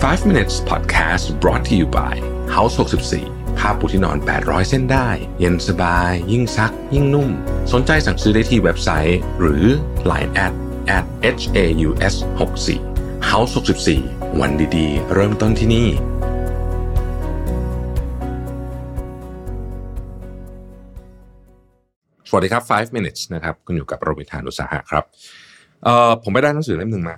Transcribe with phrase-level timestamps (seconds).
[0.00, 2.14] 5 minutes podcast brought to you by
[2.56, 2.74] House
[3.16, 7.30] 64ผ้าปูที่นอน 800 เส้นได้ เย็นสบาย ยิ่งซัก ยิ่งนุ่ม
[7.72, 9.64] สนใจสั่งซื้อได้ที่เว็บไซต์ หรือ
[10.10, 10.52] Line at
[10.96, 11.04] at
[11.40, 13.52] h a u s 6 4 House
[13.96, 15.88] 64วันดีๆ เริ่มต้นที่นี่
[22.28, 25.04] สวัสดีครับ 5 minutes นะครับ คุณอยู่กับโรบิทานอุตสาหะครับ
[25.84, 27.16] เอ่อ ผมไปได้หนังสือเล่มหนึ่งมา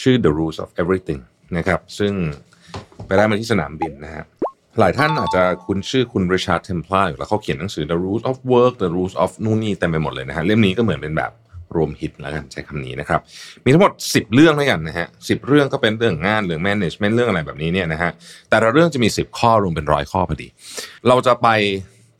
[0.00, 1.22] ชื่อ The Rules of Everything
[1.56, 2.12] นะครับ ซึ่ง
[3.06, 4.24] ไปได้มาที่สนามบินนะฮะ
[4.78, 11.32] หลายท่านอาจจะคุ้นชื่อคุณ Richard Templar อยู่แล้วเขาเขียนหนังสือ The Rules of Work The Rules of นู่นนี่เต็มไปหมดเลยนะฮะเล่มนี้ก็เหมือนเป็นแบบ
[11.76, 13.20] รวมฮิตแล้วกันใช้คำนี้นะครับ
[13.64, 18.10] มีทั้งหมด 10 เรื่องด้วยกันนะฮะสิเรื่องก็เป็นเรื่องงานเรื่อง management เรื่องอะไรแบบนี้เนี่ยนะฮะ
[18.50, 20.48] แต่ละเรื่องจะมี 10 ข้อรวมเป็นร้อยข้อพอดี
[21.08, 21.48] เราจะไป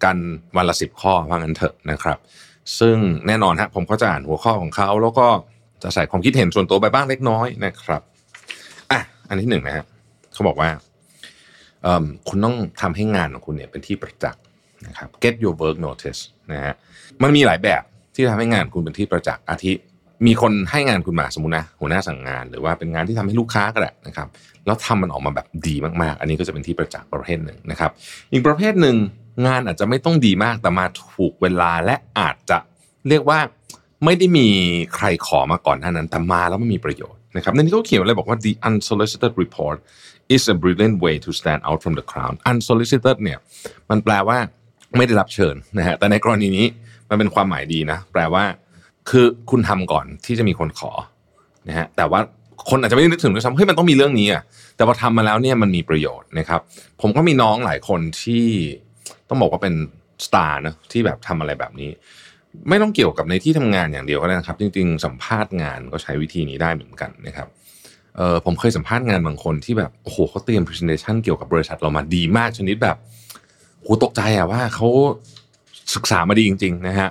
[0.05, 0.17] กัน
[0.57, 2.19] วันละ 10 ข้อว่างั้นเถอะนะครับ
[2.81, 5.27] ซึ่งแน่นอนฮะผมก็จะอ่านหัวข้อของเขาแล้วก็
[5.83, 8.03] จะใส่ความคิดเห็นส่วนตัวไปบ้างเล็กน้อยนะครับ
[9.29, 9.85] อันที่หนึ่งนะฮะ
[10.33, 10.71] เขาบอกว่า
[12.29, 14.43] คุณต้องทำให้งานของคุณเนี่ยเป็นที่ประจักษ์
[14.87, 16.21] นะครับ get your work notice
[16.53, 16.75] นะฮะ
[17.23, 17.83] มันมีหลายแบบ
[18.15, 19.73] ที่ทำให้งานคุณเป็นที่ประจักษ์อาทิ
[20.27, 24.29] มีคนให้งานคุณมาสมมตินะหัวหน้าสั่งงาน หรือว่าเป็นงานที่ทำให้ลูกค้าก็ได้นะครับ
[24.67, 27.91] แล้วทำมันออกมาแบบดีมากๆ อันนี้ก็จะเป็นที่ประจักษ์ประเภทหนึ่งนะครับ
[28.33, 28.97] อีกประเภทหนึ่ง
[29.47, 32.59] งานอาจจะไม่ต้องดีมากแต่มาถูกเวลาและอาจจะ
[33.09, 33.41] เรียกว่า
[34.05, 34.47] ไม่ได้มี
[34.95, 39.79] ใครขอมาก่อนหน้านั้นแต่มาแล้วมันมีประโยชน์ นะครับในนี้เขาเขียนอะไรบอกว่า the unsolicited report
[40.35, 43.39] is a brilliant way to stand out from the crowd unsolicited เนี่ย
[43.91, 44.39] มันแปลว่า
[44.97, 46.67] ไม่ได้รับเชิญนะฮะแต่ในกรณีนี้
[47.09, 48.45] มันเป็นความหมายดีนะ แปลว่า
[49.11, 50.93] คือคุณทำก่อนที่จะมีคนขอ
[51.69, 52.21] นะฮะแต่ว่า
[52.71, 54.43] คนอาจจะไม่ได้นึกถึงด้วยซ้ำเฮ้ยมันต้องมีเรื่องนี้อะ
[54.77, 56.61] แต่พอทำมาแล้วเนี่ยมันมีประโยชน์นะครับ
[57.01, 58.47] ผมก็มีน้องหลายคนที่
[59.29, 59.75] ต้องบอกว่าเป็น
[60.27, 61.91] สตาร์นะที่แบบทำอะไรแบบนี้
[62.69, 67.49] ไม่ต้องเกี่ยวกับในที่ทำงานอย่างเดียวก็ได้นะครับ จริง ๆ สัมภาษณ์งานก็ใช้วิธีนี้ได้เหมือนกันนะครับ
[68.17, 72.97] เออผมเคยสัมภาษณ์งานบางคนที่แบบโอ้โหเขาเตรียม presentation เกี่ยวกับบริษัทเรามาดีมากชนิดแบบ
[73.83, 74.87] โหตกใจอะว่าเขา
[75.95, 77.09] ศึกษามาดีจริง ๆ นะฮะ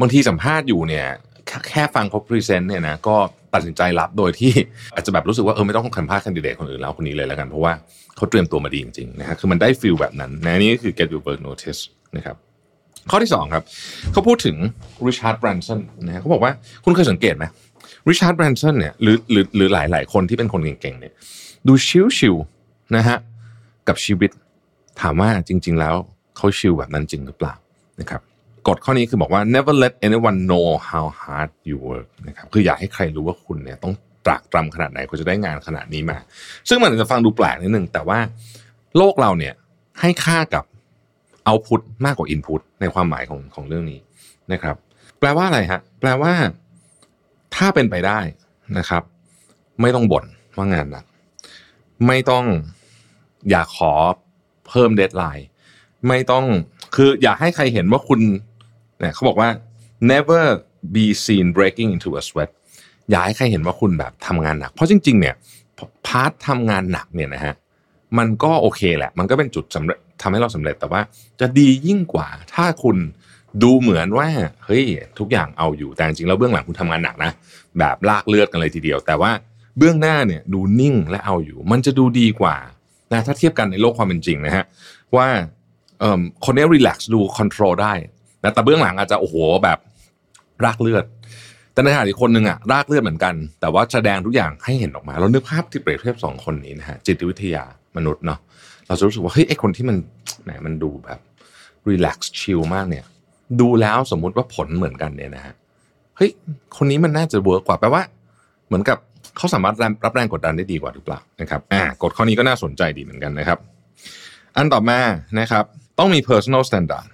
[0.00, 1.06] บางทีสัมภาษณ์อยู่เนี่ย
[1.46, 3.16] แค่แค่ฟังเขา present เนี่ยนะก็
[3.54, 4.52] ตัดสินใจรับโดยที่
[4.94, 7.72] อาจจะแบบรู้สึกว่าเออไม่ต้องสัมภาษณ์ candidate คนอื่นแล้วคนนี้เลยแล้วกัน เพราะว่า
[8.16, 11.80] เขาเตรียมตัวมาดีจริงๆนะฮะคือมันได้ feel แบบนั้นนะนี่ก็คือ get your work noticed
[12.16, 12.36] นะครับ
[13.10, 13.62] ข้อที่สองครับ
[14.12, 14.56] เขาพูดถึง
[15.06, 16.52] ริชาร์ดแบรนสันนะฮะเขาบอกว่า
[16.84, 17.44] คุณเคยสังเกตไหม
[18.08, 21.12] ริชาร์ดแบรนสันเนี่ยหรือหรือหรือหลายหลายคนที่เป็นคนเก่งๆเนี่ย
[21.68, 21.72] ดู
[22.18, 23.16] chill ๆนะฮะ
[23.88, 24.30] กับชีวิต
[25.00, 25.94] ถามว่าจริง ๆ แล้ว
[26.36, 27.54] เขาชิลแบบนั้นจริงหรือเปล่า
[28.00, 28.20] นะครับ
[28.68, 33.94] กฎข้อนี้คือบอกว่า never let anyone know how hard you work นะครับคืออย่าให้ใครรู้ว่าคุณเนี่ยต้อง
[34.26, 36.18] ตรากตรำขนาดไหนคุณจะได้งานขนาดนี้มา
[36.68, 38.18] ซึ่งมันอาจจะฟังดูแปลกนิดนึงแต่ว่า
[38.96, 39.54] โลกเราเนี่ย
[40.00, 40.64] ให้ค่ากับ
[41.44, 44.00] เอาพุตมากกว่าอินพุตในความหมายของของเรื่องนี้
[44.52, 44.76] นะครับ
[45.18, 46.32] แปลว่าอะไรฮะ แปลว่า
[47.54, 48.20] ถ้าเป็นไปได้
[48.78, 49.02] นะครับ
[49.80, 50.24] ไม่ต้องบ่น
[50.56, 51.04] ว่างานหนัก
[52.06, 52.44] ไม่ต้อง
[53.50, 53.92] อยากขอ
[54.68, 55.46] เพิ่ม deadline
[56.08, 56.44] ไม่ต้อง
[56.94, 58.20] คืออย่าให้ใครเห็นว่าคุณ
[59.00, 59.50] เนี่ยเขาบอกว่า
[60.12, 60.42] never
[60.94, 62.50] be seen breaking into a sweat
[63.10, 65.34] อย่าให้ใครเห็นว่าคุณแบบทำงานหนัก เพราะจริง ๆ เนี่ย
[66.06, 67.54] part ทำงานหนักเนี่ยนะฮะ
[68.18, 71.00] มันก็โอเคแหละ มันก็เป็นจุดสำเร็จทำให้เราสำเร็จแต่ว่า
[71.40, 72.96] จะดียิ่งกว่าถ้าคุณ
[73.62, 74.28] ดูเหมือนว่า
[74.64, 74.84] เฮ้ย
[75.18, 77.30] ทุกอย่างเอาอยู่แต่จริงๆแล้วเบื้องหลังคุณทำงานหนักนะ
[77.78, 79.30] แบบลากเลือดกันเลยทีเดียว แต่ว่า
[79.78, 82.56] เบื้องหน้าเนี่ยดูนิ่งและเอาอยู่ มันจะดูดีกว่า
[83.12, 84.64] นะถ้าเทียบกันในโลกความเป็นจริงนะฮะ
[85.16, 85.26] ว่า
[86.00, 87.94] เอ่อคนนี้รีแลกซ์ดูคอนโทรลได้
[88.42, 89.78] นะแต่เบื้องหลังอาจจะโอ้โหแบบ
[90.64, 91.04] รากเลือด
[91.72, 97.64] แต่ในขณะที่คนหนึ่งอะรากเลือดเหมือนกัน แต่ว่าแสดงทุกอย่างให้เห็นออกมาเรานึกภาพที่เปรียบเทียบสองคนนี้นะฮะจิตวิทยา
[97.96, 98.38] มนุษย์เนาะ
[98.86, 99.96] เราจะรู้สึกว่าเฮ้ยไอคนที่มัน
[100.42, 101.20] แหมมันดูแบบ
[101.88, 103.04] รีแลกซ์ชิลมากเนี่ย
[103.60, 105.54] ดูแล้วสมมุติว่าผลเหมือนกันเนี่ยนะฮะ
[106.16, 106.30] เฮ้ย
[106.76, 108.02] คนนี้มันน่าจะเวิร์กกว่าแปลว่า
[108.66, 108.98] เหมือนกับ
[109.36, 113.58] เขาสามารถรับแรงกดดันได้ดีกว่าหรือเปล่านะครับอ่ากฎข้อนี้ก็น่าสนใจดีเหมือนกันนะครับ
[114.56, 115.00] อันต่อมา
[115.40, 115.64] นะครับ
[115.98, 117.06] ต้องมี personal standard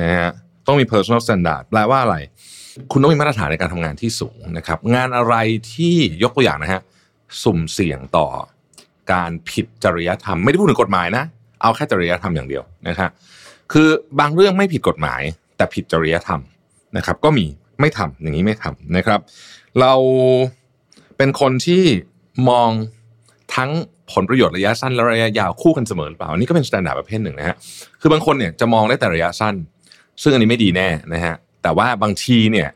[0.00, 0.30] นะฮะ
[0.66, 2.16] ต้องมี personal standard แปลว่าอะไร
[2.92, 5.34] คุณต้องมีมาตรฐานในการทำงานที่สูงนะครับ งานอะไร
[5.74, 6.82] ที่ยกตัวอย่างนะฮะ
[7.42, 8.26] สุ่มเสี่ยงต่อ
[9.12, 11.24] การผิดจริยธรรมไม่ได้พูดถึงกฎหมายนะ
[11.62, 13.10] เอาแค่จริยธรรมอย่างเดียวนะครับ
[13.72, 13.88] คือ
[14.20, 15.22] บางเรื่องไม่ผิดกฎหมาย
[15.56, 16.40] แต่ผิดจริยธรรม
[16.96, 17.46] นะครับ ก็มี
[17.80, 19.20] ไม่ทำอย่างนี้ไม่ทำนะครับ
[19.80, 19.92] เรา
[21.16, 21.82] เป็นคนที่
[22.48, 22.70] มอง
[23.54, 23.70] ทั้ง
[24.12, 27.56] ผลประโยชน์ระยะสั้นและระยะยาวคู่กันเสมอหรือเปล่าอันนี้ก็เป็น standard ประเภทหนึ่งนะฮะ
[28.00, 29.54] คือบางคนเนี่ยจะมองได้แต่ระยะสั้น
[30.22, 32.68] ซึ่งอันนี้ไม่ดีแน่นะฮะแต่ว่าบางทีเนี่ย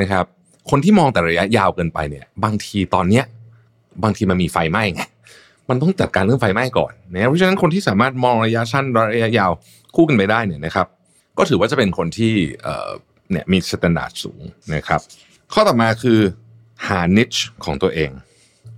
[0.00, 0.24] นะครับ
[0.70, 3.24] คนที่มองแต่ระยะยาวเกินไปเนี่ย บางทีตอนเนี้ย
[4.02, 5.02] บางทีมันมีไฟไหม้ไง
[5.68, 8.84] มันต้องจัดการเรื่องไฟไหม้ก่อนนะเพราะฉะนั้นคนที่สามารถมองระยะสั้น
[9.14, 9.50] ระยะยาว
[9.96, 10.86] คู่กันไปได้เนี่ยนะครับ
[11.38, 12.34] ก็ถือว่าจะเป็นคนที่
[13.30, 14.42] เนี่ยมี standard สูง
[14.74, 15.00] นะครับ
[15.52, 16.18] ข้อต่อมาคือ
[16.88, 18.10] หา niche ของตัวเอง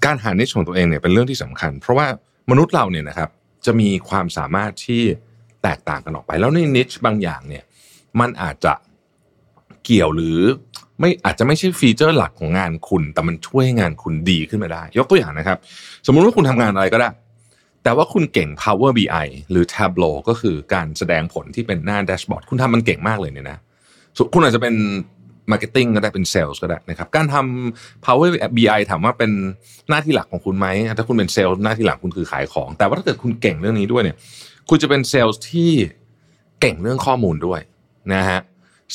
[0.04, 2.06] การหา niche ของตัวเองเนี่ยเป็นเรื่องที่สำคัญ เพราะว่า
[2.50, 3.30] มนุษย์เราเนี่ยนะครับ
[3.66, 5.02] จะมีความสามารถที่
[5.62, 7.64] แตกต่างกันออกไป แล้วใน niche บางอย่างเนี่ย
[8.20, 8.74] มันอาจจะ
[9.84, 10.38] เกี่ยวหรือ
[11.00, 15.58] ไม่อาจจะไม่ใช่ feature หลักของงานคุณ แต่มันช่วยงานคุณดีขึ้นมาได้ ยกตัวอย่างนะครับ
[16.06, 17.10] สมมุติว่าคุณทำงานอะไรก็ได้
[17.82, 23.58] แต่ว่าคุณเก่ง Power BI หรือ Tableau ก็คือการแสดงผลที่เป็นหน้า dashboard คุณทำมันเก่งมากเลยเนี่ยนะ
[24.34, 24.74] คุณอาจจะเป็น
[25.50, 29.30] marketing ก็ได้เป็นเซลล์ก็ได้นะครับการทำ Power BI ถามว่าเป็น
[29.88, 30.66] หน้าที่หลักของคุณไหม
[30.98, 34.16] ถ้าคุณเป็นเซลล์หน้าที่หลักคุณคือขายของ แต่ว่าถ้าเกิดคุณเก่งเรื่องนี้ด้วยเนี่ย
[34.68, 35.70] คุณจะเป็นเซลล์ที่
[36.60, 37.60] เก่งเรื่องข้อมูลด้วย
[38.14, 38.40] นะฮะ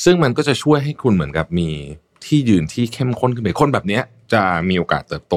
[0.04, 1.68] ซึ่งมันก็จะช่วยให้คุณเหมือนกับมี
[2.26, 4.00] ที่ยืนที่เข้มข้นขึ้นไปคนแบบนี้
[4.32, 5.34] จะมีโอกาสเติบโต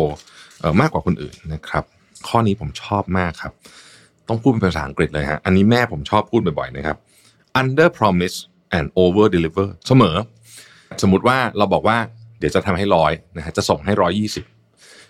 [0.81, 1.83] มากกว่าคนอื่นนะครับ
[2.27, 3.53] ข้อนี้ผมชอบมากครับ
[4.27, 6.97] ต้องพูดเป็นภาษาอังกฤษเลยฮะอันนี้แม่ผมชอบพูดบ่อยๆนะครับ
[7.61, 8.37] under promise
[8.77, 10.15] and over deliver เสมอ
[11.01, 11.97] สมมติว่าเราบอกว่า
[12.39, 14.45] เดี๋ยวจะทำให้ร้อยนะฮะจะส่งให้ร้อยยี่สิบ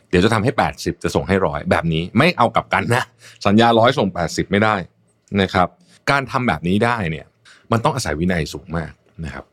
[0.10, 3.04] เดี๋ยวจะทำให้แปดสิบจะส่งให้ร้อยแบบนี้ไม่เอากับกันนะ
[3.46, 4.76] สัญญาร้อยส่งแปดสิบไม่ได้
[5.42, 5.68] นะครับ
[6.12, 7.26] การทำแบบนี้ได้เนี่ย
[7.72, 8.92] มันต้องอาศัยวินัยสูงมาก
[9.24, 9.46] นะครับ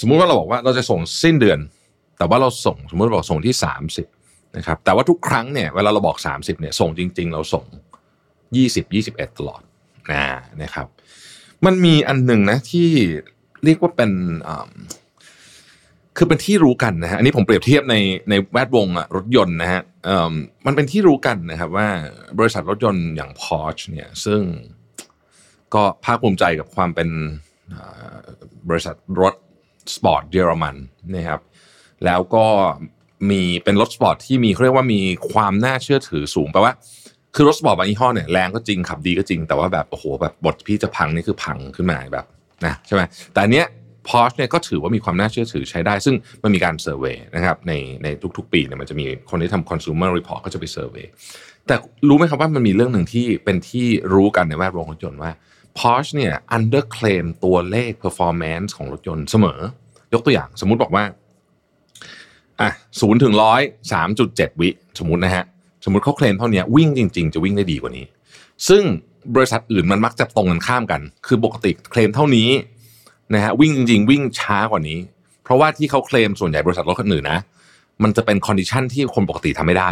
[0.00, 1.58] สมมุติว่าเราบอกว่าเราจะส่งสิ้นเดือน
[2.18, 4.06] แต่ว่าเราส่งสมมติเราบอกส่งที่สามสิบ
[4.56, 7.64] นะครับแต่ว่าทุกครั้งเนี่ยเวลาเราบอกสามสิบเนี่ยส่งจริง ๆ เราส่ง
[8.56, 9.62] ยี่สิบยี่สิบเอ็ดตลอด
[10.12, 10.24] นะ
[10.62, 10.86] นะครับ
[11.66, 12.88] มันมีอันหนึ่งนะที่
[13.64, 14.10] เรียกว่าเป็น
[16.16, 17.96] คือเป็นที่รู้กันนะฮะอันนี้ผมเปรียบเทียบใน
[18.30, 18.86] ในแวดวง
[19.16, 19.82] รถยนต์นะฮะ
[20.66, 21.88] มันเป็นที่รู้กันนะครับว่า
[22.38, 24.40] บริษัทรถยนต์อย่าง Porsche เนี่ยซึ่ง
[25.74, 27.08] ก็ภาคภูมิใจกับความเป็น
[28.68, 29.34] บริษัทรถ
[29.94, 30.76] สปอร์ตเยอรมัน
[31.14, 31.40] นะครับ
[32.04, 32.46] แล้วก็
[33.30, 35.00] มีเป็นรถสปอร์ตที่มีเขาเรียกว่ามี
[35.32, 36.72] ความน่าเชื่อถือสูงแปลว่า
[37.34, 42.26] คือรถสปอร์ตบางยี่ห้อเนี่ยแรงก็จริงขับดีก็จริง แต่ว่าแบบโอ้โหแบบบทพี่จะพังนี่คือพังขึ้นมาแบบ
[42.66, 43.02] นะใช่ไหม
[43.32, 43.66] แต่อันเนี้ย
[44.08, 47.72] พอชเนี่ยก็ถือว่ามีความน่าเชื่อถือใช้ได้ ซึ่งมันมีการ survey นะครับใน
[48.02, 51.06] ในทุกๆ ปีเนี่ยมันจะมีคนที่ทำ consumer report ก็จะไป survey
[51.66, 51.74] แต่
[52.08, 55.30] รู้ไหมครับว่ามันมีเรื่องหนึ่งที่เป็นที่รู้กันในแวดวงรถยนต์ว่า
[55.78, 59.58] Porsche เนี่ย under claim ตัวเลข performance ของรถยนต์เสมอ
[60.12, 61.04] ยกตัวอย่างสมมุติบอกว่า
[62.60, 62.70] อะ
[63.00, 63.60] ศูนย์ถึงร้อย
[63.92, 64.68] สามจุดเจ็ดวิ
[64.98, 65.44] สมมตินะฮะ
[65.84, 68.06] สมมติเขาเคลมเท่านี้วิ่งจริง ๆ จะวิ่งได้ดีกว่านี้
[68.68, 68.82] ซึ่ง
[69.34, 72.48] บริษัทอื่นมันมักจะตรงกันข้ามกัน คือปกติเคลมเท่านี้
[73.34, 74.98] นะฮะวิ่งจริง ๆ วิ่งช้ากว่านี้
[75.42, 77.40] เพราะว่าที่เขาเคลมส่วนใหญ่บริษัทรถคันอื่นนะ
[78.02, 79.90] มันจะเป็น condition ที่คนปกติทำไม่ได้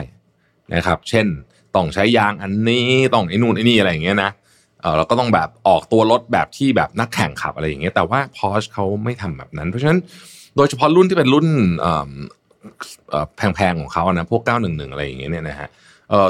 [0.75, 1.26] นะครับ เช่น
[1.75, 4.30] ต้องใช้ยางอันนี้ต้องไอ้นู่นไอ้นี่อะไรอย่างเงี้ยนะ
[4.84, 9.98] เออเราก็ต้องแบบออกตัวรถแบบที่แบบนักแข่งขับอะไรอย่างเงี้ยแต่ว่า Porsche เขาไม่ทำแบบนั้น เพราะฉะนั้น
[10.56, 11.46] โดยเฉพาะรุ่นที่เป็นรุ่น
[13.36, 15.69] แพงๆของเขานะพวก 911 อะไรอย่างเงี้ยเนี่ยนะฮะ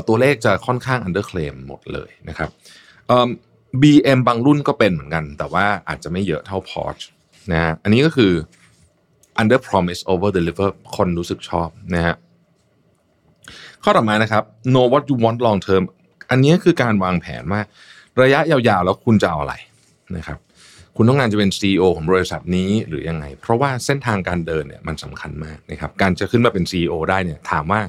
[0.08, 2.50] ตัวเลขจะค่อนข้าง under claim หมดเลยนะครับ
[3.82, 7.04] BM บางรุ่นก็เป็นเหมือนกัน แต่ว่าอาจจะไม่เยอะเท่า Porsche
[7.52, 8.32] นะฮะอันนี้ก็คือ
[9.40, 12.14] under promise over deliver คนรู้สึกชอบนะฮะ
[13.82, 14.42] ข้อต่อมานะครับ
[14.72, 15.82] know what you want long term
[16.30, 17.60] อันนี้คือการวางแผนว่า
[18.22, 19.54] ระยะยาวๆ แล้วคุณจะเอาอะไร
[20.16, 20.38] นะครับ
[20.96, 27.80] คุณต้องการจะเป็น CEO ของบริษัทนี้หรือยังไง เพราะว่าเส้นทางการเดินเนี่ยมันสำคัญมากนะครับการจะขึ้นมาเป็น CEO ได้เนี่ยถามว่า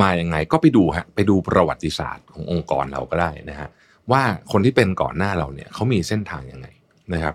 [0.00, 3.68] มาอย่างไงก็ไปดูฮะไปดูประวัติศาสตร์ขององค์กรเราก็ได้นะฮะ
[4.12, 4.22] ว่า
[4.52, 6.66] คนที่เป็นก่อนหน้าเราเนี่ยเขามีเส้นทางยังไง
[7.14, 7.34] นะครับ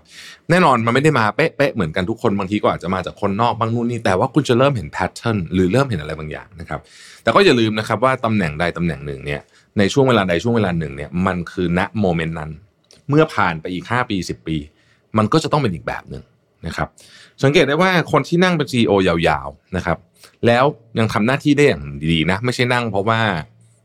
[0.50, 6.80] แน่นอนมันไม่ได้มาเป๊ะๆเหมือนกันทุกคนบางทีก็อาจจะมาจากคนนอกบางนู่นนี่แต่ว่าคุณจะเริ่มเห็นแพทเทิร์นหรือเริ่มเห็นอะไรบางอย่างนะครับ
[7.22, 9.40] แต่ก็อย่าลืมนะครับว่าตำแหน่งใดตำแหน่งหนึ่งเนี่ย
[9.80, 12.50] ในช่วงเวลาใดช่วงเวลาหนึ่งเนี่ยมันคือณโมเมนต์นั้น
[13.08, 14.56] เมื่อผ่านไปอีก 5 ปี 10 ปี
[15.18, 16.22] มันก็จะต้องเป็นอีกแบบหนึ่ง
[16.66, 16.88] นะครับ
[17.42, 19.98] สังเกตได้ว่าคนที่นั่งเป็น CEO ยาวๆนะครับ
[20.46, 20.64] แล้ว
[20.98, 23.18] ยังทำหน้าที่ได้อย่างดีนะ ไม่ใช่นั่งเพราะว่า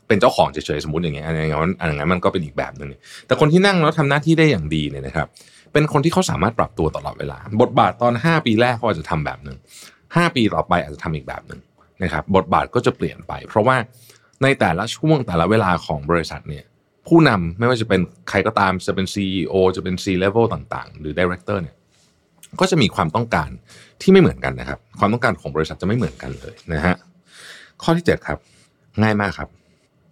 [0.08, 1.44] เป็นเจ้าของเฉยๆสมมติอย่างเงี้ยอันนี้
[1.80, 2.88] อันนั้นมันก็เป็นอีกแบบหนึ่ง
[3.26, 5.26] แต่คนที่นั่งแล้วทำหน้าที่ได้อย่างดีเนี่ยนะครับ
[5.72, 9.56] เป็นคนที่เขาสามารถปรับตัวตลอดเวลา บทบาทตอน 5 ปีแรกเขาอาจจะทำแบบหนึ่ง
[9.96, 11.60] 5 ปีต่อไปอาจจะทำอีกแบบหนึ่ง
[12.02, 13.76] นะครับ บทบาทก็จะเปลี่ยนไป เพราะว่า
[14.42, 16.64] ในแต่ละช่วงแต่ละเวลาของบริษัทเนี่ย
[17.06, 21.76] ผู้นำไม่ว่าจะเป็นใครก็ตามจะเป็น CEO จะเป็น C level ต่างๆ หรือ Director เนี่ย
[22.60, 23.50] ก็จะมีความต้องการ
[24.02, 26.96] ที่ไม่เหมือนกันนะครับ ความต้องการของบริษัทจะไม่เหมือนกันเลยนะฮะ
[27.82, 28.38] ข้อที่ 7 ครับ
[29.02, 29.48] ง่ายมากครับ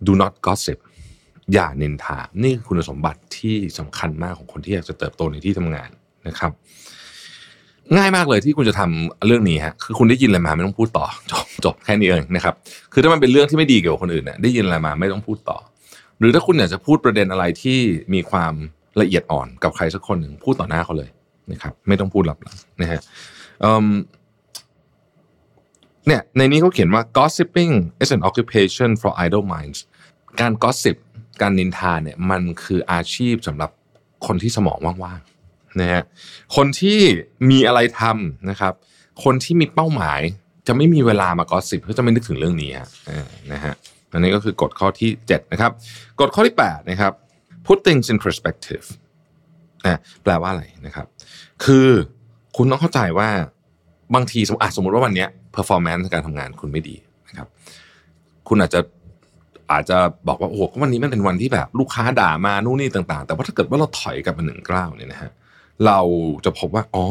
[0.06, 0.78] do not gossip
[1.52, 5.90] อย่านินทา นี่คือคุณสมบัติที่สำคัญมากของคนที่อยากจะเติบโตในที่ทำงาน
[6.28, 6.52] นะครับ
[7.96, 12.54] ง่ายมากเลยที่คุณจะทำเรื่องนี้ฮะคือคุณได้ยินอะไรมาไม่ต้องพูดต่อจบจบแค่นี้เองนะครับ
[12.92, 15.58] คือถ้ามันเป็นเรื่องที่ไม่ดีเกี่ยวกับคนอื่นเนี่ยได้ยินอะไรมาไม่ต้องพูดต่อ
[16.18, 17.78] หรือถ้าคุณอยากจะพูดประเด็นอะไรที่
[18.14, 18.52] มีความ
[19.00, 21.10] ละเอียดอ่อนกับใครสักคนหนึ่งพูดต่อหน้าเขาเลย
[21.52, 23.00] นะครับ ไม่ต้องพูดหลับหลังนะฮะ
[26.06, 29.78] เนี่ยในนี้เขาเขียนว่า gossiping is an occupation for idle minds
[30.40, 30.96] การ gossip
[31.40, 33.70] การนินทาเนี่ยมันคืออาชีพสำหรับ
[34.26, 35.33] คนที่สมองว่างๆ
[35.80, 36.02] นะฮะ
[36.56, 36.98] คนที่
[37.50, 38.72] มีอะไรทำนะครับ
[39.24, 40.20] คนที่มีเป้าหมาย
[40.66, 42.88] จะไม่มีเวลามากอสิบเพื่อจะไม่นึกถึงเรื่องนี้ฮะ
[43.52, 43.74] นะฮะ
[44.12, 45.72] อันนี้ก็คือกฎข้อที่ 7 นะครับ
[46.20, 47.12] กฎข้อที่ 8 นะครับ
[47.66, 48.86] put things in perspective
[49.84, 51.06] นะแปลว่าอะไรนะครับ
[51.64, 51.88] คือ
[52.56, 53.28] คุณต้องเข้าใจว่า
[54.14, 55.26] บางทีสมมติสมมติว่าวันนี้
[55.56, 56.96] performance การทำงานคุณไม่ดี
[57.28, 57.48] นะครับ
[58.48, 58.80] คุณอาจจะ
[59.72, 66.00] อาจจะบอกว่าโอ้โหวันนี้มันเป็นวันที่แบบ ลูกค้าด่ามานู่นนี่ต่าง ๆ แต่ว่าถ้าเกิดว่าเราถอยกลับมาหนึ่งก้าวเนี่ยนะฮะเเรา
[66.44, 67.04] จะพบว่าอ๋อ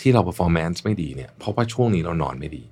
[0.00, 2.62] ที่เรา performance ไม่ดีเนี่ยเพราะว่าช่วงนี้เรานอนไม่ดี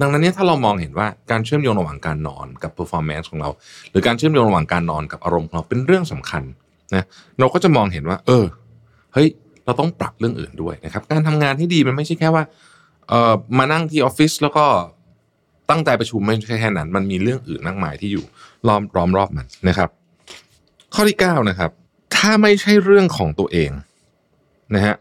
[0.00, 3.50] ดังนั้นเนี่ยถ้าเรามองเห็นว่าการเชื่อมโยงระหว่างการนอนกับ performance ของเรา
[3.90, 6.42] หรือการเชื่อมโยงระหว่างการนอนกับอารมณ์ของเราเป็นเรื่องสำคัญ
[6.94, 7.04] นะ
[7.38, 8.44] เราก็จะมองเห็นว่า เออ
[9.14, 9.28] เฮ้ย
[9.64, 12.44] เราต้องปรับเรื่องอื่นด้วยนะครับ การทำงานที่ดีมันไม่ใช่แค่ว่า
[13.08, 14.66] เออมานั่งที่ออฟฟิศแล้วก็
[15.70, 18.24] ตั้งใจประชุมไม่ใช่แค่นั้น มันมีเรื่องอื่นมากมายที่อยู่
[18.68, 19.90] ล้อมล้อมรอบมันนะครับ
[20.94, 21.70] ข้อที่9นะครับ
[22.16, 23.70] ถ้าไม่ใช่เรื่องของตัวเอง
[24.74, 24.94] นะฮะ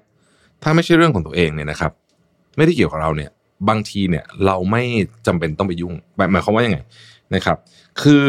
[0.64, 1.92] ถ้าไม่ใช่เรื่องของตัวเองเนี่ยนะครับ
[2.58, 3.32] ไม่ได้เกี่ยวกับเราเนี่ย
[3.70, 4.84] บางทีเนี่ยเราไม่
[5.28, 5.94] จำเป็นต้องไปยุ่ง
[6.32, 6.80] หมายความว่ายังไง
[7.36, 7.58] นะครับ
[8.02, 8.26] คือ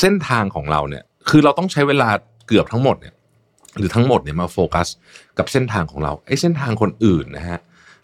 [0.00, 2.08] เส้นทางของเราเนี่ย คือเราต้องใช้เวลา
[2.46, 3.14] เกือบทั้งหมดเนี่ย
[3.78, 4.88] หรือทั้งหมดเนี่ยมาโฟกัส
[5.38, 7.58] กับเส้นทางของเราไอ้เส้นทางคนอื่นนะฮะ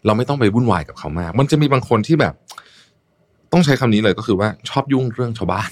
[0.07, 2.35] เราไม่ต้องไปวุ่นวายกับเขามาก มันจะมีบางคนที่แบบ
[3.55, 5.71] ต้องใช้คำนี้เลยก็คือว่าชอบยุ่งเรื่องชาวบ้าน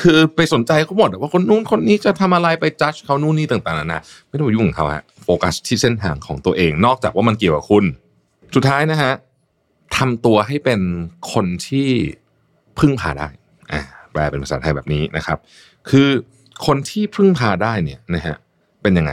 [0.00, 7.84] คือไปสนใจเขาหมดว่าคนนู้นคนนี้จะทำอะไรไปจัดเขานู่นนี่ต่างๆนานาไม่ต้องไปยุ่งเขาฮะโฟกัสที่เส้นทางของตัวเอง นอกจากว่ามันเกี่ยวกับคุณ
[8.54, 9.12] สุดท้ายนะฮะ
[9.96, 10.80] ทำตัวให้เป็น
[11.32, 11.88] คนที่
[12.78, 13.28] พึ่งพาได้
[13.72, 15.38] อ่าแปลเป็นภาษาไทยแบบนี้นะครับ
[15.90, 16.08] คือ
[16.66, 18.36] คนที่พึ่งพาได้เนี่ยนะฮะ
[18.82, 19.12] เป็นยังไง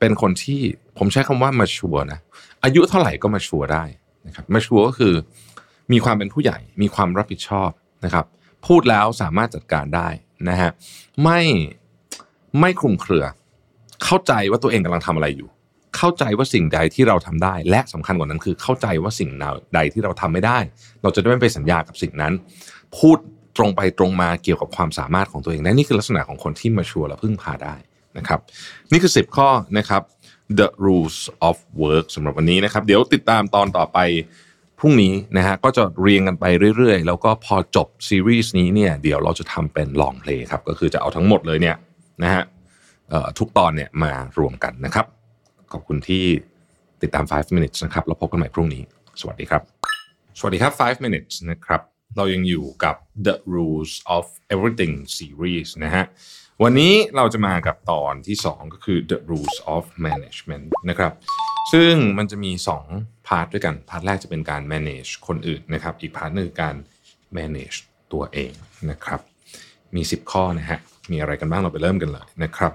[0.00, 0.60] เป็นคนที่
[0.98, 2.18] ผมใช้คำว่ามาชัวนะ
[2.64, 3.84] อายุเท่าไหร่ก็มาชัวได้
[4.26, 5.14] นะครับมาชัวก็คือ
[5.92, 7.70] มีความเป็นผู้ใหญ่ มีความรับผิดชอบ
[8.04, 8.26] นะครับ
[8.66, 10.08] พูดแล้วสามารถจัดการได้
[10.48, 10.70] นะฮะ
[11.22, 11.40] ไม่
[12.60, 13.24] ไม่คลุมเครือ
[14.04, 15.48] เข้าใจว่าตัวเองกำลังทำอะไรอยู่
[15.96, 19.30] เข้าใจว่าสิ่งใดที่เราทำได้ และสำคัญกว่านั้นคือ เข้าใจว่าสิ่ง
[19.74, 20.58] ใดที่เราทำไม่ได้
[21.02, 22.32] เราจะได้ไม่ไปสัญญากับสิ่งนั้น
[22.98, 23.18] พูด
[23.56, 27.76] ตรงไปตรงมาเกี่ยวกับความสามารถของตัวเองและนี่คือลักษณะของคนที่มาชัวร์และพึ่งพาได้
[28.18, 28.40] นะครับ
[28.92, 30.02] นี่คือ 10 ข้อนะครับ
[30.58, 33.98] the rules of work สำหรับวันนี้นะครับ เดี๋ยวติดตามตอนต่อไป
[34.80, 36.44] พรุ่งนี้นะฮะก็จะเรียงกันไป
[36.76, 41.76] เรื่อยๆ แล้วก็พอจบซีรีส์นี้เนี่ยเดี๋ยวเราจะทำเป็นลองเพลงครับ ก็คือจะเอาทั้งหมดเลยเนี่ย
[42.22, 42.42] นะฮะ
[43.38, 45.06] ทุกตอนเนี่ยมารวมกันนะครับ
[45.72, 46.24] ขอบคุณที่
[47.02, 48.82] ติดตาม 5 minutes นะครับ แล้วพบกันใหม่พรุ่งนี้
[49.20, 49.62] สวัสดีครับ
[50.38, 51.80] สวัสดีครับ 5 minutes นะครับ
[52.16, 56.04] เรายังอยู่กับ The Rules of Everything Series นะฮะ
[56.62, 61.12] วันนี้เราจะมากับตอนที่ 2 ก็คือ The Rules of Management นะครับ
[61.72, 62.52] ซึ่งมันจะมี
[62.88, 66.74] 2 part ด้วยกัน part แรกจะเป็นการ manage คนอื่นนะครับ อีก part นึงการ
[67.36, 67.76] manage
[68.12, 68.52] ตัวเอง
[68.90, 69.20] นะครับ
[69.94, 70.78] มี 10 ข้อนะฮะ
[71.10, 72.72] มีอะไรกันบ้างเราไปเริ่มกันเลยนะครับ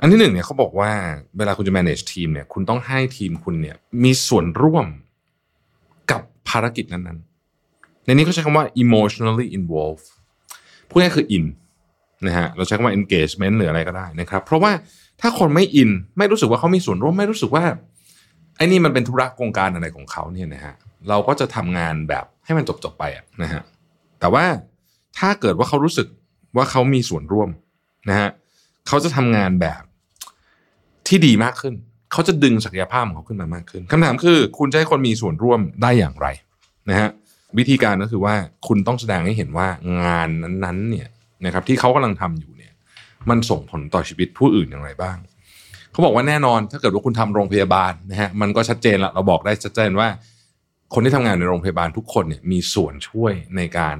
[0.00, 0.90] อันที่หนึ่งเนี่ยเขาบอกว่า
[1.38, 4.86] เวลาคุณจะ manage ทีมเนี่ย คุณต้องให้ทีมคุณเนี่ยมีส่วนร่วม
[6.10, 10.06] กับภารกิจนั้นๆ ในนี้เขาใช้คำว่า emotionally involved
[10.88, 11.44] พูดง่ายคือ in
[12.26, 14.72] นะฮะ เราใช้คำว่า engagement หรืออะไรก็ได้นะครับ เพราะว่า
[15.20, 17.64] ถ้าคนไม่อินไม่รู้สึกว่าเขามีส่วนร่วมไม่รู้สึกว่า
[18.56, 20.74] ไอ้นี่มันเป็นธุระโครงการอะไรของเขาเนี่ยนะฮะ
[21.08, 23.62] เราก็จะทำงานแบบให้มันจบๆไปอะนะฮะ
[24.20, 24.44] แต่ว่า
[25.18, 26.06] ถ้าเกิดว่าเขารู้สึก
[26.56, 27.48] ว่าเขามีส่วนร่วม
[28.08, 28.28] นะฮะ
[28.88, 29.82] เขาจะทำงานแบบ
[31.08, 31.74] ที่ดีมากขึ้น
[32.12, 36.26] เขาจะดึงศักยภาพของเขาขึ้นมามากขึ้นคำถามคือ คุณจะให้คนมีส่วนร่วมได้อย่างไร
[36.90, 37.08] นะฮะ
[37.58, 38.34] วิธีการก็คือว่า
[38.66, 39.68] คุณต้องแสดงให้เห็นว่า
[40.04, 40.28] งาน
[40.64, 41.08] นั้นๆเนี่ย
[41.44, 42.52] นะครับที่เขากำลังทำอยู่
[43.30, 45.16] มันส่งผลต่อชีวิตผู้อื่นอย่างไรบ้าง
[45.92, 50.08] เขาบอกว่าแน่นอนถ้าเกิดว่าคุณทำโรงพยาบาลนะฮะมันก็ชัดเจนละเราบอกได้ชัดเจนว่า
[50.94, 53.96] คนที่ทำงานในโรงพยาบาลทุกคนเนี่ยมีส่วนช่วยในการ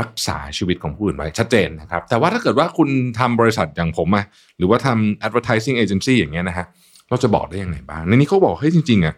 [0.00, 2.88] รักษาชีวิตของผู้อื่นไว้ชัดเจนนะครับ แต่ว่าถ้าเกิดว่าคุณ
[3.20, 4.24] ทำบริษัทอย่างผมอะ
[4.58, 6.66] หรือว่าทำ advertising agency อย่างเงี้ยนะฮะ
[7.08, 9.14] เราจะบอกได้ยังไงบ้างในนี้เขาบอกเฮ้ยจริงๆอะ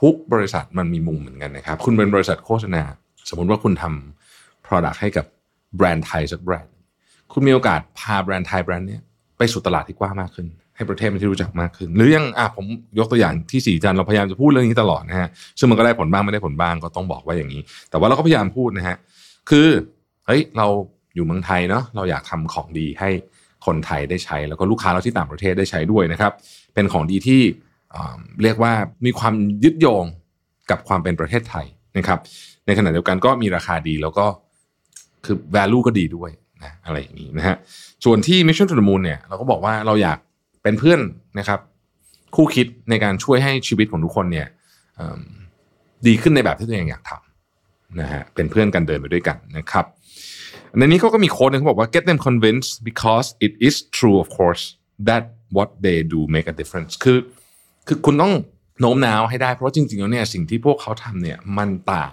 [0.00, 2.82] ทุกบริษัทมันมีมุมเหมือนกันนะครับ คุณเป็นบริษัทโฆษณา
[3.28, 5.26] สมมติว่าคุณทำ product ให้กับ
[5.76, 6.73] แบรนด์ไทยสักแบรนด์
[7.32, 9.02] คุณมีโอกาสพาแบรนด์ไทยแบรนด์เนี้ย
[9.38, 12.64] ไปสู่ตลาดที่กว้างมากขึ้น ให้ประเทศเป็นที่รู้จักมากขึ้น หรือยังอะผม
[12.98, 15.28] ยกตัวอย่างที่สีจันเราพยายามจะพูดเรื่องนี้ตลอดนะฮะ
[15.58, 18.96] ซึ่งมันก็ได้ผลบ้างไม่ได้ผลบ้างก็ต้องบอกว่าอย่างนี้ แต่ว่าเราก็พยายามพูดนะฮะ
[19.50, 19.68] คือ
[20.26, 20.66] เฮ้ยเรา
[21.14, 23.10] อยู่เมืองไทยเนาะเราอยากทำของดีให้
[23.66, 26.32] คนไทยได้ใช้ แล้วก็ลูกค้าเราที่ต่างประเทศได้ใช้ด้วยนะครับ
[26.74, 27.40] เป็นของดีที่
[28.42, 28.72] เรียกว่า
[29.04, 30.04] มีความยึดโยง
[30.70, 31.66] กับความเป็นประเทศไทย
[31.98, 32.18] นะครับ
[32.66, 34.26] ในขณะเดียวกันก็มีราคาดีแล้วก็
[35.24, 36.30] คือ value ก็ดีด้วย
[36.64, 37.56] นะอะไรอย่างนี้นะฮะ
[38.04, 40.18] ส่วนที่ Mission to the Moon เนี่ยเราก็บอกว่าเราอยาก
[40.62, 41.00] เป็นเพื่อน
[41.38, 41.60] นะครับ
[42.36, 44.46] คู่คิดในการช่วยให้ชีวิตของทุกคนเนี่ย
[46.06, 49.84] ดีขึ้นในแบบที่ตัวเองอยากทำนะฮะเป็นเพื่อนกันเดินไปด้วยกันนะครับ
[50.78, 54.62] ในนี้เขาก็มีโค้ดนึงเขาบอกว่า get them convinced because it is true of course
[55.08, 55.22] that
[55.56, 57.18] what they do make a difference คือ
[57.86, 58.32] คือคุณต้อง
[58.80, 62.12] โน้มน้าวให้ได้เพราะจริงๆแล้วเนี่ยสิ่งที่พวกเขาทำเนี่ยมันต่าง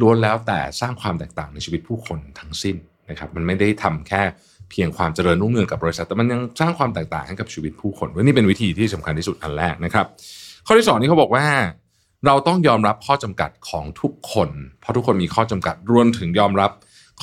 [0.00, 2.76] ล้วนแล้วแต่สร้างความแตกต่างในชีวิตผู้คนทั้งสิ้น
[3.10, 4.22] นะครับมันไม่ได้ทำแค่
[4.70, 10.06] เพียงความเจริญรุ่งเรืองกับบริษัท แต่มันยังสร้างความแตกต่างให้กับชีวิตผู้คนว่านี่เป็นวิธีที่สำคัญที่สุดอันแรกนะครับ
[10.66, 11.46] ข้อที่สองนี่เขาบอกว่า
[12.26, 16.70] เราต้องยอมรับข้อจำกัดของทุกคน เพราะทุกคนมีข้อจำกัดรวมถึงยอมรับ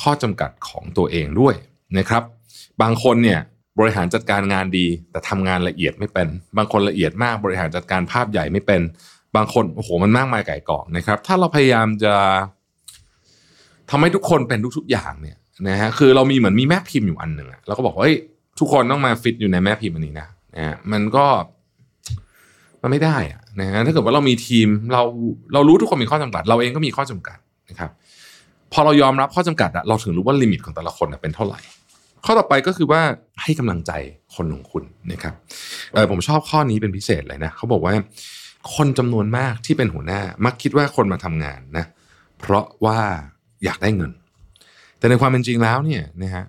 [0.02, 1.54] ข้อจำกัดของตัวเองด้วย
[1.98, 2.22] นะครับ
[2.82, 3.40] บางคนเนี่ย
[3.78, 8.80] บริหารจัดการงานดี แต่ทำงานละเอียดไม่เป็น บางคนละเอียดมากบริหารจัดการภาพใหญ่ไม่เป็น
[9.36, 12.14] บางคนโอ้โหมันมากมายไก่กองนะครับ ถ้าเราพยายามจะ
[13.90, 15.36] ทำให้ทุกคนเป็นทุกๆอย่างเนี่ย
[15.68, 18.16] นะฮะคือเรามีเหมือนมีแม่พิมพ์อยู่อันหนึ่งอะเราก็บอกว่าเฮ้ย
[18.58, 21.26] ทุกคนต้องมาฟิตอยู่ในแม่พิมพ์อันนี้นะนะฮะมันก็
[22.82, 25.02] มันไม่ได้อะนะฮะถ้าเกิดว่าเรามีทีมเรา
[25.52, 27.38] เรารู้ทุกคนมีข้อจำกัด เราเองก็มีข้อจำกัด
[27.70, 27.90] นะครับ
[28.72, 31.60] พอเรายอมรับข้อจำกัดอะเราถึงรู้ว่าลิมิตของแต่ละคนเป็นเท่าไหร่
[32.24, 33.00] ข้อต่อไปก็คือว่า
[33.42, 33.92] ให้กำลังใจ
[34.34, 35.34] คนของคุณนะครับ
[35.92, 37.94] เออผมชอบข้อนี้เป็นพิเศษเลยนะเขาบอกว่า
[38.74, 41.84] คนจำนวนมากที่เป็นหัวหน้า มักคิดว่าคนมาทำงานนะ
[42.38, 42.98] เพราะว่า
[43.64, 44.12] อยากได้เงิน
[45.04, 46.44] แต่ในความเป็นจริงแล้วเนี่ยนะฮะ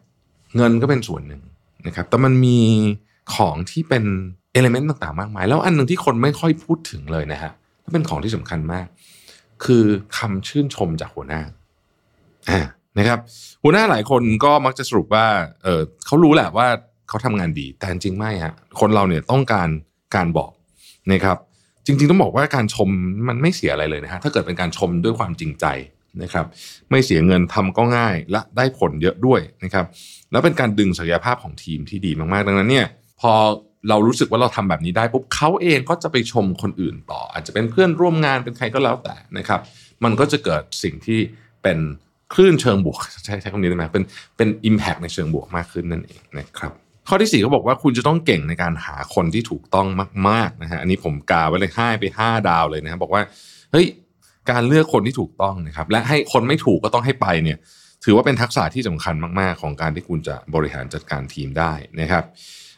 [0.56, 1.42] เงินก็เป็นส่วนหนึ่ง
[1.88, 2.60] นะครับแต่มันมี
[3.36, 4.04] ของที่เป็น
[4.54, 8.88] เอลิเมนต์ต่างๆ มากมาย แล้วอันหนึ่งที่คนไม่ค่อยพูดถึงเลยนะฮะและเป็นของที่สำคัญมาก
[9.66, 9.84] คือ
[10.18, 11.42] คำชื่นชมจากหัวหน้า
[12.50, 12.60] อ่า
[12.98, 13.20] นะครับ
[13.64, 15.26] หัวหน้าหลายคนก็มักจะสรุปว่า
[15.64, 16.68] เออเขารู้แหละว่า
[17.10, 19.70] เขาทำงานดีแต่จริงไม่ฮะคนเราเนี่ยต้องการ
[20.16, 20.52] การบอก
[21.12, 21.38] นะครับ
[21.86, 22.90] จริง ๆ ต้องบอกว่าการชม
[23.28, 25.66] มันไม่เสียอะไรเลยนะฮะถ้าเกิดเป็นการชมด้วยความจริงใจ
[26.24, 26.46] นะครับ
[26.90, 29.86] ไม่เสียเงินทำก็ง่ายและได้ผลเยอะด้วยนะครับ
[30.32, 32.86] แล้วเป็นการดึงศักยภาพของทีมที่ดีมากๆ ดังนั้นเนี่ย
[33.22, 33.34] พอ
[33.90, 39.60] เรารู้สึกว่าเราทำแบบนี้ได้ปุ๊บเขาเองก็จะไปชมคนอื่นต่อ อาจจะเป็นเพื่อนร่วมงานเป็นใครก็แล้วแต่นะครับ
[40.04, 41.20] มันก็จะเกิดสิ่งที่
[41.64, 41.80] เป็น
[42.34, 44.04] คลื่นเชิงบวกใช้ใช้คำนี้ได้ไหมเป็น
[44.38, 46.72] เป็น impact ในเชิงบวกมากขึ้นนั่นเองนะครับ
[47.08, 49.88] ข้อที่สี่เขาบอกว่าคุณจะต้องเก่งในการหาคนที่ถูกต้อง
[50.30, 53.22] มากๆนะฮะอันนี้ผมกาไว้เลยให้ไปห้าดาวเลยนะครับบอกว่า
[53.72, 53.86] เฮ้ย
[54.52, 57.58] การเลือกคนที่ถูกต้องนะครับและให้คนไม่ถูกก็ต้องให้ไปเนี่ย
[58.04, 62.24] ถือว่าเป็นทักษะที่สำคัญมาก ๆ ของการที่คุณจะบริหารจัดการทีมได้นะครับ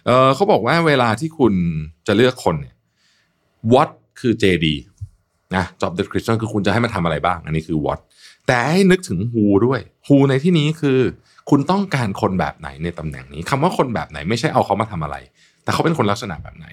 [0.06, 1.54] เเขาบอกว่าเวลาที่คุณ
[2.08, 2.76] จะเลือกคนเนี่ย
[3.74, 4.66] what คือ JD
[5.56, 8.00] นะ job description คือคุณจะให้มันทำอะไรบ้าง อันนี้คือ what
[8.48, 11.00] แต่ให้นึกถึง who ด้วย who ในที่นี้คือ
[11.50, 15.16] คุณต้องการคนแบบไหนในตำแหน่งนี้คำว่าคนแบบไหนไม่ใช่เอาเขามาทำอะไร
[15.64, 16.68] แต่เขาเป็นคนลักษณะแบบไหน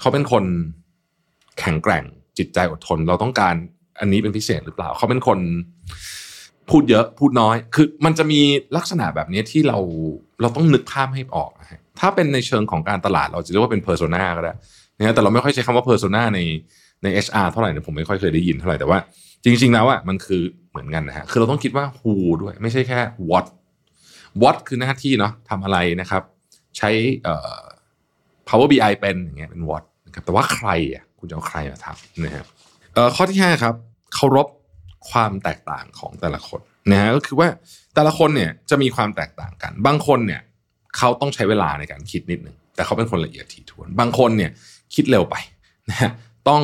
[0.00, 0.44] เขาเป็นคน
[1.58, 2.04] แข็งแกร่ง
[2.38, 3.54] จิตใจอดทน เราต้องการ
[4.00, 5.38] อันนี้เป็นพิเศษหรือเปล่า เขาเป็นคน
[6.70, 8.40] พูดเยอะพูดน้อย คือมันจะมี
[8.76, 9.78] ลักษณะแบบนี้ที่เรา
[10.40, 14.52] เราต้องนึกภาพให้ออกนะฮะถ้าเป็นในเชิงของการตลาดเราจะเรียกว่าเป็นเพอร์โซนาก็ได้
[14.98, 16.40] นะแต่เราไม่ค่อยใช้คำว่าเพอร์โซนาใน
[17.02, 18.98] ใน HR เท่าไหร่นะผมไม่ค่อยเคยได้ยินเท่าไหร่แต่ว่า
[19.44, 23.46] จริง ๆ แล้วอะมันคือเหมือนกันนะฮะคือเราต้องคิดว่า who ด้วยไม่ใช่แค่ what
[24.42, 26.22] what คือหน้าที่เนาะทำอะไรนะครับ
[26.78, 26.90] ใช้
[27.24, 27.60] เอ่อ
[28.48, 32.46] Power BI เป็นอย่างเงี้ยเป็น what นะครับแต่ว่าใครอะคุณจะเอาใครมาทำนะครับ
[33.16, 33.74] ข้อที่ห้าครับ
[34.14, 34.48] เคารพ
[35.10, 37.48] ความแตกต่างของแต่ละคนนะฮะก็คือว่า
[37.94, 40.40] แต่ละคนเนี่ยจะมีความแตกต่างกัน บางคนเนี่ย
[40.96, 44.50] เขาต้องใช้เวลาในการคิดนิดนึงแต่เขาเป็นคนละเอียดถี่ถ้วน บางคนเนี่ย
[44.94, 45.36] คิดเร็วไป
[45.90, 46.10] นะฮะ
[46.48, 46.62] ต้อง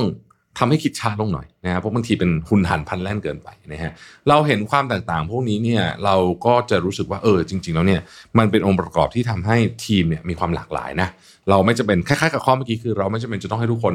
[0.58, 3.92] ทำให้คิดช้าลงหน่อยนะฮะเพราะบางทีเป็นหุนหันพันแล่นเกินไปนะฮะ
[4.28, 6.16] เราเห็นความแตกต่างพวกนี้เนี่ยเรา
[6.46, 8.00] ก็จะรู้สึกว่าเออจริง ๆ แล้วเนี่ย
[8.38, 11.08] มันเป็นองค์ประกอบที่ทำให้ทีมเนี่ยมีความหลากหลายนะ
[11.50, 13.94] เราไม่จะเป็นคล้ายๆกับข้อเมื่อกี้คือ เราไม่จำเป็นจะต้องให้ทุกคน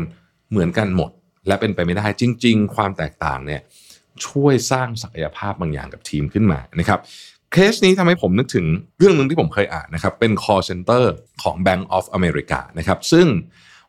[0.52, 1.12] เหมือนกันหมด
[1.48, 3.62] และเป็นไปไม่ได้จริง ๆ ความแตกต่างเนี่ย
[4.26, 7.00] ช่วยสร้างศักยภาพบางอย่างกับทีมขึ้นมานะครับ
[7.54, 8.66] เคสนี้ทำให้ผมนึกถึง
[8.98, 11.04] เรื่องหนึ่งที่ผมเคยอ่านนะครับเป็น call center
[11.44, 13.28] ของ Bank of America นะครับซึ่ง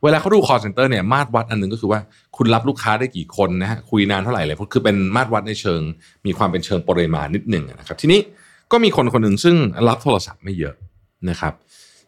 [0.02, 2.00] เวลาเขาดู call center เนี่ยมาตรวัดอันหนึงก็คือว่า
[2.36, 5.80] คุณรับลูกค้าได้กี่คนนะฮะคุยนานเท่าไหร่เลยคือเป็นมาตรวัดในเชิง
[6.26, 8.20] มีความเป็นเชิงปริมาณนิดหนึ่งนะครับทีนี้
[8.72, 9.56] ก็มีคนคนหนึ่งซึ่ง
[9.88, 10.74] รับโทรศัพท์ไม่เยอะ
[11.30, 11.52] นะครับ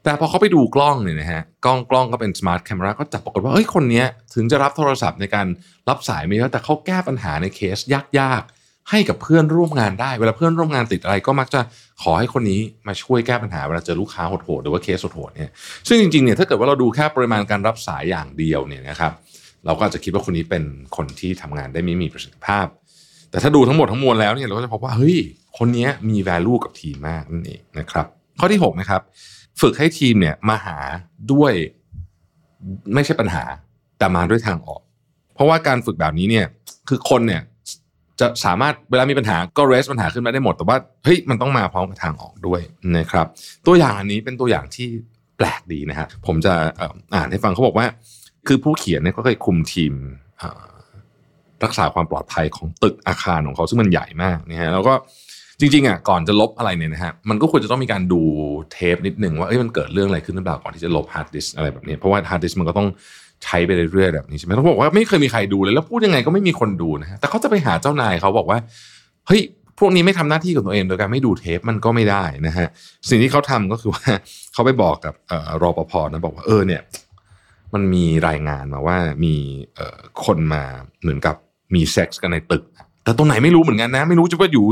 [0.09, 5.47] แต่พอเขาไปดูกล้องเนี่ยนะฮะกล้องกล้องก็เป็นสมาร์ทแคมราก็จับปรากฏว่าเฮ้ยคนนี้ถึงจะรับโทรศัพท์ในการ
[5.89, 7.79] รับสายไม่เยอะแต่เขาแก้ปัญหาในเคส
[8.19, 11.61] ยากๆ ให้กับเพื่อนร่วมงานได้ เวลาเพื่อนร่วมงานติดอะไรก็มักจะ
[12.03, 15.51] ขอให้คนนี้มาช่วยแก้ปัญหาเวลาเจอลูกค้าโหดๆหรือว่าเคสโหดๆเนี่ย
[15.89, 19.13] ซึ่งจริงๆเนี่ยถ้าเกิดว่าเราดูแค่ปริมาณการรับสายอย่างเดียวเนี่ยนะครับ
[19.67, 20.65] เราก็อาจจะคิดว่าคนนี้เป็น
[20.97, 22.67] คนที่ทำงานได้ไม่มีประสิทธิภาพ
[23.31, 25.19] แต่ถ้าดูทั้งหมดทั้งมวลแล้วเนี่ยเราก็จะพบว่าเฮ้ย
[25.59, 28.07] คนนี้มี value กับทีมมากนั่นเองนะครับ
[28.41, 29.03] ข้อที่6นะครับ
[29.61, 30.77] ฝึกให้ทีมเนี่ยมาหา
[31.33, 31.53] ด้วย
[32.95, 33.45] ไม่ใช่ปัญหา
[33.99, 34.81] แต่มาด้วยทางออก
[35.35, 36.47] เพราะว่าการฝึกแบบนี้เนี่ย
[36.89, 37.43] คือคนเนี่ย
[38.21, 42.61] จะสามารถเวลามีปัญหาก็เรสปัญหาขึ้นมาได้หมด แต่ว่าเฮ้ยมันต้องมาพร้อมกับทางออกด้วย
[42.97, 43.27] นะครับ
[43.67, 44.89] ตัวอย่างอันนี้เป็นตัวอย่างที่
[45.37, 46.55] แปลกดีนะฮะผมจะ
[47.15, 47.87] อ่านให้ฟังเขาบอกว่า
[48.47, 49.93] คือผู้เขียนเนี่ยก็เคยคุมทีม
[51.65, 54.95] รักษาความปลอดภัยของตึกอาคารของเขาซึ่งมันใหญ่มากนะฮะแล้วก็
[55.61, 58.21] จริงๆอะก่อนจะลบอะไรเนี่ยนะฮะมันก็ควรจะต้องมีการดู
[58.73, 62.89] เทปนิดหนึ่งว่าเอ้ยมันเกิดเรื่องอะไรขึ้นหรือเปล่าก่อนที่จะลบ hard disk อะไรแบบนี้เพราะว่า hard disk มันก็ต้อง
[63.45, 68.59] ใช้ไปเรื่อยๆแบบนี้ใช่ไหมต้องบอกว่าไม่เคยมีใครดูเลยแล้วพูดยังไงก็ไม่มีคนดูนะฮะแต่เขาจะไปหาเจ้านายเขาบอกว่า
[69.27, 69.43] เฮ้ย
[69.79, 72.67] พวกนี้ไม่ทำหน้าที่ของตัวเองโดยการไม่ดูเทปมันก็ไม่ได้นะฮะ
[73.09, 74.05] สิ่งที่เขาทำก็คือว่า
[74.53, 75.93] เขาไปบอกกับเออ รปภ.
[76.13, 76.83] นะบอกว่าเออเนี่ย
[77.75, 79.35] มันมีรายงานมาว่ามี
[80.25, 80.65] คนมา
[81.01, 81.37] เหมือนกับ
[81.75, 82.65] มีเซ็กส์กันในตึก
[83.09, 84.65] แต่ตรงไหนไม่รู้เหมือนกันนะ ไม่รู้จะว่าอยู่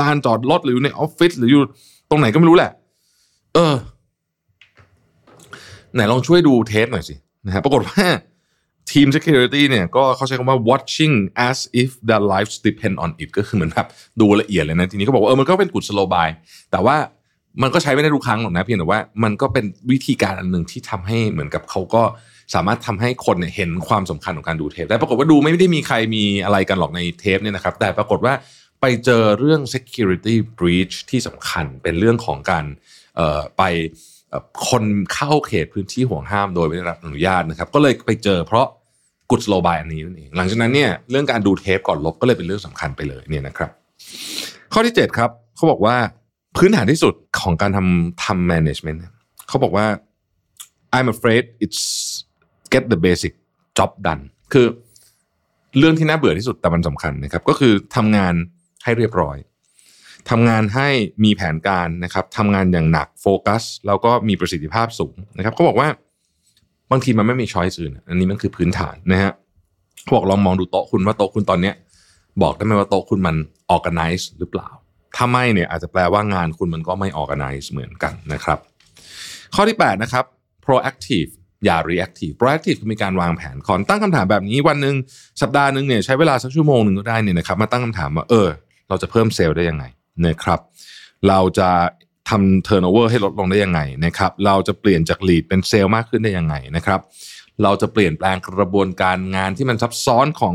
[0.00, 1.62] ลานจอดรถหรืออยู่ในออฟฟิศหรืออยู่
[2.10, 2.70] ตรงไหนก็ไม่รู้แหละ
[3.54, 3.74] เออ
[5.94, 7.14] ไหนลองช่วยดูเทปหน่อยสิ
[7.46, 8.04] นะฮะปรากฏว่า
[8.92, 11.14] ทีม security เนี่ยก็เขาใช้คำว่า watching
[11.48, 13.86] as if their lives depend on it ก็คือเหมือนแบบ
[14.20, 16.28] ดูละเอียดเลยนะ ทีนี้เขาบอกว่าเออมันก็เป็นกุศโลบาย
[16.70, 16.96] แต่ว่า
[17.62, 22.02] มันก็ใช้ไม่ได้ทุกครั้งหรอกนะเพียงแต่ว่ามันก็เป็นวิธีการอันหนึ่งที่ทำให้เหมือนกับเขาก็
[22.54, 28.34] สามารถทำให้คนเนี่ยเห็นความสำคัญของการดูเทปแต่ปรากฏว่าดูไม่ได้มีใครมีอะไรกันหรอกในเทปเนี่ยนะครับ แต่ปรากฏว่า
[28.80, 32.64] ไปเจอเรื่อง security breach ที่สำคัญเป็นเรื่องของการ
[33.58, 33.62] ไป
[34.68, 38.66] คนเข้าเขตพื้นที่ห่วงห้ามโดยไม่ได้รับอนุญาตนะครับ ก็เลยไปเจอเพราะ
[39.30, 43.70] กุศโลบายอันนี้นั่นเองหลังจากนั้นเนี่ยเรื่องการดูเทปก่อนลบก็เลยเป็นเรื่องสำคัญไปเลยเนี่ยนะครับ
[44.72, 45.96] ข้อที่ 7 ครับเขาบอกว่า
[46.56, 49.00] พื้นฐานที่สุดของการทำทำ management
[49.48, 49.86] เขาบอกว่า
[50.96, 51.82] I'm afraid it's
[52.72, 53.32] get the basic
[53.78, 54.22] job done
[54.52, 54.66] คือ
[55.78, 58.34] เรื่องที่น่าเบื่อที่สุดแต่มันสำคัญนะครับ ก็คือทำงาน
[58.84, 59.36] ให้เรียบร้อย
[60.30, 60.88] ทำงานให้
[61.24, 65.88] มีแผนการนะครับทำงานอย่างหนักโฟกัส แล้วก็มีประสิทธิภาพสูงนะครับเขาบอกว่า
[66.90, 69.32] บางทีมันไม่มีช้อยส์อื่นอันนี้มันคือพื้นฐานนะฮะ
[70.14, 71.74] บอกลองมองดูโต๊ะคุณว่าโต๊ะคุณตอนเนี้ย
[72.42, 73.36] บอกได้ไหมว่าโต๊ะคุณมัน
[73.74, 74.68] organize หรือเปล่า
[75.16, 78.58] ถ้าไม่เนี่ยอาจจะแปลว่างานคุณมันก็ไม่ organize เหมือนกันนะครับ
[79.54, 80.24] ข้อที่ 8 นะครับ
[80.64, 81.30] proactive
[81.64, 84.94] อย่า reactive proactive คือมีการวางแผนก่อนตั้งคำถามแบบนี้วันหนึ่ง
[85.42, 88.48] สัปดาห์หนึ่งเนี่ยใช้เวลาสักชั่วโมงหนึ่งก็ได้เนี่ยนะครับมาตั้งคำถามว่าเออ
[88.88, 89.84] เราจะเพิ่มเซลล์ได้ยังไง
[90.26, 90.60] นะครับ
[91.28, 91.70] เราจะ
[92.30, 97.00] ทำ turnover ให้ลดลงได้ยังไงนะครับ เราจะเปลี่ยนจาก lead เป็นเซลล์มากขึ้นได้ยังไงนะครับ
[97.62, 100.54] เราจะเปลี่ยนแปลงกระบวนการงานที่มันซับซ้อนของ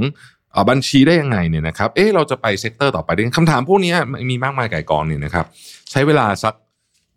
[0.56, 3.94] อบัญชีได้ยังไงเนี่ยนะครับ เอ๊ะเราจะไป sector ต่อไปได้คำถามพวกนี้
[4.30, 5.46] มีมากมายก่ายกองเนี่ยนะครับ
[5.92, 6.54] ใช้เวลาสัก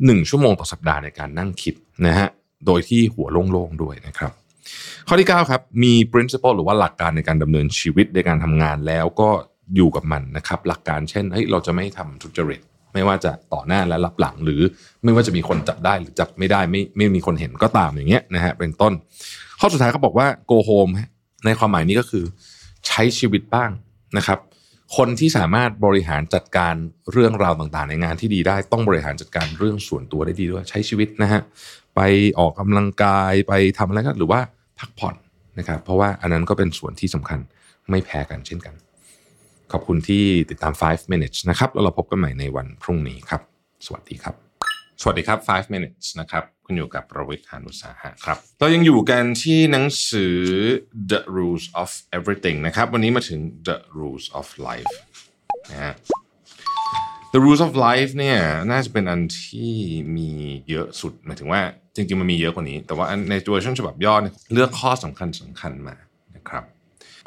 [0.06, 1.74] หนึ่งชั่วโมงต่อสัปดาห์ในการนั่งคิด
[2.06, 2.28] นะฮะ
[2.66, 4.32] โดยที่หัวโล่งๆด้วยนะครับ
[5.08, 9.30] ข้อที่9ครับมี principle หรือว่าหลักการในการดำเนินชีวิตในการทำงานแล้วก็
[9.76, 12.60] อยู่กับมันนะครับ หลักการเช่นเฮ้ยเราจะไม่ทำทุจริต
[12.94, 14.60] ไม่ว่าจะต่อหน้าและลับหลังหรือ
[15.04, 18.92] ไม่ว่าจะมีคนจับได้หรือจับไม่ได้ไม่ไม่มีคนเห็นก็ตามอย่างเงี้ยนะฮะเป็นต้น
[19.60, 20.92] ข้อสุดท้ายเขาบอกว่า go home
[21.44, 22.24] ในความหมายนี้ก็คือ
[22.86, 23.70] ใช้ชีวิตบ้าง
[24.16, 24.38] นะครับ
[24.96, 26.74] คนที่สามารถบริหารจัดการ
[27.12, 31.40] เรื่องราวต่างๆ ในงานที่ดีได้ต้องบริหารจัดการเรื่องส่วนตัวได้ดีด้วยใช้ชีวิตนะฮะ
[31.96, 32.00] ไป
[32.38, 34.40] ออกกำลังกายไปทำอะไรก็หรือว่า
[34.78, 35.14] พักผ่อน
[35.58, 37.40] นะครับ เพราะว่าอันนั้นก็เป็นส่วนที่สำคัญ
[37.90, 38.74] ไม่แพ้กันเช่นกัน
[39.72, 43.42] ขอบคุณที่ติดตาม 5 minutes นะครับ แล้วเราพบกันใหม่ในวันพรุ่งนี้ครับ
[43.86, 44.34] สวัสดีครับ
[45.00, 50.36] สวัสดีครับ 5 minutes นะครับคุณอยู่กับประวิทย์หานุสาหะครับ เรายังอยู่กันที่หนังสือ
[51.10, 54.92] The Rules of Everything นะครับ วันนี้มาถึง The Rules of Life
[55.70, 55.92] นะฮะ
[57.34, 58.38] The Rules of Life เนี่ย
[58.70, 59.72] น่าจะเป็นอันที่
[60.16, 60.30] มี
[60.70, 61.60] เยอะสุดหมายถึงว่า
[61.94, 65.96] จริงๆมันมีเยอะกว่านี้ แต่ว่าอันในเวอร์ชันฉบับย่อเนี่ยเลือกข้อสำคัญสำคัญมา
[66.36, 66.64] นะครับ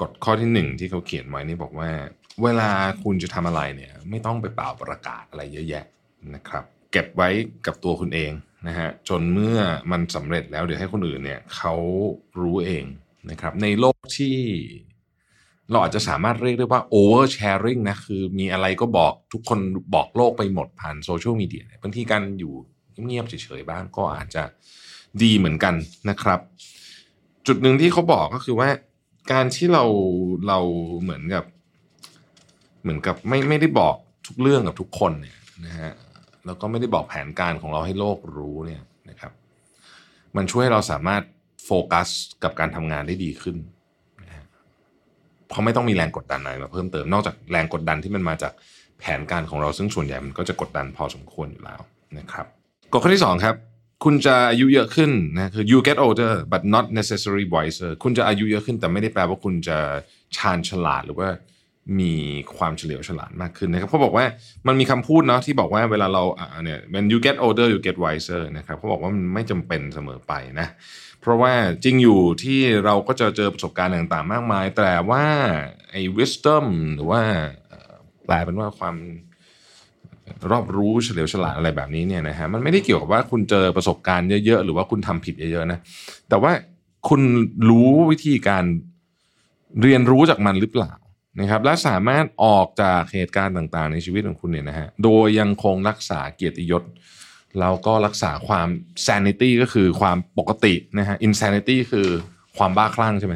[0.01, 1.89] กฎข้อที่หนึ่งที่เขาเขียนไว้นี่บอกว่า
[2.43, 2.69] เวลา
[3.03, 5.85] คุณจะทำอะไรเนี่ยไม่ต้องไปเป่าประกาศอะไรเยอะแยะ
[6.35, 7.29] นะครับ เก็บไว้
[7.65, 8.31] กับตัวคุณเอง
[8.67, 9.59] นะฮะจนเมื่อ
[9.91, 11.75] มันสำเร็จแล้วเดี๋ยวให้คนอื่นเนี่ยเขา
[12.39, 12.85] รู้เอง
[13.31, 14.37] นะครับในโลกที่
[15.71, 19.59] เราอาจจะสามารถเรียกได้ว่า over sharing นะคือมีอะไรก็บอกทุกคน
[19.95, 22.53] บอกโลกไปหมดผ่านโซเชียลมีเดียบางทีการอยู่
[23.05, 24.43] เงียบๆเฉยๆบ้างก็อาจจะ
[25.23, 25.73] ดีเหมือนกัน
[26.09, 26.39] นะครับ
[27.47, 28.69] จุดหนึ่งที่เขาบอกก็คือว่า
[29.31, 29.83] การที่เรา
[30.47, 30.59] เรา
[31.01, 31.45] เหมือนกับ
[32.81, 33.95] เหมือนกับไม่ไม่ได้บอก
[34.27, 35.93] ทุกเรื่องกับทุกคนเนี่ยนะฮะ
[36.45, 39.31] แล้วก็ไม่ได้บอกแผนการของเราให้โลกรู้เนี่ยนะครับ
[40.35, 41.23] มันช่วยให้เราสามารถ
[41.65, 42.07] โฟกัส
[42.43, 43.57] กับการทำงานได้ดีขึ้น
[45.49, 48.53] เพราะไม่ต้องมีแรงกดดันอะไรมาเพิ่มเติมนอกจากแรงกดดันที่มันมาจาก
[48.99, 51.79] แผนการของเราซึ่งส่วนใหญ่มันก็จะกดดันพอสมควรอยู่แล้ว
[52.17, 52.45] นะครับ
[52.91, 53.55] กฎข้อที่สองครับ
[54.03, 59.77] คุณจะอายุเยอะขึ้นนะคือ you get older but not necessarily wiser คุณจะอายุเยอะขึ้นแต่ไม่ได้แปลว่าคุณจะ
[60.37, 61.29] ชาญฉลาดหรือว่า
[61.99, 62.13] มี
[62.57, 64.25] ความเฉลียวฉลาดมากขึ้นนะครับเขาบอกว่า
[64.67, 66.23] มันมีคำพูดเนาะที่บอกว่าเวลาเรา
[66.63, 70.67] เนี่ย when you get older you get wiser นะครับเขาบอกว่ามันไม่จำเป็นเสมอไปนะ
[71.25, 75.25] เพราะว่าจริงอยู่ที่เราก็จะเจอประสบการณ์ต่างๆ มากมาย แต่ว่า
[75.91, 77.21] ไอ้ wisdom หรือว่า
[78.25, 78.95] แปลเป็นว่าความ
[80.51, 85.79] รอบรู้เฉลียวฉลาดอะไรแบบนี้เนี่ยนะฮะมันไม่ได้เกี่ยวกับว่าคุณเจอประสบการณ์เยอะๆ หรือว่าคุณทำผิดเยอะๆนะ
[86.29, 86.51] แต่ว่า
[87.09, 87.21] คุณ
[87.69, 88.63] รู้วิธีการ
[89.81, 90.91] เรียนรู้จากมันหรือเปล่า
[91.39, 96.83] นะครับและสามารถออกจากเหตุการณ์ต่างๆ ในชีวิตของคุณเนี่ยนะฮะโดยยังคงรักษาเกียรติยศ
[97.59, 98.67] แล้วก็รักษาความ
[99.07, 102.07] sanity ก็คือความปกตินะฮะ insanity คือ
[102.57, 103.35] ความบ้าคลั่งใช่ไหม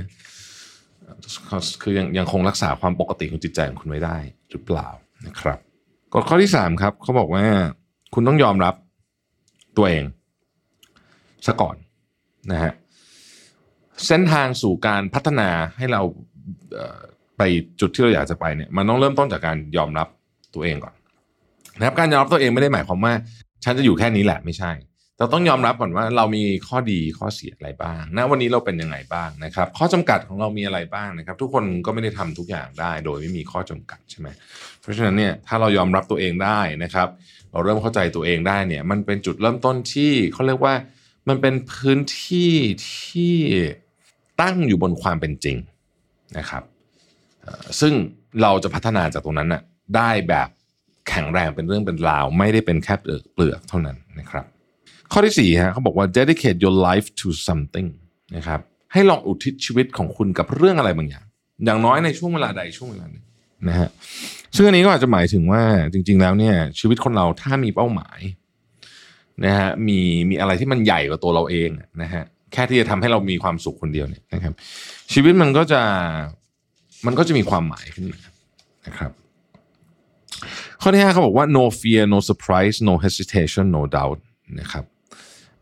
[1.81, 4.17] คือยังยังคงรักษาความปกติของจิตใจของคุณไว้ได้
[4.51, 4.87] หรือเปล่า
[5.27, 5.59] นะครับ
[6.13, 7.43] กฎข้อที่สามครับเขาบอกว่า
[8.13, 8.75] คุณต้องยอมรับ
[9.77, 10.03] ตัวเอง
[11.47, 11.75] ซะก่อน
[12.51, 12.73] นะฮะ
[14.07, 16.01] เส้นทางสู่การพัฒนาให้เรา
[17.37, 17.41] ไป
[17.79, 20.07] จุดที่เราอยากจะไปเนี่ยมันต้องเริ่มต้นจากการยอมรับ
[20.55, 20.93] ตัวเองก่อน
[21.77, 23.13] นะครับการยอมรับตัวเองไม่ได้หมายความว่า
[23.63, 24.71] ฉันจะอยู่แค่นี้แหละไม่ใช่
[25.19, 34.27] เราต้องยอมรับก่อนว่าเรามีข้อดีข้อเสียอะไรบ้างณวันนี้เราเป็นยังไงบ้างนะครับ ข้อจำกัดของเรามีอะไรบ้างนะครับ ทุกคนก็ไม่ได้ทำทุกอย่างได้ โดยไม่มีข้อจำกัดใช่ไหม
[34.81, 37.07] เพราะฉะนั้นเนี่ยถ้าเรายอมรับตัวเองได้นะครับ
[37.51, 40.73] เราเริ่มเข้าใจตัวเองได้เนี่ย มันเป็นจุดเริ่มต้นที่เขาเรียกว่า
[41.29, 42.53] มันเป็นพื้นที่
[42.89, 43.35] ที่
[44.41, 45.57] ตั้งอยู่บนความเป็นจริง
[46.37, 46.63] นะครับ
[47.79, 47.93] ซึ่ง
[48.41, 49.61] เราจะพัฒนาจากตรงนั้นน่ะ
[49.95, 50.49] ได้แบบ
[51.09, 52.95] แข็งแรงเป็นเรื่องเป็นราว ไม่ได้เป็นแค่
[53.33, 54.45] เปลือกเท่านั้นนะครับ
[55.11, 57.89] ข้อที่สี่ฮะเขาบอกว่า dedicate your life to something
[58.35, 58.59] นะครับ
[58.93, 61.25] ให้ลองอุทิศชีวิตของคุณกับเรื่องอะไรบางอย่าง
[61.65, 63.23] อย่างน้อยในช่วงเวลาใดช่วงเวลาหนึ่ง
[63.67, 63.89] นะฮะ
[64.55, 68.19] ซึ่งอันนี้ก็อาจจะหมายถึงว่าจริง ๆ แล้วเนี่ย ชีวิตคนเราถ้ามีเป้าหมาย
[69.45, 71.69] นะฮะมีมีอะไรที่มันใหญ่กว่าตัวเราเอง
[72.01, 74.53] นะฮะแค่ที่จะทำให้เรามีความสุขคนเดียวเนี่ยนะครับ
[75.13, 75.81] ชีวิตมันก็จะ
[77.05, 78.19] มันก็จะมีความหมายขึ้นมา
[78.87, 79.11] นะครับ
[80.81, 84.19] ข้อที่ห้าเขาบอกว่า no fear no surprise no hesitation no doubt
[84.59, 84.83] นะครับ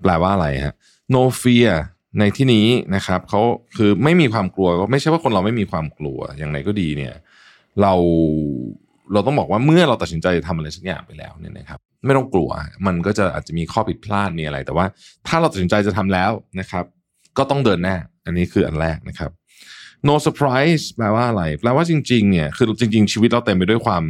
[0.01, 0.73] แปลว่าอะไรฮะ
[1.15, 1.71] no fear
[2.19, 3.41] ในที่นี้นะครับเขา
[3.77, 7.13] คือไม่มีความกลัวก็ไม่ใช่ว่าคนเราไม่มีความกลัวอย่างไรก็ดีเนี่ย
[7.81, 7.93] เรา
[9.13, 12.49] เราต้องบอกว่าเมื่อเราตัดสินใจจะทำอะไรสักอย่างไปแล้วเนี่ยนะครับ ไม่ต้องกลัว
[12.87, 14.85] มันก็จะอาจจะมีข้อผิดพลาดมีอะไร แต่ว่า
[15.27, 16.85] ถ้าเราตัดสินใจจะทำแล้วนะครับ
[17.37, 19.31] ก็ต้องเดินหน้า อันนี้คืออันแรกนะครับ
[20.07, 24.03] no surprise แปลว่าอะไร แปลว่าจริง ๆ เนี่ย คือจริง ๆ ชีวิตเราเต็มไปด้วยความ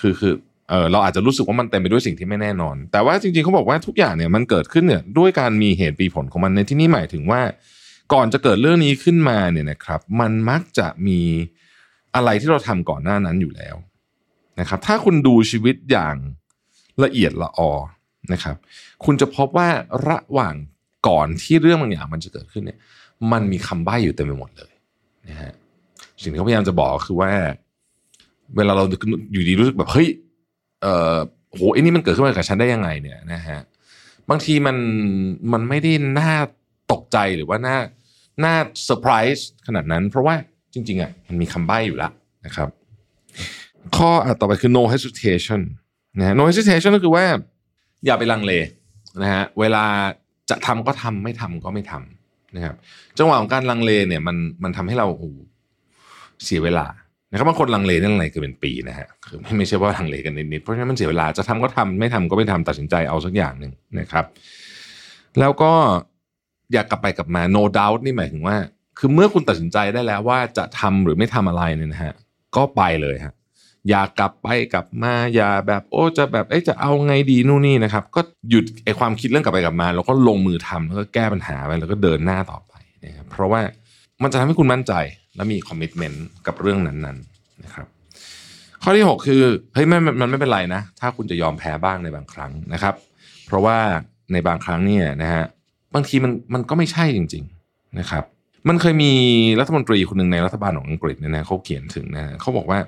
[0.00, 0.34] คือคือ
[0.68, 7.40] เออเราอาจจะรู้สึกว่ามันเต็มไปด้วยสิ่งที่ไม่แน่นอน แต่ว่าจริงๆเขาบอกว่าทุกอย่างเนี่ยมันเกิดขึ้นเนี่ยด้วยการมีเหตุปีผลของมันในที่นี้หมายถึงว่า
[8.12, 11.20] ก่อนจะเกิดเรื่องนี้ขึ้นมาเนี่ยนะครับ มันมักจะมี
[12.14, 13.76] อะไรที่เราทำก่อนหน้านั้นอยู่แล้ว
[14.60, 16.16] นะครับ ถ้าคุณดูชีวิตอย่าง
[17.04, 17.72] ละเอียดละออ
[18.32, 18.56] นะครับ
[19.04, 19.68] คุณจะพบว่า
[20.08, 20.54] ระหว่าง
[21.08, 22.78] ก่อนที่เรื่องบางอย่างมันจะเกิดขึ้นเนี่ย
[23.32, 24.72] มันมีคำใบ้อยู่เต็มไปหมดเลย
[25.28, 25.52] นะฮะ
[26.22, 27.30] สิ่งที่เขาพยายามจะบอกคือว่า
[28.56, 28.84] เวลาเรา
[29.32, 30.08] อยู่ดีรู้สึกแบบเฮ้ย
[30.82, 31.16] เอ่อ
[31.54, 33.60] โหไอ้นี่มันเกิดขึ้นมากับฉันได้ยังไงเนี่ยนะฮะ
[34.30, 34.76] บางทีมัน
[35.52, 36.32] มันไม่ได้น่า
[36.92, 37.76] ตกใจหรือว่าน่า
[38.44, 40.34] น่าเซอร์ไพรส์ขนาดนั้น เพราะว่า
[40.74, 42.12] จริง ๆอะมันมีคำใบ้อยู่แล้ว
[42.46, 42.68] นะครับ
[43.96, 45.60] ข้อต่อไปคือ no hesitation
[46.18, 47.24] นะฮะ no hesitation ก็คือว่า
[48.06, 48.52] อย่าไปลังเล
[49.22, 49.84] นะฮะเวลา
[50.50, 52.76] จะทำก็ทำไม่ทำก็ไม่ทำนะครับ
[53.18, 55.06] จังหวะของการลังเลเนี่ยมันมันทำให้เรา
[56.44, 56.86] เสียเวลา
[57.30, 64.24] นะครับบางคนลังเลนั่นอะไรคือเป็นปีนะฮะคือไม่ไม่ใช่ว่าลังเลกันนิดๆเพราะฉะนั้นมันเสียเวลาจะทำก็ทำไม่ทำก็ไม่ทำตัดสินใจเอาสักอย่างหนึ่งนะครับ
[65.40, 65.72] แล้วก็
[66.72, 68.56] อยากกลับไปกลับมา no doubt นี่หมายถึงว่า
[68.98, 72.14] คือเมื่อคุณตัดสินใจได้แล้วว่าจะทำหรือไม่ทำอะไรเนี่ยนะฮะ
[72.56, 73.34] ก็ไปเลยฮะ
[73.88, 83.60] อย่ากลับไปกลับมาอย่าแบบโอ้จะแบบเอ๊ะจะเอาไงดีนู่นนี่นะครับ ก็หยุดไอความคิดเรื่องกลับไปกลับมา แล้วก็ลงมือทำแล้วก็แก้ปัญหาไปแล้วก็เดินหน้าต่อไปนะครับเพราะว่า
[84.22, 84.92] มันจะทำให้คุณมั่นใจ
[85.38, 87.86] และมีคอมมิชเมนต์กับเรื่องนั้นๆนะครับ
[88.82, 89.42] ข้อที่ 6 คือ
[89.74, 92.94] เฮ้ยมันมันไม่เป็นไรนะ ถ้าคุณจะยอมแพ้บ้างในบางครั้งนะครับ
[93.46, 93.76] เพราะว่า
[94.32, 95.44] ในบางครั้งเนี่ยนะฮะ
[95.94, 98.24] บางทีมันมันก็ไม่ใช่จริง ๆนะครับ
[98.68, 99.12] มันเคยมี
[99.60, 102.78] รัฐมนตรีคนหนึ่งในรัฐบาลของอังกฤษเนี่ยนะเขาเขียนถึงนะเขาบอกว่า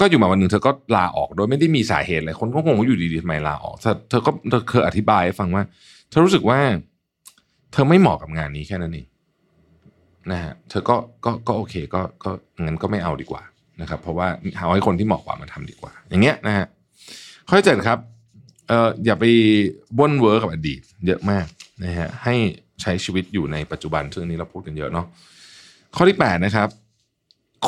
[0.00, 5.62] ก็อยู่มาวันหนึ่งเธอก็ลาออกโดยไม่ได้มีสาเหตุอะไรคนก็งงว่าอยู่ดีๆทำไมลาออกเธอเธอก็เธอเคยอธิบายให้ฟังว่า
[6.10, 6.58] เธอรู้สึกว่า
[7.72, 9.06] เธอไม่เหมาะกับงานนี้แค่นั้นเอง
[10.32, 12.30] นะฮะเธอก็ก็ก็โอเคก็ก็
[12.62, 13.42] งั้นก็ไม่เอาดีกว่า
[13.80, 14.28] นะครับเพราะว่า
[14.58, 16.66] หาให้คนที่เหมาะกว่ามาทำดีกว่า อย่างเงี้ยนะฮะ
[17.48, 17.98] ข้อที่เจ็ดครับ
[18.68, 19.24] เอ่ออย่าไป
[19.98, 21.46] บ้นเวิร์กับอดีต เยอะมาก
[21.84, 22.34] นะฮะให้
[22.82, 25.06] ใช้ชีวิตอยู่ในปัจจุบันซึ่งนี้เราพูดกันเยอะเนาะ
[25.96, 26.68] ข้อที่แปดนะครับ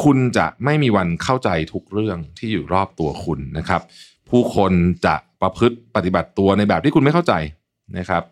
[0.03, 3.83] คุณจะไม่มีวันเข้าใจทุกเรื่องที่อยู่รอบตัวคุณนะครับ
[4.31, 4.73] ผู้คน
[5.07, 7.35] จะประพฤติปฏิบัติตัวในแบบที่คุณไม่เข้าใจ
[7.99, 8.23] นะครับ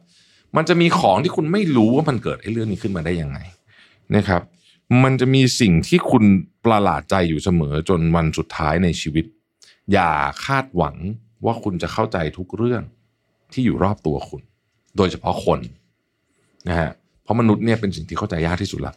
[0.57, 3.39] มันจะมีของที่คุณไม่รู้ว่ามันเกิดไอ้เรื่องนี้ขึ้นมาได้ยังไง
[4.17, 4.43] นะครับ
[5.03, 6.25] มันจะมีสิ่งที่คุณ
[6.65, 9.25] ประหลาดใจอยู่เสมอจนวันสุดท้ายในชีวิต
[9.93, 10.11] อย่า
[10.45, 10.97] คาดหวัง
[11.45, 12.83] ว่าคุณจะเข้าใจทุกเรื่อง
[13.53, 14.43] ที่อยู่รอบตัวคุณ
[14.97, 15.61] โดยเฉพาะคน
[16.69, 16.91] นะฮะ
[17.23, 18.95] เพราะมนุษย์เนี่ยเป็นสิ่งที่เข้าใจยากที่สุดละ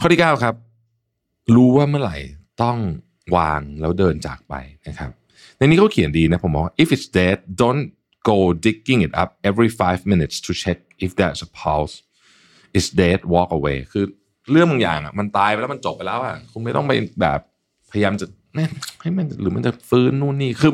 [0.00, 0.54] ข้อที่9ครับ
[1.54, 2.16] รู้ว่าเมื่อไหร่
[2.62, 2.78] ต้อง
[3.36, 4.54] วางแล้วเดินจากไป
[4.88, 5.10] นะครับ
[5.56, 7.86] ในนี้เขาเขียนดีนะผมบอกว่า if it's dead don't
[8.30, 11.94] go digging it up every five minutes to check if there's a pulse
[12.78, 14.04] is dead walk away คือ
[14.52, 17.40] เรื่องบางอย่างอะมันตายไปแล้วมันจบไปแล้วอะคุณไม่ต้องไปแบบ
[17.90, 18.70] พยายามจะเนี่ย
[19.02, 20.72] ให้มันหรือมันจะฟื้นนู่นนี่คือ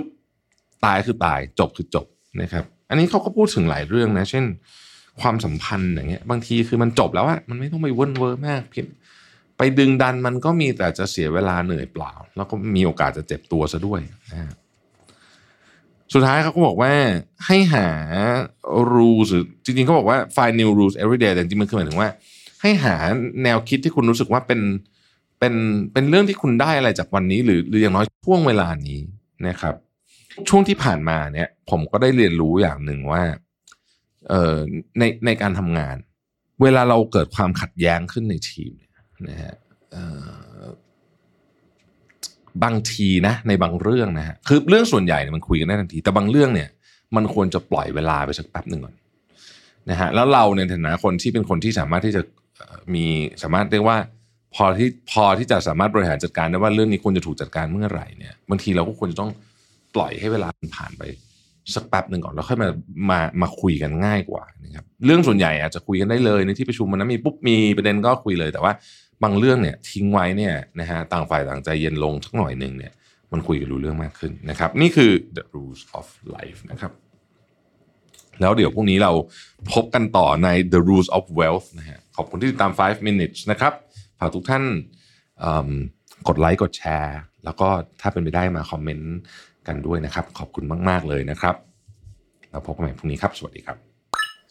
[0.84, 2.06] ตายคือตายจบคือจบ
[2.42, 4.44] นะครับ อันนี้เขาก็พูดถึงหลายเรื่องนะ เช่น
[5.20, 8.86] ความสัมพันธ์อย่างเงี้ย บางทีคือมันจบแล้วอะมันไม่ต้องไปวนเวอร์มากเพียง
[9.58, 14.52] ไปดึงดันมันก็มีแต่จะเสียเวลาเหนื่อยเปล่า แล้วก็มีโอกาสจะเจ็บตัวซะด้วยนะฮะ
[16.14, 16.92] สุดท้ายเขาก็บอกว่า
[17.46, 17.86] ให้หา
[18.94, 22.08] rules หรือจริงๆเขาบอกว่า find new rules every day แต่จริงๆมันคือหมายถึงว่า
[22.62, 22.94] ให้หา
[23.44, 24.60] แนวคิดที่คุณรู้สึกว่าเป็น
[25.38, 25.54] เป็น
[25.92, 29.00] เป็นเรื่องที่คุณได้อะไรจากวันนี้ หรือหรืออย่างน้อยช่วงเวลานี้
[29.48, 29.74] นะครับ
[30.48, 33.22] ช่วงที่ผ่านมาเนี่ย ผมก็ได้เรียนรู้อย่างหนึ่งว่า
[34.28, 34.56] เอ่อ
[34.98, 35.96] ในในการทำงาน
[36.62, 38.72] เวลาเราเกิดความขัดแย้งขึ้นในทีม
[39.28, 39.54] นะฮะ
[39.92, 40.04] เอ่
[40.60, 40.62] อ
[42.64, 46.68] บางทีนะในบางเรื่องนะฮะคือเรื่องส่วนใหญ่เนี่ยมันคุยกันได้ทันที แต่บางเรื่องเนี่ย
[47.16, 48.94] มันควรจะปล่อยเวลาไปสักแป๊บหนึ่งก่อน
[49.90, 52.22] นะฮะแล้วเราในฐานะคนที่เป็นคนที่สามารถที่จะ
[52.94, 53.06] มี
[53.42, 53.98] สามารถเรียกว่า
[54.54, 59.30] พอที่พอที่จะสามารถบริหารจัดการได้ว่าเรื่องนี้ควรจะถูกจัดการเมื่อไหร่เนี่ยบางทีเราก็ควรจะต้อง
[59.94, 61.02] ปล่อยให้เวลาผ่านไป
[61.74, 62.68] สักแป๊บหนึ่งก่อนแล้วค่อยมา
[63.10, 68.72] มามาคุยกันง่ายกว่านะครับเรื่องส่วนใหญ่อาจจะคุยกันได้เลยในที่ประชุมมันนั้นมีปุ๊บมีประเด็นก็คุยเลยแต่ว่า
[69.22, 72.92] บางเรื่องเนี่ยทิ้งไว้เนี่ยนะฮะต่างฝ่ายต่างใจเย็นลงสักหน่อยหนึ่งเนี่ย
[73.32, 76.92] มันคุยกันรู้เรื่องมากขึ้นนะครับ นี่คือ the rules of life นะครับ
[78.40, 79.12] แล้วเดี๋ยวพรุ่งนี้เรา
[79.72, 83.72] พบกันต่อใน the rules of wealth นะฮะ อบคุณที่ติดตาม 5 minutes นะครับ
[84.18, 84.64] ฝากทุกท่าน
[86.28, 87.68] กดไลค์กดแชร์ แล้วก็
[88.00, 89.14] ถ้าเป็นไปได้มาคอมเมนต์
[89.66, 91.54] กันด้วยนะครับ ขอบคุณมาก ๆ เลยนะครับ
[92.50, 93.76] เราพบกันใหม่พรุ่งนี้ครับ สวัสดีครับ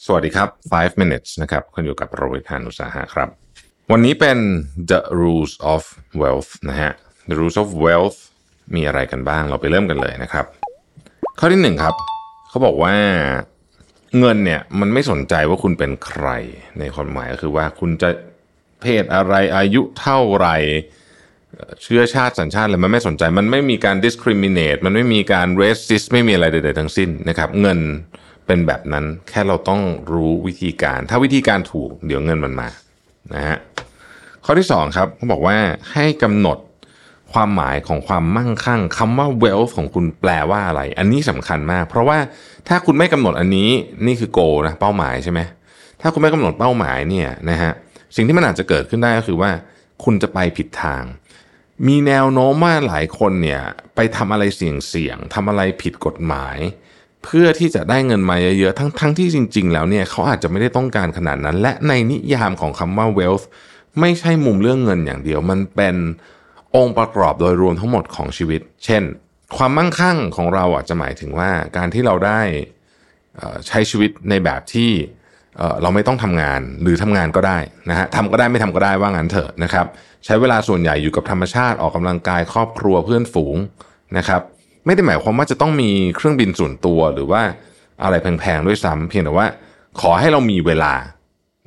[0.06, 3.30] สวัสดีครับ 5 minutes นะครับคุณอยู่กับโรเบิร์ตฮานุสาหะครับ
[3.92, 4.38] วันนี้เป็น
[4.92, 5.82] the rules of
[6.22, 6.92] wealth นะฮะ
[7.30, 8.18] the rules of wealth
[8.76, 10.46] มีอะไรกันบ้างเราไปเริ่มกันเลยนะครับ
[11.40, 11.96] ข้อที่หนึ่งครับ
[12.50, 12.96] เขาบอกว่า
[14.20, 16.28] เงินเนี่ยมันไม่สนใจว่าคุณเป็นใคร
[16.80, 18.10] ในความหมายก็คือว่าคุณจะ
[18.82, 20.58] เพศอะไรอายุเท่าไหร่
[21.84, 27.80] เชื้อชาติสัญชาติอะไรมันไม่สนใจ มันไม่มีการ discriminate มันไม่มีการ racist ไม่มีอะไรใดๆทั้งสิ้นนะครับ เงิน
[28.48, 32.70] เป็นแบบนั้นแค่เราต้องรู้วิธีการ ถ้าวิธีการถูกเดี๋ยวเงินมันมา
[33.34, 33.58] นะฮะ
[34.46, 35.58] ข้อที่สองครับเขาบอกว่า
[35.94, 36.58] ให้กำหนด
[37.34, 42.18] ความหมายของความมั่งคั่งคำว่า wealth ของคุณแปลว่าอะไร อันนี้สำคัญมาก เพราะว่า
[42.68, 43.70] ถ้าคุณไม่กำหนดอันนี้
[44.06, 45.40] นี่คือ goal นะเป้าหมายใช่ไหม
[46.02, 47.72] ถ้าคุณไม่กำหนดเป้าหมายเนี่ยนะฮะ
[48.16, 49.52] สิ่งที่มันอาจจะเกิดขึ้นได้ก็คือว่า
[50.04, 51.04] คุณจะไปผิดทาง
[51.88, 53.62] มีแนวโน้มว่าหลายคนเนี่ย
[53.96, 56.58] ไปทำอะไรเสี่ยงๆทำอะไรผิดกฎหมาย
[57.24, 63.46] เพื่อที่จะได้เงินมาเยอะๆทั้งทั้งที่จริง ๆ แล้วเนี่ยเขาอาจจะไม่ได้ต้องการขนาดนั้น และในนิยามของคำว่า wealth
[64.00, 65.96] ไม่ใช่มุมเรื่องเงินอย่างเดียวมันเป็น
[66.76, 69.04] องค์ประกอบโดยรวมทั้งหมดของชีวิต เช่น
[69.58, 72.42] ความมั่งคั่งของเราอาจจะหมายถึงว่าการที่เราได้
[73.68, 74.92] ใช้ชีวิตในแบบที่
[75.58, 77.58] เอ่อเราไม่ต้องทำงานหรือทำงานก็ได้
[77.90, 79.86] นะฮะทำก็ได้ไม่ทำก็ได้ว่างั้นเถอะนะครับ
[80.26, 83.58] ใช้เวลาส่วนใหญ่อยู่กับธรรมชาติออกกำลังกายครอบครัวเพื่อนฝูง
[84.18, 84.42] นะครับ
[84.86, 87.42] ไม่ได้หมายความว่าจะต้องมีเครื่องบินส่วนตัวหรือว่า
[88.04, 89.48] อะไรแพงๆด้วยซ้ำเพียงแต่ว่า
[90.02, 90.94] ขอให้เรามีเวลา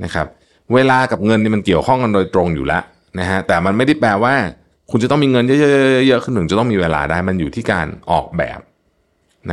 [0.05, 0.27] นะครับ
[0.75, 2.83] เวลากับเงินนี่มันเกี่ยวข้องกันโดยตรงอยู่แล้ว
[3.19, 4.35] นะฮะแต่มันไม่ได้แปลว่า
[4.91, 5.53] คุณจะต้องมีเงินเย
[6.15, 8.61] อะๆๆๆขึ้นถึงจะต้องมีเวลาได้มันอยู่ที่การออกแบบ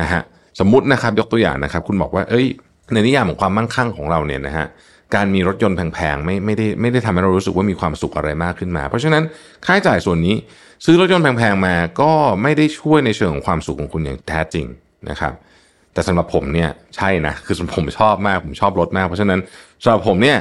[0.00, 0.22] นะฮะ
[0.60, 2.46] สมมตินะครับยกตัวอย่างนะครับ คุณบอกว่าเอ้ย
[2.92, 4.66] ในนิยามของความมั่งคั่งของเราเนี่ยนะฮะ
[5.14, 9.22] การมีรถยนต์แพงๆไม่ไม่ได้ไม่ได้ทำให้เรารู้สึกว่ามีความสุขอะไรมากขึ้นมา เพราะฉะนั้น
[9.66, 10.36] ค่าใช้จ่ายส่วนนี้
[10.84, 12.10] ซื้อรถยนต์แพงๆมาก็
[12.42, 14.66] ไม่ได้ช่วยในเชิงของความสุขของคุณอย่างแท้จริง
[15.10, 15.32] นะครับ
[15.92, 19.40] แต่สำหรับผมเนี่ยใช่นะคือผมชอบมากผมชอบรถมาก เพราะฉะนั้น
[19.82, 20.38] สำหรับผมเนี่ย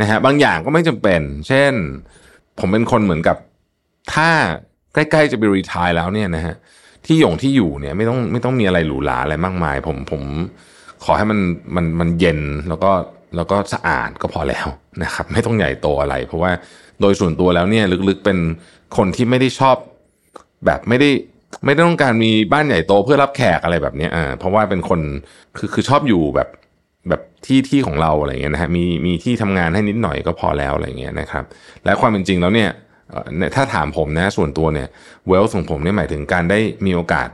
[0.00, 1.72] นะฮะบางอย่างก็ไม่จำเป็น เช่น
[2.58, 3.36] ผมเป็นคนเหมือนกับ
[4.12, 4.28] ถ้า
[4.94, 6.56] ใกล้ๆจะไปรีทายแล้วเนี่ยนะฮะ
[7.06, 10.22] ที่หยงที่อยู่เนี่ยไม่ต้องไม่ต้องมีอะไรหรูหราอะไรมากมาย ผมผม
[11.04, 11.40] ขอให้มัน
[11.76, 12.90] มันมันเย็นแล้วก็
[13.36, 14.66] แล้วก็สะอาดก็พอแล้ว
[15.02, 16.50] นะครับ ไม่ต้องใหญ่โตอะไร เพราะว่า
[17.00, 18.38] โดยส่วนตัวแล้วเนี่ยลึกๆเป็น
[18.96, 19.76] คนที่ไม่ได้ชอบ
[20.66, 21.10] แบบไม่ได้
[21.64, 25.00] ไม่ได้ต้องการมีบ้านใหญ่โตเพื่อรับแขกอะไรแบบนี้อ่าเพราะว่าเป็นคน
[25.56, 26.48] คือคือชอบอยู่แบบ
[27.08, 31.44] แบบที่ที่ของเราอะไรเงี้ยนะฮะมีมีที่ทำงานให้นิดหน่อยก็พอแล้วอะไรเงี้ยนะครับ
[31.84, 32.70] และความเป็นจริงแล้วเนี่ย
[33.54, 34.88] ถ้าถามผมนะส่วนตัวเนี่ย
[35.28, 37.28] เวลของผมเนี่ยหมายถึงการได้มีโอกาส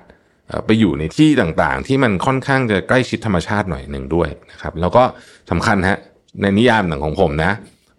[0.67, 5.03] ไปอยู่ในที่ต่างๆ ที่มันค่อนข้างจะใกล้ชิดธรรมชาติหน่อยหนึ่งด้วยนะครับ แล้วก็
[5.51, 5.99] สำคัญฮะ
[6.41, 7.53] ในนิยามหนึ่งของผมนะ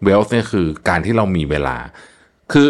[0.04, 1.76] เวลเนี่ยคือการที่เรามีเวลา
[2.52, 2.68] คือ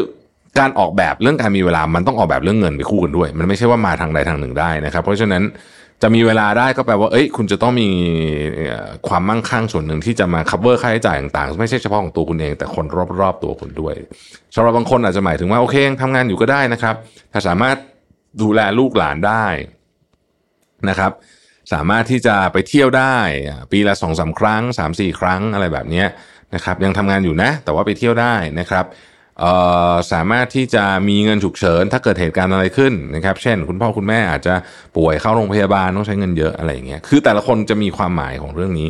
[0.59, 5.43] การออกแบบเรื่องการมีเวลามันต้องออกแบบเรื่องเงินไปคู่กันด้วย มันไม่ใช่ว่ามาทางใดทางหนึ่งได้นะครับ เพราะฉะนั้น
[6.03, 7.89] จะมีเวลาได้ก็แปลว่า เอ้ย คุณจะต้องมี
[9.09, 12.85] ความมั่งคั่งส่วนหนึ่งที่จะมา cover ค่าใช้จ่ายต่างๆ ไม่ใช่เฉพาะของตัวคุณเอง แต่คน
[13.21, 13.95] รอบๆตัวคุณด้วย
[14.55, 16.95] สำหรับบางคนอาจจะหมายถึงว่าโอเคทำงานอยู่ก็ได้นะครับ
[17.33, 17.77] ถ้าสามารถ
[18.43, 19.47] ดูแลลูกหลานได้
[20.89, 21.13] นะครับ
[21.73, 23.17] สามารถที่จะไปเที่ยวได้
[23.73, 26.05] ปีละสองสาครั้งสามสี่ครั้งอะไรแบบนี้
[26.55, 28.85] นะครับ ยังทำงานอยู่นะ แต่ว่าไปเที่ยวได้นะครับ
[30.13, 34.55] สามารถที่จะมีเงินฉุกเฉิน ถ้าเกิดเหตุการณ์อะไรขึ้นนะครับ เช่น คุณพ่อคุณแม่อาจจะ
[34.97, 38.89] ป่วยเข้าโรงพยาบาลต้องใช้เงินเยอะอะไรอย่างเงี้ยคือแต่ละคนจะมีความหมายของเรื่องนี้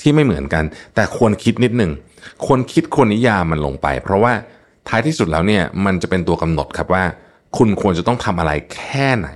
[0.00, 1.92] ที่ไม่เหมือนกัน แต่ควรคิดนิดหนึ่ง
[2.46, 4.32] ควรคิดควรนิยามมันลงไป เพราะว่า
[4.88, 7.04] ท้ายที่สุดแล้วเนี่ยมันจะเป็นตัวกำหนดครับว่า
[7.56, 9.28] คุณควรจะต้องทำอะไรแค่ไหน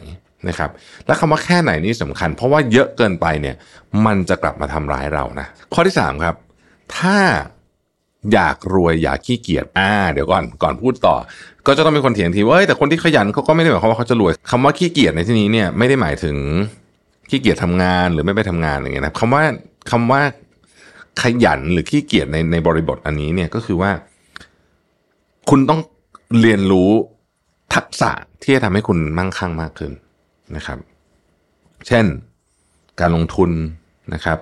[0.49, 0.71] นะครับ
[1.07, 3.57] และคำว่าแค่ไหนนี่สำคัญ เพราะว่าเยอะเกินไปเนี่ย
[4.07, 6.35] มันจะกลับมาทำร้ายเรานะข้อที่ 3 ครับ
[6.99, 7.17] ถ้า
[8.33, 11.17] อยากรวยอยากขี้เกียจอ่า เดี๋ยวก่อนก่อนพูดต่อ
[11.67, 16.37] ก็จะต้องมีคนเถียงทีว่าแต่คนที่ขยันเขาก็ไม่ได้หมายความว่าเขาจะรวยคำว่าขี้เกียจในที่นี้เนี่ยไม่ได้หมายถึง
[17.31, 19.43] ขี้เกียจทำงานหรือไม่ไปทำงานอะไรเงี้ยนะคำว่า
[19.91, 20.21] คำว่า
[21.23, 23.91] ขยันหรือขี้เกียจในในบริบทอันนี้เนี่ยก็คือว่า
[25.51, 25.81] คุณต้อง
[26.41, 26.91] เรียนรู้
[27.75, 28.11] ทักษะ
[28.43, 29.93] ที่จะทำให้คุณมั่งคั่งมากขึ้น
[30.57, 30.79] นะครับ
[31.87, 32.05] เช่น
[33.01, 33.51] การลงทุน
[34.15, 34.39] นะครับ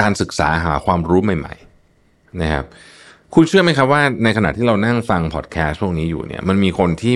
[0.00, 1.54] การศึกษาหาความรู้ใหม่
[1.96, 2.64] ๆ นะครับ
[3.34, 7.14] คุณเชื่อไหมครับว่าในขณะที่เรานั่งฟังพอดแคสต์พวกนี้อยู่เนี่ย มันมีคนที่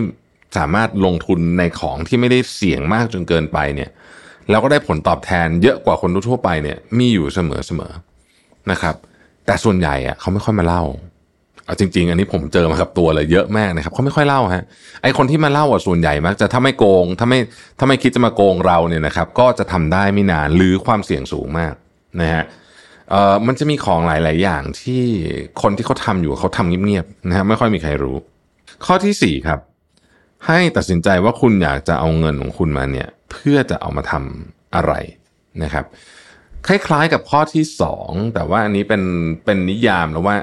[0.58, 3.90] สามารถลงทุนในของที่ไม่ได้เสี่ยงมากจนเกินไปเนี่ย
[4.50, 8.94] แล้วก็ได้ผลตอบแทนเยอะกว่าคนทั่วไปเนี่ย มีอยู่เสมอๆนะครับ
[9.46, 10.82] แต่ส่วนใหญ่อะเขาไม่ค่อยมาเล่า
[11.64, 14.64] เอาจริง ๆ อันนี้ผมเจอมากับตัวเลยเยอะมากนะครับเขาไม่ค่อยเล่าฮะ
[15.02, 17.38] ไอคนที่มาเล่าอะส่วนใหญ่มักจะถ้าไม่โกงถ้าไม่
[17.78, 21.74] ถ้าไม่คิดจะมาโกงเราเนี่ยนะครับ ก็จะทำได้ไม่นานหรือความเสี่ยงสูงมาก
[22.20, 22.44] นะฮะ
[23.12, 25.02] เอ่อมันจะมีของหลาย ๆ อย่างที่
[25.62, 28.16] คนที่เขาทำอยู่เขาทำเงียบๆนะฮะไม่ค่อยมีใครรู้
[28.86, 29.60] ข้อที่สี่ครับ
[30.46, 34.92] ให้ตัดสินใจว่าคุณอยากจะเอาเงินของคุณมาเนี่ย เพื่อจะเอามาทำอะไร
[35.62, 35.84] นะครับ
[36.66, 39.02] คล้ายๆกับข้อที่สองแต่ว่าอันนี้เป็น
[39.44, 40.36] เป็นนิยามแล้วว่า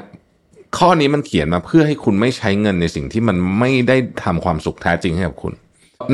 [0.77, 5.53] ข้อนี้มันเขียนมาเพื่อให้คุณไม่ใช้เงินในสิ่งที่มันไม่ได้ทำความสุขแท้จริงให้กับคุณ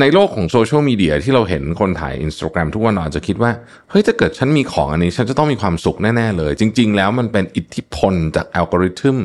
[0.00, 3.50] ในโลกของโซเชียลมีเดียที่เราเห็นคนถ่าย Instagram ทุกวันอาจจะคิดว่า
[3.90, 9.16] เฮ้ยถ้าเกิดฉันมีของอันนี้ ฉันจะต้องมีความสุขแน่ ๆ เลย จริง ๆ แล้วมันเป็นอิทธิพลจากอัลกอริทึม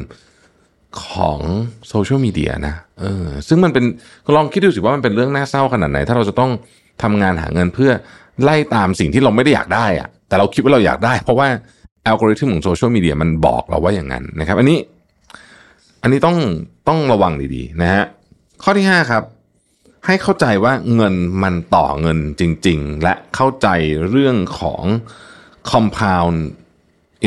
[1.04, 1.40] ของ
[1.90, 3.86] โซเชียลมีเดียนะเออซึ่งมันเป็น
[4.36, 6.52] ลองคิดดูสิว่ามันเป็นเรื่องน่าเศร้าขนาดไหน ถ้าเราจะต้อง
[7.04, 7.92] ทำงานหาเงินเพื่อ
[8.44, 11.48] ไล่ตามสิ่งที่เราไม่ได้อยากได้อะแต่เราคิดว่าเราอยากได้ เพราะว่า
[12.08, 14.80] อัลกอริทึมของโซเชียลมีเดียมันบอกเราว่าอย่างนั้นนะครับ อันนี้
[16.02, 16.38] อันนี้ต้อง
[16.88, 18.04] ต้องระวังดีๆนะฮะ
[18.64, 19.24] ข้อที่ 5 ครับ
[20.06, 23.68] ให้เข้าใจว่าเงินมันต่อเงินจริง ๆ และเข้าใจ
[24.10, 24.84] เรื่องของ
[25.72, 26.38] compound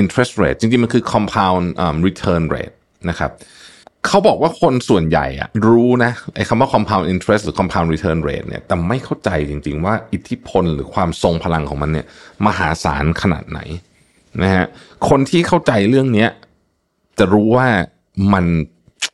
[0.00, 1.64] interest rate จริง ๆ มันคือ compound
[2.06, 2.74] return rate
[3.08, 3.30] นะครับ
[4.06, 12.06] เขาบอกว่าคนส่วนใหญ่อะรู้นะไอ้คำว่า compound interest หรือ compound return rate เนี่ยแต่ไม่เข้าใจจริง ๆ ว่าอิทธิพลหรือความทรงพลังของมันเนี่ย
[12.46, 13.60] มหาศาลขนาดไหน
[14.42, 14.66] นะฮะ
[15.08, 16.26] คนที่เข้าใจเรื่องนี้
[17.18, 17.66] จะรู้ว่า
[18.32, 18.46] มัน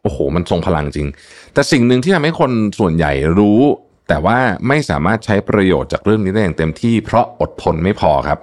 [0.03, 1.09] โอ้โหมันทรงพลังจริง
[1.55, 3.61] แต่สิ่งหนึ่งที่ทำให้คนส่วนใหญ่รู้
[4.09, 4.39] แต่ว่า
[4.69, 8.39] ไม่สามารถใช้ประโยชน์จากเรื่องนี้ได้อย่างเต็มที่ เพราะอดทนไม่พอครับ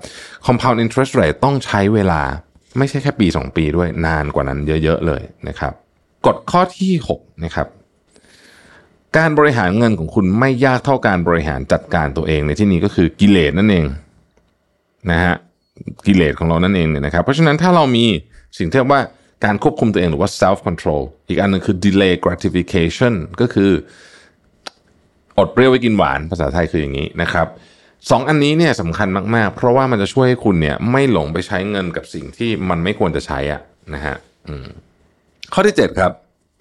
[0.45, 2.21] compound interest rate ต้องใช้เวลา
[2.77, 5.73] ไม่ใช่แค่ปี 2 ปีด้วยนานกว่านั้นเยอะๆเลยนะครับ
[6.25, 7.67] กฎข้อที่6นะครับ
[9.17, 13.85] การบริหารเงินของคุณไม่ยากเท่าการบริหารจัดการตัวเองในที่นี้ก็คือกิเลสนั่นเอง
[15.11, 15.35] นะฮะ
[16.07, 18.05] กิเลสของเรานั่นเองเนี่ยนะครับ เพราะฉะนั้นถ้าเรามี
[18.57, 19.01] สิ่งที่เรียกว่า
[19.45, 23.71] การควบคุมตัวเองหรือว่า self control อีกอันหนึ่งคือ delay gratification ก็คือ
[25.37, 27.47] อดเปรี้ยวไว้กินหวานภาษาไทยคืออย่างนี้นะครับ
[28.09, 33.61] สองอันนี้เนี่ยสำคัญมากๆ เพราะว่ามันจะช่วยให้คุณเนี่ยไม่หลงไปใช้เงินกับสิ่งที่มันไม่ควรจะใช้อะ
[33.93, 34.15] นะฮะ
[35.53, 36.11] ข้อที่ 7 ครับ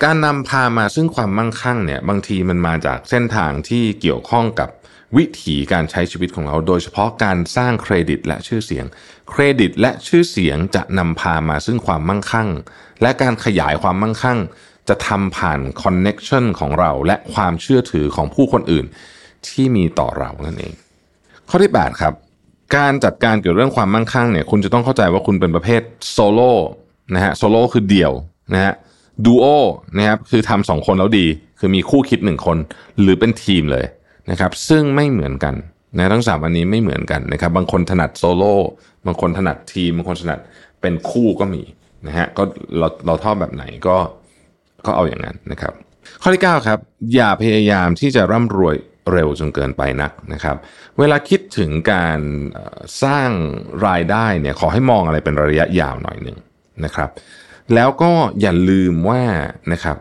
[0.04, 4.68] การนำพามาซึ่งความมั่งคั่งเนี่ยบางทีมันมาจากเส้นทางที่เกี่ยวข้องกับ
[5.16, 8.84] วิถีการใช้ชีวิตของเรา โดยเฉพาะการสร้างเครดิตและชื่อเสียง
[9.30, 12.48] เครดิตและชื่อเสียงจะนำพามาซึ่งความมั่งคั่ง
[13.02, 14.38] และการขยายความมั่งคั่ง
[14.88, 18.86] จะทำผ่านคอนเน็ชันของเราและความเชื่อถือของผู้คนอื่น
[19.48, 20.74] ที่มีต่อเรานั่นเอง
[21.48, 22.14] ข้อที่ 8 ครับ
[22.76, 26.52] การจัดการเกี่ยวเรื่องความมั่งคั่งเนี่ยคุณจะต้องเข้าใจว่าคุณเป็นประเภทโซโล่
[27.14, 28.12] นะฮะโซโล่คือเดี่ยว
[28.52, 28.74] นะฮะ
[29.24, 29.46] ดูโอ
[29.96, 31.26] นะครับคือทำสองคนแล้วดี
[31.58, 32.58] คือมีคู่คิดหนึ่งคน
[33.00, 33.84] หรือเป็นทีมเลย
[34.30, 35.54] นะครับซึ่งไม่เหมือนกัน
[35.96, 38.54] นะทั้งสามอันนี้ไม่เหมือนกันนะครับบางคนถนัดโซโล่
[39.06, 40.40] บางคนถนัดทีมบางคนถนัด
[40.80, 41.62] เป็นคู่ก็มี
[42.06, 42.42] นะฮะก็
[42.78, 43.96] เราเราชอบแบบไหนก็
[44.86, 45.72] ก็เอาอย่างนั้นนะครับ
[46.22, 46.78] ข้อที่9ครับ
[47.14, 48.76] อย่าพยายามที่จะร่ำรวย
[49.12, 50.56] เร็วจนเกินไปนักนะครับ
[50.98, 52.20] เวลาคิดถึงการ
[53.02, 53.30] สร้าง
[53.86, 56.38] รายได้เนี่ยขอให้มองอะไรเป็นระยะยาวหน่อยหนึ่ง
[56.84, 57.10] นะครับ
[57.74, 59.22] แล้วก็อย่าลืมว่า
[59.72, 59.96] นะครับ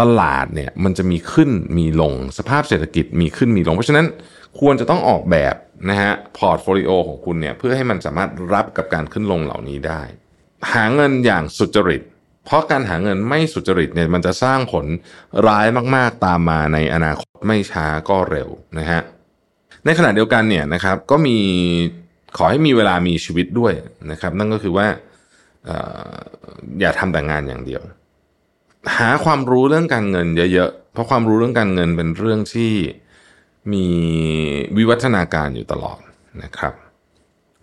[0.00, 4.06] ตลาดเนี่ยมันจะมีขึ้นมีลงสภาพเศรษฐกิจมีขึ้นมีลง เพราะฉะนั้น
[4.60, 5.54] ควรจะต้องออกแบบ
[5.90, 10.02] นะฮะ portfolio ของคุณเนี่ยเพื่อให้มันสามารถรับกับการขึ้นลงเหล่านี้ได้
[10.72, 12.02] หาเงินอย่างสุจริต
[12.44, 14.86] เพราะการหาเงินไม่สุจริตเนี่ยมันจะสร้างผล
[15.46, 15.66] ร้าย
[15.96, 19.00] มากๆตามมาในอนาคตไม่ช้าก็เร็วนะฮะ
[19.84, 21.36] ในขณะเดียวกันเนี่ยนะครับก็มี
[22.36, 23.72] ขอให้มีเวลามีชีวิตด้วย
[24.10, 24.86] นะครับ นั่นก็คือว่า
[26.80, 27.82] อย่าทำแต่งานอย่างเดียว
[28.98, 32.72] หาความรู้เรื่องการเงินเยอะๆ เพราะความรู้เรื่องการเงินเป็นเรื่องที่
[33.72, 33.86] มี
[34.76, 35.98] วิวัฒนาการอยู่ตลอด
[36.42, 36.74] นะครับ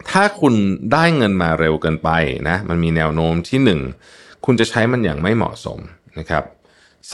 [0.09, 0.53] ถ้าคุณ
[0.93, 2.09] ได้เงินมาเร็วเกินไป
[2.49, 5.79] นะมันมีแนวโน้มที่ 1 คุณจะใช้มันอย่างไม่เหมาะสม
[6.19, 6.43] นะครับ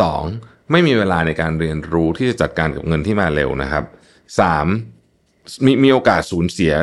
[0.02, 0.72] 2.
[0.72, 3.84] ไม่มีเวลาในการเรียนรู้ที่จะจัดการกับเงินที่มาเร็วนะครับ
[4.40, 4.68] สาม
[5.66, 6.74] มีมีโอกาสสูญเสีย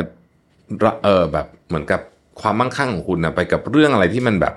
[1.04, 2.00] เออแบบเหมือนกับ
[2.40, 4.54] ความมั่งคั่งของคุณนะไปกับเรื่องอะไรที่มันแบบ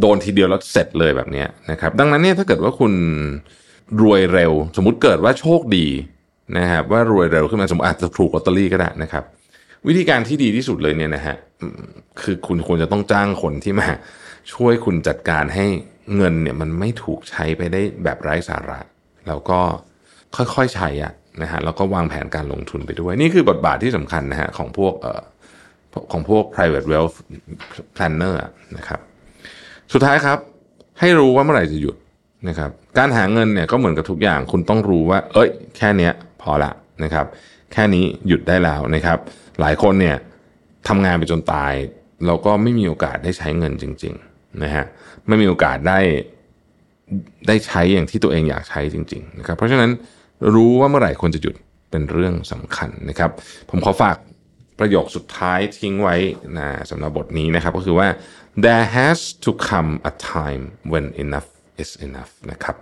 [0.00, 2.92] โดนทีเดียวแล้วเสร็จเลยแบบนี้นะครับ ดังนั้นเนี่ยถ้าเกิดว่าคุณ
[4.02, 5.86] รวยเร็ว สมมุติเกิดว่าโชคดี
[6.58, 9.24] นะครับว่ารวยเร็วขึ้นมาสมมติอาจจะถูกลอตเตอรี่ก็ได้นะครับ
[9.86, 11.36] วิธีการที่ดีที่สุดเลยเนี่ยนะฮะ
[12.22, 13.88] คือคุณควรจะต้องจ้างคนที่มา
[14.52, 15.66] ช่วยคุณจัดการให้
[16.16, 18.80] เงินเนี่ยมันไม่ถูกใช้ไปได้แบบไร้สาระ
[19.28, 19.60] แล้วก็
[20.36, 25.22] ค่อยๆใช้อะนะฮะแล้วก็วางแผนการลงทุนไปด้วย นี่คือบทบาทที่สำคัญนะฮะของพวกเอ่อ
[26.12, 27.16] ของพวก private wealth
[27.96, 28.36] planner
[28.76, 29.00] นะครับ
[29.92, 30.38] สุดท้ายครับ
[31.00, 31.96] ให้รู้ว่าเมื่อไหร่จะหยุด
[32.48, 36.12] นะครับ การหาเงินเนี่ยก็เหมือนกับทุกอย่าง คุณต้องรู้ว่า เอ้ย แค่เนี้ย
[36.42, 36.72] พอละ
[37.04, 37.26] นะครับ
[37.72, 39.18] แค่นี้หยุดได้แล้วนะครับ
[39.60, 40.16] หลายคนเนี่ย
[40.88, 41.72] ทำงานไปจนตาย
[42.26, 44.84] เราก็ไม่มีโอกาสได้ใช้เงินจริง ๆนะฮะ
[45.28, 46.00] ไม่มีโอกาสได้
[47.46, 49.90] ได้ใช้อย่างที่ตัวเองอยากใช้จริงๆนะครับเพราะฉะนั้น
[50.54, 51.54] รู้ว่าเมื่อไหร่ควรจะหยุด
[51.90, 53.30] เป็นเรื่องสำคัญนะครับ
[53.70, 54.16] ผมขอฝาก
[54.78, 56.16] ประโยคสุดท้ายทิ้งไว้
[56.58, 58.08] นะสำหรับบทนี้นะครับ ก็คือว่า
[58.64, 61.48] there has to come a time when enough
[61.82, 62.76] is enough นะครับ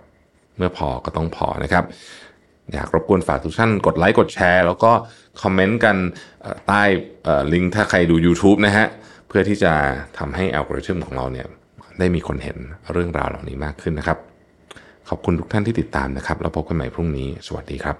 [0.57, 1.83] เมื่อพอก็ต้องพอนะครับ
[2.73, 4.91] อยากรบกวนฝากทุกท่านกดไลค์กดแชร์ แล้วก็
[5.41, 5.97] คอมเมนต์กัน
[6.67, 6.83] ใต้
[7.53, 8.87] ลิงก์ถ้าใครดู YouTube นะฮะ
[9.27, 9.73] เพื่อที่จะ
[10.17, 11.47] ทำให้อัลกอริทึมของเราเนี่ย
[11.99, 12.57] ได้มีคนเห็น
[12.91, 14.17] เรื่องราวเหล่านี้มากขึ้นนะครับ
[15.09, 17.95] ขอบคุณทุกท่านที่ติดตามนะครับ แล้วพบกันใหม่พรุ่งนี้ สวัสดีครับ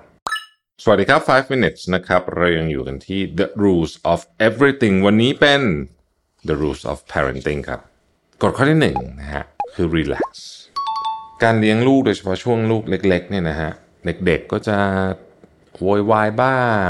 [0.84, 5.62] สวัสดีครับ 5 minutes นะครับ เรายังอยู่กันที่ the rules of everything วันนี้เป็น
[6.50, 7.80] the rules of parenting ครับ
[8.44, 9.44] กฎข้อที่หนึ่งนะฮะ
[9.74, 10.30] คือ relax
[11.44, 13.72] การเลี้ยงลูกโดยเฉพาะช่วงลูกเล็กๆเนี่ยนะฮะ
[14.06, 14.78] เด็กๆก็จะ
[15.82, 16.90] โวยวายบ้าง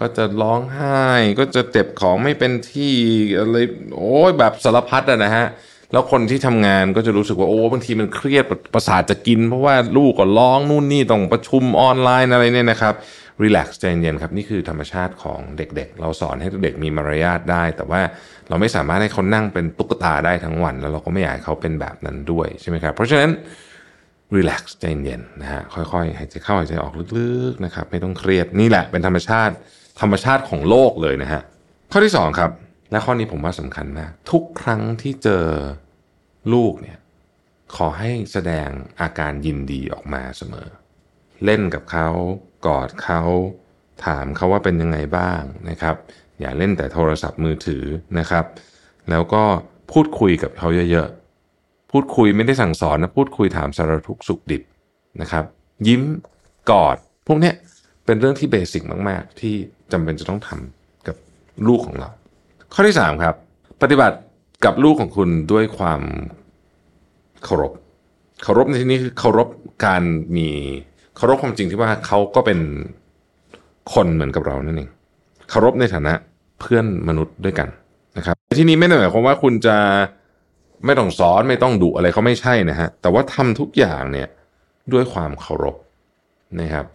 [0.00, 1.02] ก็จะร้องไห้
[1.38, 2.94] ก็จะเจ็บของไม่เป็นที่
[3.38, 3.56] อะไร
[3.96, 5.46] โอ้ยแบบสารพัดอะนะฮะ
[5.92, 8.44] แล้วคนที่ทำงานก็จะรู้สึกว่าโอ้บางทีมันเครียด
[8.74, 12.94] ประสาทจะกิน เพราะว่าลูกก็ร้องนู่นนี่ต้องประชุมออนไลน์อะไรเนี่ยนะครับ
[13.42, 18.00] รีแลกซ์ใจเย็นครับ นี่คือธรรมชาติของเด็กๆ เราสอนให้เด็กมีมารยาทได้ แต่ว่า
[18.48, 23.30] เราไม่สามารถให้เขานั่งเป็นตุ๊กตาได้ทั้งวัน แล้วเราก็ไม่อยากให้เขาเป็นแบบนั้นด้วยใช่ไหมครับ เพราะฉะนั้น
[24.34, 29.54] รีแลกซ์ใจเย็นนะฮะค่อยๆหายใจเข้าหายใจออกลึกๆนะครับไม่ต้องเครียดนี่แหละเป็นธรรมชาติ
[30.00, 31.42] ธรรมชาติของโลกเลยนะฮะ
[31.92, 32.50] ข้อที่สองครับ
[32.90, 35.46] และข้อนี้ผมว่าสำคัญมากทุกครั้งที่เจอ
[36.52, 36.98] ลูกเนี่ย
[37.76, 38.68] ขอให้แสดง
[39.00, 40.68] อาการยินดีออกมาเสมอ
[41.44, 42.08] เล่นกับเขา
[42.66, 43.22] กอดเขา
[44.04, 45.96] ถามเขาว่าเป็นยังไงบ้างนะครับ
[46.40, 47.84] อย่าเล่นแต่โทรศัพท์มือถือ
[48.18, 48.44] นะครับ
[49.10, 49.42] แล้วก็
[49.92, 54.62] พูดคุยกับเขาเยอะๆ พูดคุยไม่ได้สั่งสอนนะ พูดคุยถามสารทุกสุขดิบ
[55.20, 55.44] นะครับ
[55.86, 56.02] ยิ้ม
[56.70, 57.54] กอด พวกเนี้ย
[58.04, 59.54] เป็นเรื่องที่เบสิกมาก ๆ ที่
[59.92, 61.16] จำเป็นจะต้องทำกับ
[61.68, 62.08] ลูกของเรา
[62.72, 63.34] ข้อที่ 3 ครับ
[63.82, 64.16] ปฏิบัติ
[64.64, 66.02] กับลูกของคุณด้วยความ
[67.44, 67.72] เคารพ
[68.42, 69.48] เคารพในที่นี้คือเคารพ
[69.86, 70.02] การ
[70.36, 70.48] มี
[71.16, 72.58] เคารพความจริงที่ว่าเขาก็เป็น
[73.94, 74.90] คนเหมือนกับเรานั่นเอง
[75.50, 76.14] เคารพในฐานะ
[76.60, 77.68] เพื่อนมนุษย์ด้วยกัน
[78.18, 79.76] นะครับที่นี้ไม่ได้หมายความว่าคุณจะ
[80.84, 84.28] ไม่ต้องสอนไม่ต้องดุอะไรเขาไม่ใช่นะฮะแต่ว่าทำทุกอย่างเนี่ย
[84.92, 85.76] ด้วยความเคารพ
[86.60, 86.86] นะครับ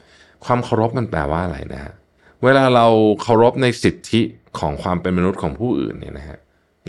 [0.46, 1.94] ความเคารพมันแปลว่าอะไรนะฮะ
[2.44, 2.88] เวลาเรา
[3.22, 4.22] เคารพในสิทธิ
[4.60, 6.38] ของความเป็นมนุษย์ของผู้อื่นเนี่ยนะฮะ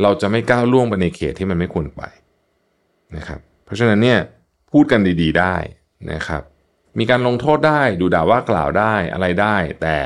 [0.02, 2.02] เราจะไม่ก้าวล่วงไปในเขตที่มันไม่ควรไป
[3.16, 4.18] นะครับ เพราะฉะนั้นเนี่ย
[4.72, 5.56] พูดกันดี ๆ ได้
[6.12, 6.42] นะครับ
[6.98, 9.96] มีการลงโทษได้ดูด่าว่ากล่าวได้อะไรได้ แต่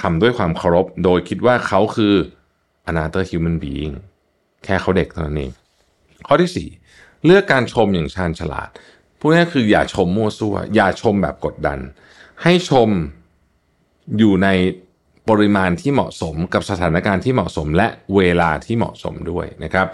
[0.00, 2.14] ทำด้วยความเคารพ โดยคิดว่าเขาคือ
[2.90, 3.94] another human being
[4.64, 5.52] แค่เขาเด็กเท่านั้นเอง
[6.26, 8.68] ข้อที่ 4 เลือกการชมอย่างชาญฉลาด
[9.18, 11.78] พูดง่ายคืออย่าชมมั่วซั่ว อย่าชมแบบกดดัน
[12.42, 12.88] ให้ชม
[14.18, 14.48] อยู่ใน
[15.28, 19.86] ปริมาณที่เหมาะสมกับสถานการณ์ที่เหมาะสมและเวลาที่เหมาะสมด้วยนะครับ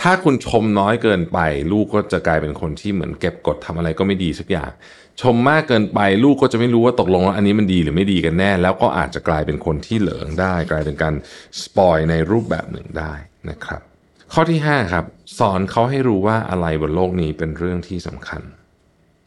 [0.00, 1.38] ถ้าคุณชมน้อยเกินไป
[1.72, 4.70] ลูกก็จะกลายเป็นคนที่เหมือนเก็บกดทำอะไรก็ไม่ดีสักอย่าง
[5.20, 11.14] ชมมากเกินไปลูกก็จะไม่รู้ว่าตกลงแล้วอันนี้มันดีหรือไม่ดีกันแน่ แล้วก็อาจจะกลายเป็นคนที่เหลิงได้ กลายเป็นการ
[11.62, 13.12] สปอยในรูปแบบหนึ่งได้
[13.50, 13.80] นะครับ
[14.32, 15.04] ข้อที่ 5 ครับ
[15.38, 18.42] สอนเขาให้รู้ว่าอะไรบนโลกนี้เป็นเรื่องที่สำคัญ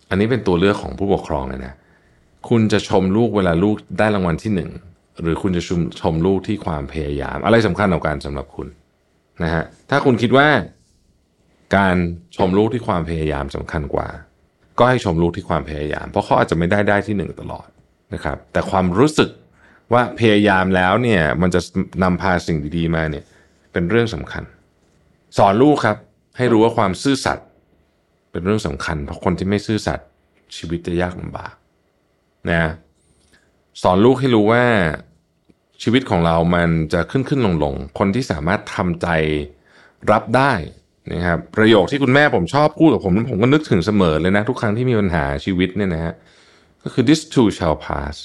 [0.09, 1.73] อันนี้เป็นตัวเลือกของผู้ปกครองเลยนะ
[2.49, 4.71] คุณจะชมลูกเวลาลูกได้รางวัลที่หนึ่ง
[5.21, 8.67] หรือคุณจะชมชมลูกที่ความพยายาม อะไรสำคัญต่อการสำหรับคุณ
[9.43, 10.47] นะฮะถ้าคุณคิดว่า
[11.77, 11.95] การ
[12.35, 14.07] ชมลูกที่ความพยายามสำคัญกว่า
[14.79, 17.67] ก็ให้ชมลูกที่ความพยายาม เพราะเขาอาจจะไม่ได้ได้ที่หนึ่งตลอด
[18.13, 19.29] นะครับ แต่ความรู้สึก
[19.93, 21.61] ว่าพยายามแล้วเนี่ยมันจะ
[22.03, 23.23] นำพาสิ่งดีๆมาเนี่ย
[23.71, 24.43] เป็นเรื่องสำคัญ
[25.37, 25.97] สอนลูกครับ
[26.37, 27.47] ให้รู้ว่าความซื่อสัตย์
[28.31, 30.07] เป็นเรื่องสำคัญ เพราะคนที่ไม่ซื่อสัตย์
[30.57, 31.53] ชีวิตจะยากลำบาก
[32.51, 32.63] นะ
[33.81, 34.63] สอนลูกให้รู้ว่า
[35.83, 39.07] ชีวิตของเรามันจะขึ้นขึ้นลงลงคนที่สามารถทำใจ
[40.11, 40.53] รับได้
[41.11, 46.13] นะครับประโยคที่คุณแม่ผมชอบพูดกับผมผมก็นึกถึงเสมอเลยนะ ทุกครั้งที่มีปัญหาชีวิตเนี่ยนะฮะ
[46.83, 48.15] ก็คือ this too shall pass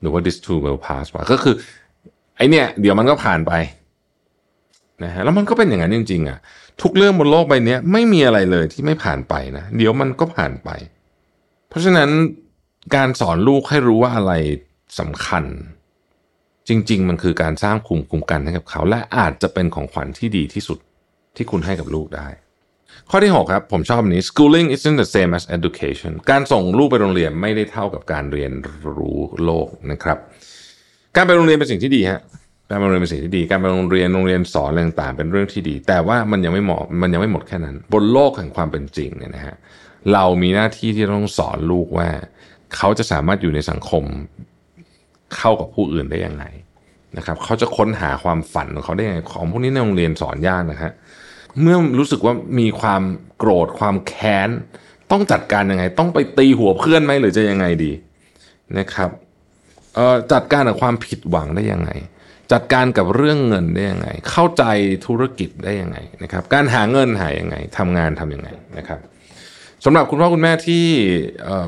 [0.00, 1.54] หรือว่า this too will pass ว่าก็คือ
[2.36, 3.52] ไอเนี่ยเดี๋ยวมันก็ผ่านไป
[5.04, 6.38] นะฮะแล้วมันก็เป็นอย่างนั้นจริงๆอะ
[6.82, 10.70] ทุกเรื่องบนโลกใบนี้ไม่มีอะไรเลยที่ไม่ผ่านไปนะ เดี๋ยวมันก็ผ่านไป
[11.68, 12.10] เพราะฉะนั้น
[12.94, 14.32] การสอนลูกให้รู้ว่าอะไร
[14.98, 15.44] สำคัญ
[16.68, 20.78] จริง ๆ มันคือการสร้างคุมคุ้มกันให้กับเขา และอาจจะเป็นของขวัญที่ดีที่สุด
[21.36, 22.28] ที่คุณให้กับลูกได้
[23.10, 28.52] ข้อที่ 6 ครับ ผมชอบนี้ schooling isn't the same as education การส่งลูกไปโรงเรียนไม่ได้เท่ากับการเรียน
[28.96, 30.18] รู้โลกนะครับ
[31.16, 32.20] การไปโรงเรียนเป็นสิ่งที่ดีฮะ
[32.70, 39.56] การไปโรงเรียนเป็นสิ่งที่ดี การไปโรงเรียนโรงเรียนสอนอะไรต่างๆเป็นเรื่องที่ดี แต่ว่ามันยังไม่เหมาะมันยังไม่หมดแค่นั้น บนโลกแห่งความเป็นจริงเนี่ยนะฮะ
[40.12, 42.08] เรามีหน้าที่ที่ต้องสอนลูกว่า
[42.76, 44.04] เขาจะสามารถอยู่ในสังคม
[45.36, 46.44] เข้ากับผู้อื่นได้ยังไง
[47.16, 50.92] นะครับเขาจะค้นหาความฝันของเขาได้ยังไงของพวกนี้ในโรงเรียนสอนยากนะฮะ
[51.60, 53.02] เมื่อรู้สึกว่ามีความ
[53.38, 54.48] โกรธความแค้น
[55.10, 57.92] ต้องจัดการยังไง ต้องไปตีหัวเพื่อนไหมหรือจะยังไงดี
[58.78, 59.10] นะครับ
[60.32, 61.90] จัดการกับความผิดหวังได้ยังไง
[62.52, 64.64] จัดการกับเรื่องเงินได้ยังไง เข้าใจ
[65.06, 68.48] ธุรกิจได้ยังไงนะครับ การหาเงินหายังไงทำงานทำยังไง
[68.78, 69.00] นะครับ
[69.84, 70.84] สำหรับคุณพ่อคุณแม่ที่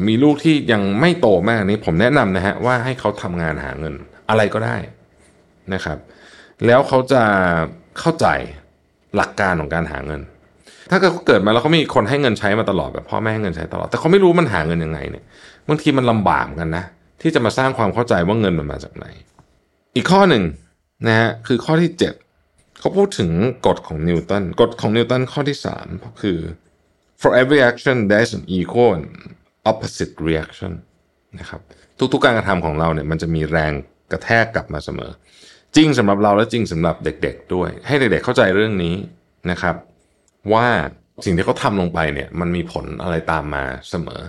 [0.07, 3.95] มีลูกที่ยังไม่โตมากนี้ผมแนะนำนะฮะว่าให้เขาทำงานหาเงิน
[4.31, 4.77] อะไรก็ได้
[5.75, 5.99] นะครับ
[6.67, 7.23] แล้วเขาจะ
[8.01, 8.27] เข้าใจ
[9.17, 10.21] หลักการของการหาเงิน
[10.91, 15.25] ถ้าเกิดเขาเกิดมาแล้วเขามีคนให้เงินใช้มาตลอดแบบพ่อแม่ให้เงินใช้ตลอด แต่เขาไม่รู้มันหาเงินยังไงเนี่ย
[15.69, 16.85] บางทีมันลำบากกันนะ
[17.23, 19.07] ที่จะมาสร้างความเข้าใจว่าเงินมันมาจากไหน
[19.97, 20.43] อีกข้อหนึ่ง
[21.07, 23.31] นะฮะคือข้อที่ 7 เขาพูดถึง
[23.67, 25.59] กฎของนิวตันกฎของนิวตันข้อที่
[25.89, 26.39] 3คือ
[27.23, 29.09] for every action there's an equal and
[29.71, 30.73] opposite reaction
[31.39, 31.61] นะครับ
[32.13, 33.73] ทุกๆการกระทำของเราเนี่ยมันจะมีแรง
[34.13, 35.11] กระแทกกลับมาเสมอ
[35.77, 38.95] จริงสำหรับเราและจริงสำหรับเด็ก ๆ ด้วย ให้เด็กๆเข้าใจเรื่องนี้
[39.51, 39.77] นะครับ
[40.53, 40.67] ว่า
[41.25, 44.21] สิ่งที่เขาทำลงไปเนี่ยมันมีผลอะไรตามมาเสมอ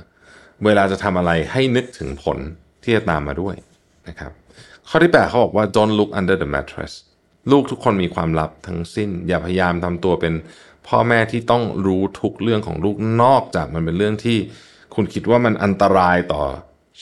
[0.66, 2.38] เวลาจะทำอะไรให้นึกถึงผล
[2.84, 3.56] ที่จะตามมาด้วย
[4.08, 4.32] นะครับ
[4.90, 6.94] ข้อที่แปดเขาบอกว่า don't look under the mattress
[7.52, 10.34] ลูกทุกคนมีความลับทั้งสิ้น อย่าพยายามทำตัวเป็น
[10.88, 14.38] พ่อแม่ที่ต้องรู้ทุกเรื่องของลูกนอกจากมันเป็นเรื่องที่
[14.96, 16.44] คุณคิดว่ามันอันตรายต่อ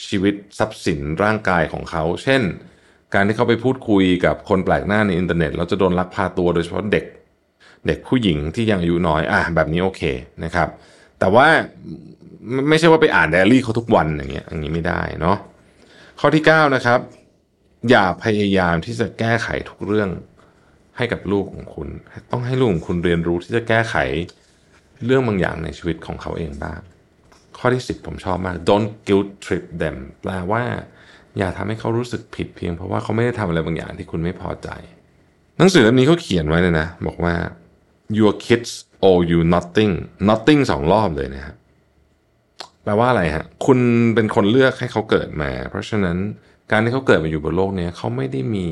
[0.06, 2.42] ชีวิตทรัพย์สินร่างกายของเขา เช่น
[3.14, 7.04] การที่เขาไปพูดคุยกับคนแปลกหน้าในอินเทอร์เน็ตเราจะโดนลักพาตัวโดยเฉพาะเด็ก
[7.86, 10.02] เด็กผู้หญิงที่ยังอายุน้อยอะแบบนี้โอเค
[10.44, 10.68] นะครับ
[11.18, 11.46] แต่ว่า
[12.68, 15.36] ไม่ใช่ว่าไปอ่านไดอารี่เขาทุกวันอย่างเงี้ยอย่างนี้ไม่ได้เนาะ
[16.20, 17.00] ข้อที่9นะครับ
[17.90, 20.10] อย่าพยายามที่จะแก้ไขทุกเรื่อง
[20.96, 21.88] ให้กับลูกของคุณ
[22.30, 23.96] ต้องให้ลูกของคุณเรียนรู้ที่จะแก้ไข
[25.04, 26.80] เรื่องบางอย่างในชีวิตของเขาเองบ้าง
[27.58, 30.64] ข้อที่ 10 ผมชอบมาก don't guilt trip them แปลว่า
[31.38, 34.68] อย่าทำให้เขารู้สึกผิดเพียงเพราะว่าเขาไม่ได้ทำอะไรบางอย่างที่คุณไม่พอใจ
[35.58, 37.34] หนังสือเล่มนี้เขาเขียนไว้เลยนะ บอกว่า
[38.18, 38.70] your kids
[39.06, 39.92] owe you nothing
[40.30, 41.56] nothing สองรอบเลยนะครับ
[42.84, 43.78] แปลว่าอะไรฮะ คุณ
[44.14, 46.16] เป็นคนเลือกให้เขาเกิดมา เพราะฉะนั้น
[46.70, 48.66] การที่เขาเกิดมาอยู่บนโลกนี้เขาไม่ได้มี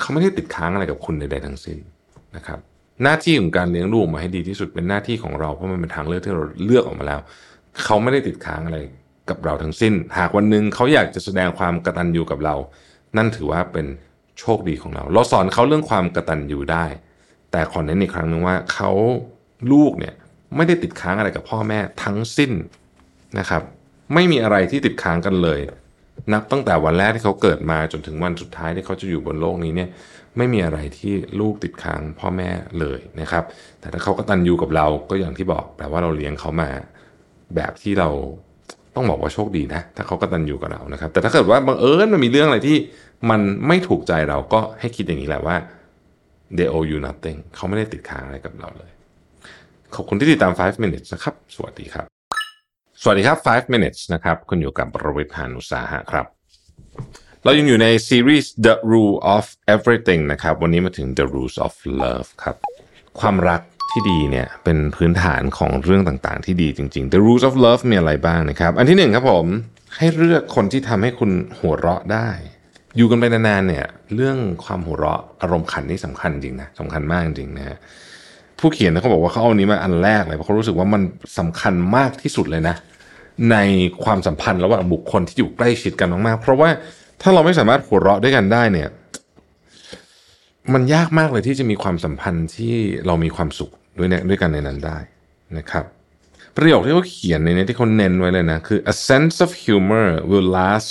[0.00, 1.78] เขาไม่ได้ติดค้างอะไรกับคุณใดๆทั้งสิ้น
[2.36, 2.58] นะครับ
[3.02, 7.20] หน้าที่ของการเลี้ยงลูกมาให้ดีที่สุดเป็นหน้าที่ของเราเพราะมันเป็นทางเลือกที่เราเลือกออกมาแล้ว
[7.84, 8.78] เขาไม่ได้ติดค้างอะไร
[9.30, 12.54] กับเราทั้งสิ้น หากวันหนึ่งเขาอยากจะแสดงความกตัญญูกับเรา
[13.16, 13.86] นั่นถือว่าเป็น
[14.38, 16.86] โชคดีของเรา เราสอนเขาเรื่องความกตัญญูได้
[17.52, 18.90] แต่ขอเน้นอีกครั้งนึงว่าเขา
[19.72, 20.14] ลูกเนี่ย
[20.56, 22.52] ไม่ได้ติดค้างอะไรกับพ่อแม่ทั้งสิ้น
[23.38, 23.62] นะครับ
[24.14, 25.60] ไม่มีอะไรที่ติดค้างกันเลย
[26.32, 29.88] นับตั้งแต่วันแรกที่เขาเกิดมาจนถึงวันสุดท้ายที่เขาจะอยู่บนโลกนี้เนี่ย
[30.36, 32.50] ไม่มีอะไรที่ลูกติดค้างพ่อแม่
[32.80, 33.44] เลยนะครับ
[33.80, 36.70] แต่ถ้าเขากตันอยู่กับเราก็อย่างที่บอกแปลว่าเราเลี้ยงเขามา
[37.54, 38.08] แบบที่เรา
[38.94, 42.76] ต้องบอกว่าโชคดีนะ ถ้าเขากตัญญูกับเรานะครับ แต่ถ้าเกิดว่าบังเอิญมันมีเรื่องอะไรที่
[43.30, 45.56] มันไม่ถูกใจเราก็ให้คิดอย่างนี้แหละว่า
[46.56, 48.90] they owe you nothing เขาไม่ได้ติดค้างอะไรกับเราเลย
[49.94, 52.06] ขอบคุณที่ติดตาม 5 minutes นะครับ สวัสดีครับ
[53.02, 56.26] สวัสดีครับ 5 minutes นะครับ คุณอยู่กับประวิทยานุสาหะครับ
[57.44, 62.56] เรายังอยู่ในซีรีส์ The Rule of Everything นะครับ วันนี้มาถึง The Rules of Love ครับ
[63.20, 63.62] ความรัก
[63.92, 69.46] ที่ดีเนี่ยเป็นพื้นฐานของเรื่องต่างๆ ที่ดีจริงๆ The rules of love มีอะไรบ้างนะครับ อันที่หนึ่งครับผม
[69.96, 72.28] ให้เลือกคนที่ทำให้คุณหัวเราะได้
[72.96, 77.78] อยู่กันไปนานๆเนี่ยเรื่องความหัวเราะอารมณ์ขันนี่สำคัญจริงนะสำคัญมากจริงนะ
[78.58, 81.02] ผู้เขียนเขาบอกว่าเขาเอานี้มาอันแรกเลยเพราะเขารู้สึกว่ามัน
[81.38, 82.76] สำคัญมากที่สุดเลยนะ
[83.50, 83.56] ใน
[84.04, 86.68] ความสัมพันธ์ระหว่างบุคคลที่อยู่ใกล้ชิดกันมากๆ เพราะว่า
[87.22, 88.88] ถ้าเราไม่สามารถหัวเราะด้วยกันได้เนี่ย
[90.74, 92.74] มันยากมากเลยที่จะมีความสัมพันธ์ที่
[93.06, 94.98] เรามีความสุข ด้วยด้วยกันในนั้นได้
[95.58, 95.84] นะครับ
[96.56, 100.90] ประโยคที่เขาเขียนในนี้ที่เขาเน้นไว้เลยนะ คือ a sense of humor will last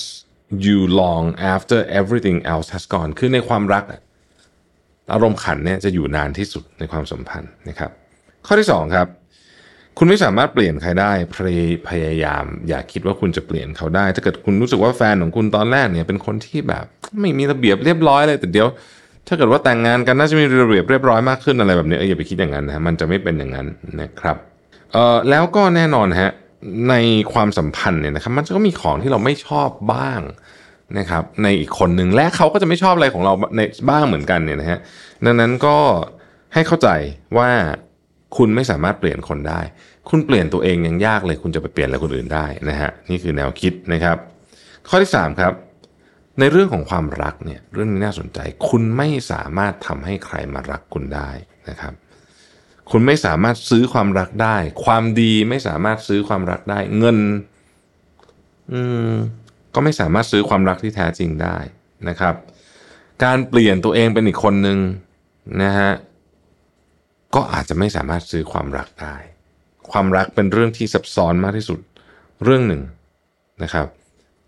[0.65, 1.25] you long
[1.55, 3.83] after everything else has gone คือในความรัก
[5.13, 7.91] อารมณ์ขันเนี่ยจะอยู่นานที่สุดในความสัมพันธ์นะครับ
[8.45, 9.07] ข้อที่สองครับ
[9.97, 16.85] คุณไม่สามารถเปลี่ยนใครได้พยพยายาม อย่าคิดว่าคุณจะเปลี่ยนเขาได้ ถ้าเกิดคุณรู้สึกว่าแฟนของคุณตอนแรกเนี่ยเป็นคนที่แบบ
[17.19, 18.67] ไม่มีระเบียบเรียบร้อยเลยแต่เดี๋ยว
[19.32, 23.67] ถ้าเกิดว่าแต่งงานกันน่าจะมีระเบียบเรียบร้อยมากขึ้นอะไรแบบนี้เอออย่าไปคิดอย่างนั้นนะมันจะไม่เป็นอย่างนั้น
[24.01, 24.38] นะครับ
[24.93, 26.32] เอ่อแล้วก็แน่นอนฮะ
[26.89, 26.95] ใน
[27.34, 30.21] ความสัมพันธ์เนี่ยนะครับมันก็มีของที่เราไม่ชอบบ้าง
[30.99, 34.79] นะครับในอีกคนหนึ่งและเขาก็จะไม่ชอบอะไรของเราในบ้างเหมือนกันเนี่ยนะฮะ
[35.25, 35.77] ดังนั้นก็
[36.53, 36.89] ให้เข้าใจ
[37.38, 37.49] ว่า
[38.38, 39.61] คุณไม่สามารถเปลี่ยนคนได้
[40.09, 44.17] คุณเปลี่ยนตัวเองยังยากเลย คุณจะไปเปลี่ยนอะไรคนอื่นได้นะฮะนี่คือแนวคิดนะครับ
[44.89, 45.53] ข้อที่ 3 ครับ
[46.41, 48.39] ในเรื่องของความรักเนี่ยเรื่องนี้น่าสนใจ
[48.69, 51.29] คุณไม่สามารถทำให้ใครมารักคุณได้
[51.69, 51.93] นะครับ
[52.91, 57.17] คุณไม่สามารถซื้อความรักได้ ความดีไม่สามารถซื้อความรักได้ เงิน
[58.73, 58.81] อื
[59.11, 59.13] ม
[59.75, 61.57] ก็ไม่สามารถซื้อความรักที่แท้จริงได้
[62.09, 62.35] นะครับ
[63.23, 64.79] การเปลี่ยนตัวเองเป็นอีกคนหนึ่ง
[65.63, 65.91] นะฮะ
[67.35, 69.15] ก็อาจจะไม่สามารถซื้อความรักได้
[69.91, 71.79] ความรักเป็นเรื่องที่ซับซ้อนมากที่สุด
[72.43, 72.81] เรื่องหนึ่ง
[73.63, 73.87] นะครับ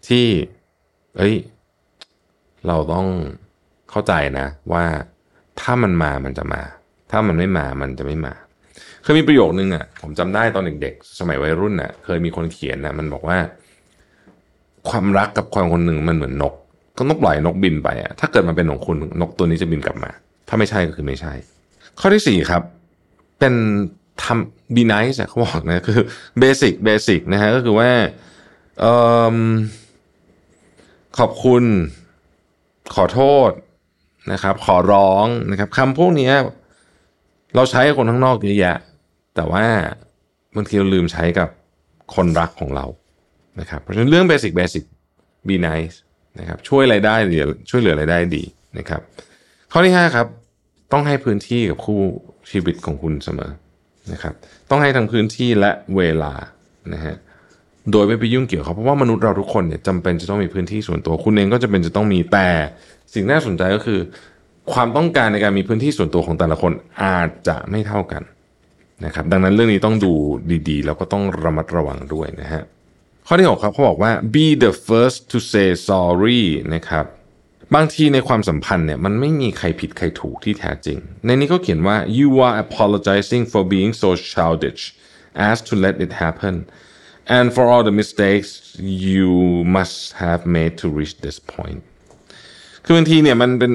[0.08, 0.26] ที่
[1.18, 1.36] เอ้ย
[2.68, 3.08] เราต้อง
[3.90, 4.86] เข้าใจนะว่า
[5.60, 6.62] ถ้ามันมามันจะมา
[7.12, 8.34] ถ้ามันไม่มามันจะไม่มา
[9.04, 13.38] เคยมีประโยคนึงอะ ผมจำได้ตอนเด็กๆ สมัยวัยรุ่นอะ เคยมีคนเขียนนะมันบอกว่า
[14.90, 16.54] ความรักกับความคนหนึ่งมันเหมือนนก
[16.98, 20.12] ก็ต้องปล่อยนกบินไปอะถ้าเกิดมันเป็นของคุณนกตัวนี้จะบินกลับมา
[20.48, 21.34] ถ้าไม่ใช่ก็คือไม่ใช่
[22.00, 22.62] ข้อที่สี่ครับ
[23.40, 23.54] เป็น
[24.24, 26.00] ทำ be nice อะเขาบอกนะคือ
[26.42, 27.90] basic basic นะฮะก็คือว่า
[28.84, 28.86] อ
[29.34, 29.38] อ
[31.18, 31.64] ขอบคุณ
[32.96, 33.52] ขอโทษ
[34.32, 36.32] นะครับ ขอร้องนะครับคำพวกนี้
[37.56, 38.78] เราใช้กับคนข้างนอกเยอะแยะ
[39.36, 39.66] แต่ว่า
[40.56, 41.50] บางทีเราลืมใช้กับ
[42.16, 42.86] คนรักของเรา
[43.60, 44.84] นะครับ เพราะฉะนั้นเรื่องเบสิกเบสิก
[45.48, 45.96] be nice
[46.40, 48.44] นะครับ ช่วยอะไรได้หรือช่วยเหลืออะไรได้ดี
[48.78, 49.02] นะครับ
[49.72, 50.28] ข้อที่ 5 ครับ
[50.92, 52.02] ต้องให้พื้นที่กับคู่
[52.52, 53.52] ชีวิตของคุณเสมอ
[54.14, 54.34] นะครับ
[54.70, 56.34] ต้องให้ทั้งพื้นที่และเวลา
[56.94, 57.16] นะฮะ
[57.92, 62.50] โดยไม่ไปยุ่งเกี่ยวเขาเพราะว่ามนุษย์เราทุกคนเนี่ยจำเป็นจะต้องมีพื้นที่ส่วนตัว คุณเองก็จะเป็นจะต้องมีแต่
[63.14, 64.00] สิ่งน่าสนใจก็คือ
[64.74, 66.72] ความต้องการในการมีพื้นที่ส่วนตัวของแต่ละคน
[67.04, 68.24] อาจจะไม่เท่ากัน
[69.06, 70.14] นะครับดังนั้นเรื่องนี้ต้องดู
[70.70, 72.64] ดีๆ แล้วก็ต้องระมัดระวังด้วยนะฮะ
[73.28, 76.44] ข้อที่6ครับเขาบอกว่า be the first to say sorry
[76.76, 77.06] นะครับ
[77.76, 84.82] บางทีในความสัมพันธ์เนี่ยมันไม่มีใครผิดใครถูกที่แท้จริง ในนี้เขาเขียนว่า you are apologizing for being so childish
[85.50, 86.56] as to let it happen
[87.38, 89.32] and for all the mistakes you
[89.76, 91.82] must have made to reach this point
[92.86, 93.72] คือบางทีเนี่ยมันเป็น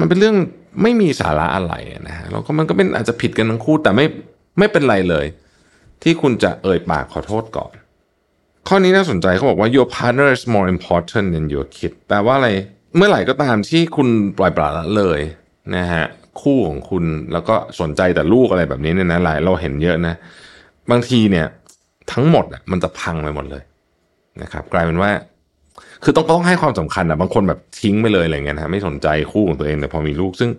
[0.00, 0.36] มันเป็นเรื่อง
[0.82, 1.74] ไม่มีสาระอะไร
[2.08, 4.06] นะฮะแล้วก็มันก็เป็นอาจจะผิดกันทั้งคู่แต่ไม่
[4.58, 5.26] ไม่เป็นไรเลย
[6.02, 7.72] ที่คุณจะเอ่ยปากขอโทษก่อน
[8.68, 12.50] ข้อนี้น่าสนใจเขาบอกว่า your partner is more important than your kid แปลว่าอะไร
[12.96, 15.20] เมื่อไหร่ก็ตามที่คุณปล่อยปละละเลย
[15.76, 16.04] นะฮะ
[16.42, 20.14] คู่ของคุณแล้วก็สนใจแต่ลูกอะไรแบบนี้เนี่ยนะหลายเราเห็นเยอะนะ
[20.90, 21.46] บางทีเนี่ย
[22.12, 23.62] ทั้งหมดอะมันจะพังไปหมดเลย
[24.42, 25.10] นะครับ กลายเป็นว่า
[26.04, 30.50] คือต้องต้องให้ความสำคัญอะบางคนแบบทิ้งไปเลยอะไรเงี้ยนะไม่สนใจคู่ของตัวเองแต่พอมีลูกซึ่ง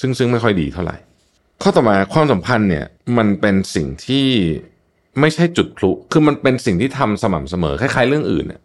[0.00, 0.96] ซึ่งซึ่งไม่ค่อยดีเท่าไหร่
[1.62, 2.84] ข้อต่อมาความสัมพันธ์เนี่ย
[3.18, 4.26] มันเป็นสิ่งที่
[5.20, 8.60] ไม่ใช่จุดพลุคือมันเป็นสิ่งที่ทำสม่ำเสมอคล้ายๆเรื่องอื่นน่ะ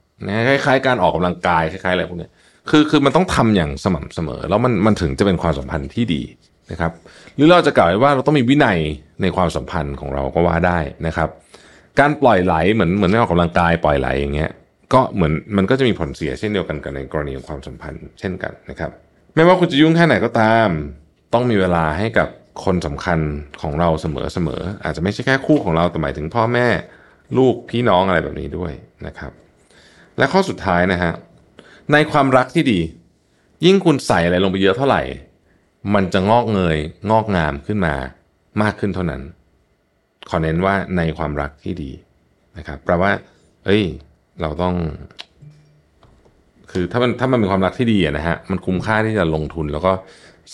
[0.47, 2.31] คล้ายๆ การออกกำลังกายคล้ายๆอะไรพวกเนี้ย
[2.69, 6.21] คือคือมันต้องทำอย่างสม่ำเสมอ แล้วมันมันถึงจะเป็นความสัมพันธ์ที่ดี
[6.71, 6.91] นะครับ
[7.35, 8.79] หรือเราจะกล่าวว่าเราต้องมีวินัย
[9.21, 11.29] ในความสัมพันธ์ของเราก็ว่าได้นะครับ
[11.99, 14.51] การปล่อยไหลเหมือนเหมือนไม่ออกกำลังกายปล่อยไหลอย่างเงี้ย
[14.93, 18.91] ก็เหมือนมันก็จะมีผลเสียเช่นเดียวกันกับในกรณีของความสัมพันธ์ เช่นกันนะครับ
[19.35, 20.69] ไม่ว่าคุณจะยุ่งแค่ไหนก็ตาม
[21.33, 22.27] ต้องมีเวลาให้กับ
[22.65, 23.19] คนสำคัญ
[23.61, 26.67] ของเราเสมอเสมออาจจะไม่ใช่แค่คู่ของเราแต่หมายถึงพ่อแม่
[27.37, 28.71] ลูกพี่น้องอะไรแบบนี้ด้วย
[29.05, 29.31] นะครับ
[30.17, 31.11] และข้อสุดท้ายนะฮะ
[31.91, 32.79] ในความรักที่ดี
[33.65, 35.01] ยิ่งคุณใส่อะไรลงไปเยอะเท่าไหร่
[35.93, 36.77] มันจะงอกเงย
[37.11, 37.93] งอกงามขึ้นมา
[38.61, 39.21] มากขึ้นเท่านั้น
[40.29, 41.91] ขอเน้นว่าในความรักที่ดี
[42.57, 43.11] นะครับแปลว่า
[43.65, 43.83] เอ้ย
[44.41, 44.75] เราต้อง
[46.71, 49.91] คือถ้ามันถ้ามันเป็นความรักที่ดีนะฮะมันคุ้มค่าที่จะลงทุน แล้วก็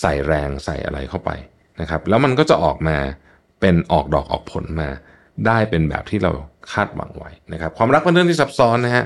[0.01, 1.29] ใส่แรงใส่อะไรเข้าไป
[1.81, 2.97] นะครับ แล้วมันก็จะออกมา
[3.61, 4.89] เป็นออกดอกออกผลมา
[5.47, 6.31] ได้เป็นแบบที่เรา
[6.73, 9.05] คาดหวังไว้นะครับ ความรักเป็นเรื่องที่ซับซ้อนนะฮะ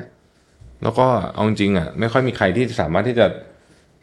[0.83, 3.25] แล้วก็เอาจริงอะไม่ค่อยมีใครที่สามารถที่จะ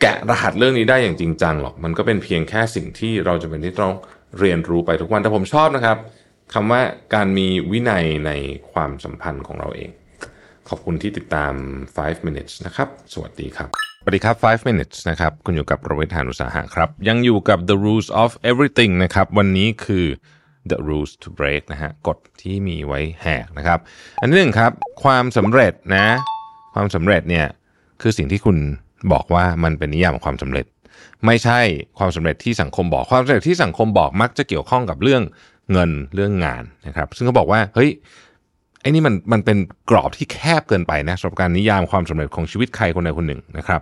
[0.01, 3.95] แกะรหัสเรื่องนี้ได้อย่างจริงจังหรอก มันก็เป็นเพียงแค่สิ่งที่เราจะเป็นที่ต้อง
[4.39, 5.97] เรียนรู้ไปทุกวันแต่ผมชอบนะครับ
[6.55, 6.82] คำว่า
[7.14, 8.30] การมีวินัยใน
[8.72, 9.90] ความสัมพันธ์ของเราเอง
[10.68, 11.53] ขอบคุณที่ติดตาม
[11.94, 13.68] 5 minutes นะครับ สวัสดีครับ
[14.03, 20.07] สวัสดีครับ 5 minutes นะครับ คุณอยู่กับโรเบิร์ตหานุสาหะครับ ยังอยู่กับ the rules of everything นะครับ วันนี้คือ
[20.70, 23.78] the rules to break นะฮะ กฎที่มีไว้แหกนะครับ
[24.20, 24.72] อันที่หนึ่งครับ
[25.03, 26.07] ความสำเร็จนะ
[26.74, 27.46] ความสำเร็จเนี่ย
[28.03, 28.57] คือสิ่งที่คุณ
[29.12, 30.66] บอกว่ามันเป็นนิยามของความสำเร็จ
[31.26, 31.61] ไม่ใช่
[31.99, 35.22] ความสำเร็จที่สังคมบอก ความสำเร็จที่สังคมบอกมักจะเกี่ยวข้องกับเรื่อง
[35.73, 37.91] เงินเรื่องงานนะครับ ซึ่งเขาบอกว่าเฮ้ย
[38.81, 39.59] ไอ้นี่มันมันเป็น
[39.91, 43.81] กรอบที่แคบเกินไปนะสำหรับการนิยามความสำเร็จของชีวิตใครคนใดคนหนึ่งนะครับ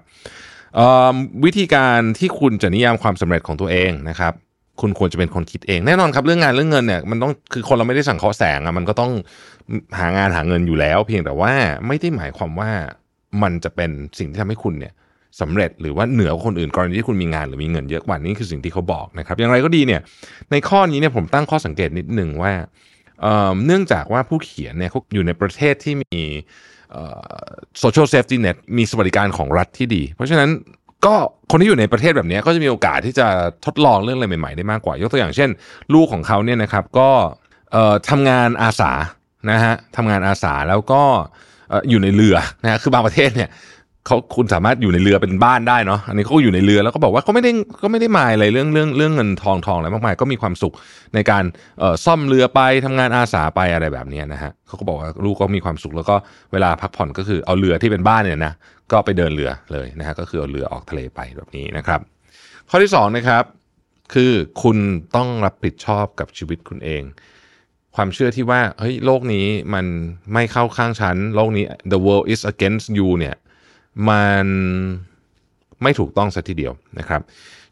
[1.44, 4.32] วิธีการที่คุณจะนิยามความสำเร็จของตัวเองนะครับ
[4.80, 9.12] คุณควรจะเป็นคนคิดเองแน่นอนครับเรื่องงานเรื่องเงินเนี่ยมันต้องคือคนเราไม่ได้สั่งเคาะแสงอะมันก็ต้อง
[9.98, 11.52] หางานหาเงินอยู่แล้ว เพียงแต่ว่า
[11.86, 12.70] ไม่ได้หมายความว่า
[13.42, 14.92] มันจะเป็นสิ่งที่ทำให้คุณเนี่ย
[15.40, 20.00] สำเร็จหรือว่าเหนือคนอื่นกรณีที่คุณมีงานหรือมีเงินเยอะกว่านี้คือสิ่งที่เขาบอกนะครับ อย่างไรก็ดีเนี่ย
[20.50, 22.52] ในข้อนี้เนี่ยผมตั้งข้อสังเกตนิดหนึ่งว่า
[23.66, 26.22] เนื่องจากว่าผู้เขียนเนี่ยเขาอยู่ในประเทศที่มี
[27.82, 30.50] social safety net มีสวัสดิการของรัฐที่ดี เพราะฉะนั้น
[31.06, 31.14] ก็
[31.50, 33.26] คนที่อยู่ในประเทศแบบนี้ก็จะมีโอกาสที่จะ
[33.66, 35.50] ทดลองเรื่องอะไรใหม่ๆได้มากกว่า ยกตัวอย่างเช่น
[35.94, 37.10] ลูกของเขาเนี่ยนะครับก็
[38.10, 38.92] ทำงานอาสา
[39.50, 41.02] นะฮะทำงานอาสาแล้วก็
[41.88, 43.48] อยู่ในเรือนะฮะคือบางประเทศเนี่ย
[44.06, 47.50] เขาคุณสามารถอยู่ในเรือเป็นบ้านได้เนาะอันนี้เขาอยู่ในเรือแล้วก็บอกว่าเขาไม่ได้
[47.82, 50.74] ก็ไม่ได้หมายอะไรเรื่องเรื่องเรื่องเงินทองทองอะไรมากมายก็มีความสุข
[51.14, 51.44] ในการ
[51.78, 56.16] เออซ่อมเรือไปทำงานอาสาไปอะไรแบบนี้นะฮะเขาก็บอกว่าลูกก็มีความสุขแล้วก็
[56.52, 58.52] เวลาพักผ่อนก็คือเอาเรือที่เป็นบ้านเนี่ยนะ
[58.92, 62.00] ก็ไปเดินเรือเลยนะฮะก็คือเอาเรือออกทะเลไปแบบนี้นะครับ
[62.70, 63.44] ข้อที่2นะครับ
[64.14, 64.32] คือ
[64.62, 64.76] คุณ
[65.16, 67.02] ต้องรับผิดชอบกับชีวิตคุณเอง
[67.96, 69.86] ความเชื่อที่ว่าเฮ้ยโลกนี้มัน
[70.32, 73.36] ไม่เข้าข้างฉัน โลกนี้ the world is against you เนี่ย
[74.08, 74.46] มัน
[75.82, 77.20] ไม่ถูกต้องสัทีเดียวนะครับ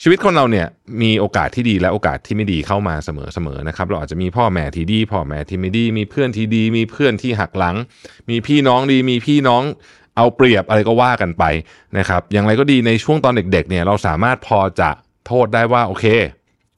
[0.03, 0.67] ชีวิตคนเราเนี่ย
[1.03, 7.77] มีโอกาสที่ดีและโอกาสที่ไม่ดีเข้ามาเสมอๆนะครับ เราอาจจะมีพ่อแม่ที่ดี พ่อแม่ที่ไม่ดี มีเพื่อนที่ดี มีเพื่อนที่หักหลัง
[8.31, 9.63] มีพี่น้องดี มีพี่น้อง
[10.17, 11.45] เอาเปรียบอะไรก็ว่ากันไป
[11.99, 14.91] นะครับ อย่างไรก็ดีในช่วงตอนเด็ก ๆ เนี่ยเราสามารถพอจะ
[15.27, 16.07] โทษได้ว่าโอเค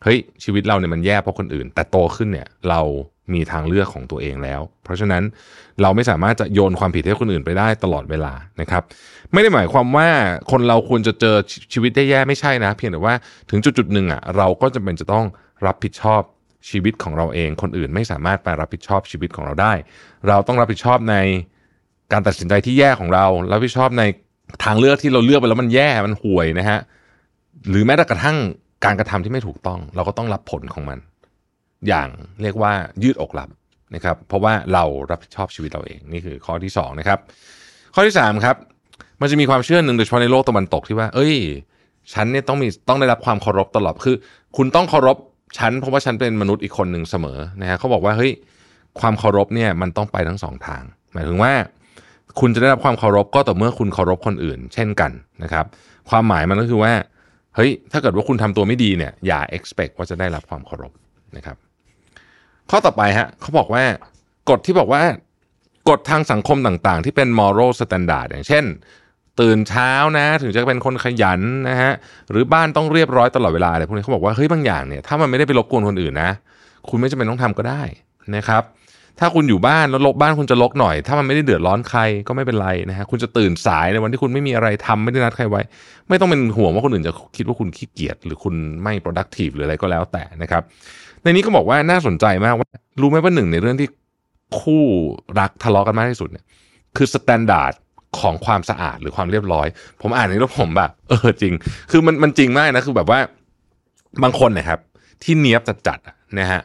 [0.03, 2.81] เฮ้ยชีวิตเราเนี่ยมันแย่เพราะคนอื่น แต่โตขึ้นเนี่ยเรา
[3.33, 5.23] มีทางเลือกของตัวเองแล้ว เพราะฉะนั้น
[5.83, 8.83] เราไม่สามารถจะโยนความผิดให้คนอื่นไปได้ตลอดเวลานะครับ
[9.33, 10.09] ไม่ได้หมายความว่า
[10.51, 11.37] คนเราควรจะเจอ
[11.73, 13.15] ชีวิตได้แย่ไม่ใช่นะ เพียงแต่ว่า
[13.51, 15.25] ถึงจุดๆหนึ่งอะเราก็จำเป็นจะต้อง
[15.67, 16.23] รับผิดชอบ
[16.71, 19.73] ชีวิตของเราเอง คนอื่นไม่สามารถไปรับผิดชอบชีวิตของเราได้
[20.29, 21.17] เราต้องรับผิดชอบใน
[22.13, 24.03] การตัดสินใจที่แย่ของเรารับผิดชอบใน
[24.65, 26.79] ทางเลือกที่เราเลือกไปแล้วมันแย่มันห่วยนะฮะ
[27.71, 28.37] หรือแม้แต่กระทั่ง
[28.85, 30.99] การกระทำที่ไม่ถูกต้อง เราก็ต้องรับผลของมัน
[31.89, 32.09] อย่าง
[32.43, 32.73] เรียกว่า
[33.03, 33.49] ยืดอกรับ
[33.95, 37.19] นะครับ เพราะว่าเรารับผิดชอบชีวิตเราเองนี่คือข้อที่2นะครับ
[37.95, 38.57] ข้อที่3ครับ
[39.21, 41.35] มันจะมีความเชื่อหนึ่งโดยเฉพาะในโลกตะวันตกที่ว่า เอ้ย
[42.13, 44.17] ฉันเนี่ยต้องมีต้องได้รับความเคารพตลอดคือ
[44.57, 45.17] คุณต้องเคารพ
[45.59, 48.33] ฉันเพราะว่าฉันเป็นมนุษย์อีกคนหนึ่งเสมอนะฮะเขาบอกว่าเฮ้ย
[49.01, 51.53] ความเคารพเนี่ยมันต้องไปทั้งสองทาง หมายถึงว่า
[52.41, 55.11] คุณจะได้รับความเคารพก็ต่อเมื่อคุณเคารพคนอื่น เช่นกัน
[55.43, 55.65] นะครับ
[56.11, 56.93] ความหมายมันก็คือว่า
[57.57, 60.93] เฮ้ยถ้าเกิดว่าคุณทำตัวไม่ดีเนี่ยอย่า expect ว่าจะได้รับความเคารพ
[61.37, 61.57] นะครับ
[62.71, 63.85] ข้อต่อไปฮะเขาบอกว่า
[64.51, 65.03] กฎที่บอกว่า
[65.89, 68.65] กฎทางสังคมต่างๆ ที่เป็น moral standard อย่างเช่น
[69.41, 71.93] ตื่นเช้านะ ถึงจะเป็นคนขยันนะฮะ
[72.31, 76.31] หรือบ้านต้องเรียบร้อยตลอดเวลาอะไรพวกนี้เขาบอกว่าเฮ้ยบางอย่างเนี่ยถ้ามันไม่ได้ไปรบกวนคนอื่นนะ
[76.89, 77.83] คุณไม่จำเป็นต้องทำก็ได้
[78.37, 78.63] นะครับ
[79.21, 85.63] ถ้าคุณอยู่บ้านแล้วลกบ้านคุณจะลกหน่อย ถ้ามันไม่ได้เดือดร้อนใครก็ไม่เป็นไรนะฮะคุณจะตื่นสายในวันที่คุณไม่มีอะไรทำไม่ได้นัดใครไว้
[86.09, 90.63] ไม่ต้องเป็นห่วงว่าคนอื่นจะคิดว่าคุณขี้เกียจหรือคุณไม่ productive หรืออะไรก็แล้วแต่นะครับ
[91.23, 92.69] ในนี้ก็บอกว่าน่าสนใจมากว่า
[93.01, 93.89] รู้ไหมว่าหนึ่งในเรื่องที่
[94.61, 94.85] คู่
[95.41, 96.45] รักทะเลาะกันมากที่สุดเนี่ย
[96.97, 97.75] คือ standard
[98.21, 99.67] ของความสะอาดหรือความเรียบร้อย
[100.03, 101.55] ผมอ่านนี้แล้วผมแบบเออจริง
[101.91, 103.21] คือมันมันจริงมากนะคือแบบว่า
[104.23, 104.81] บางคนนะครับ
[105.23, 105.99] ที่เนี้ยบจัดจัด
[106.39, 106.61] นะฮะ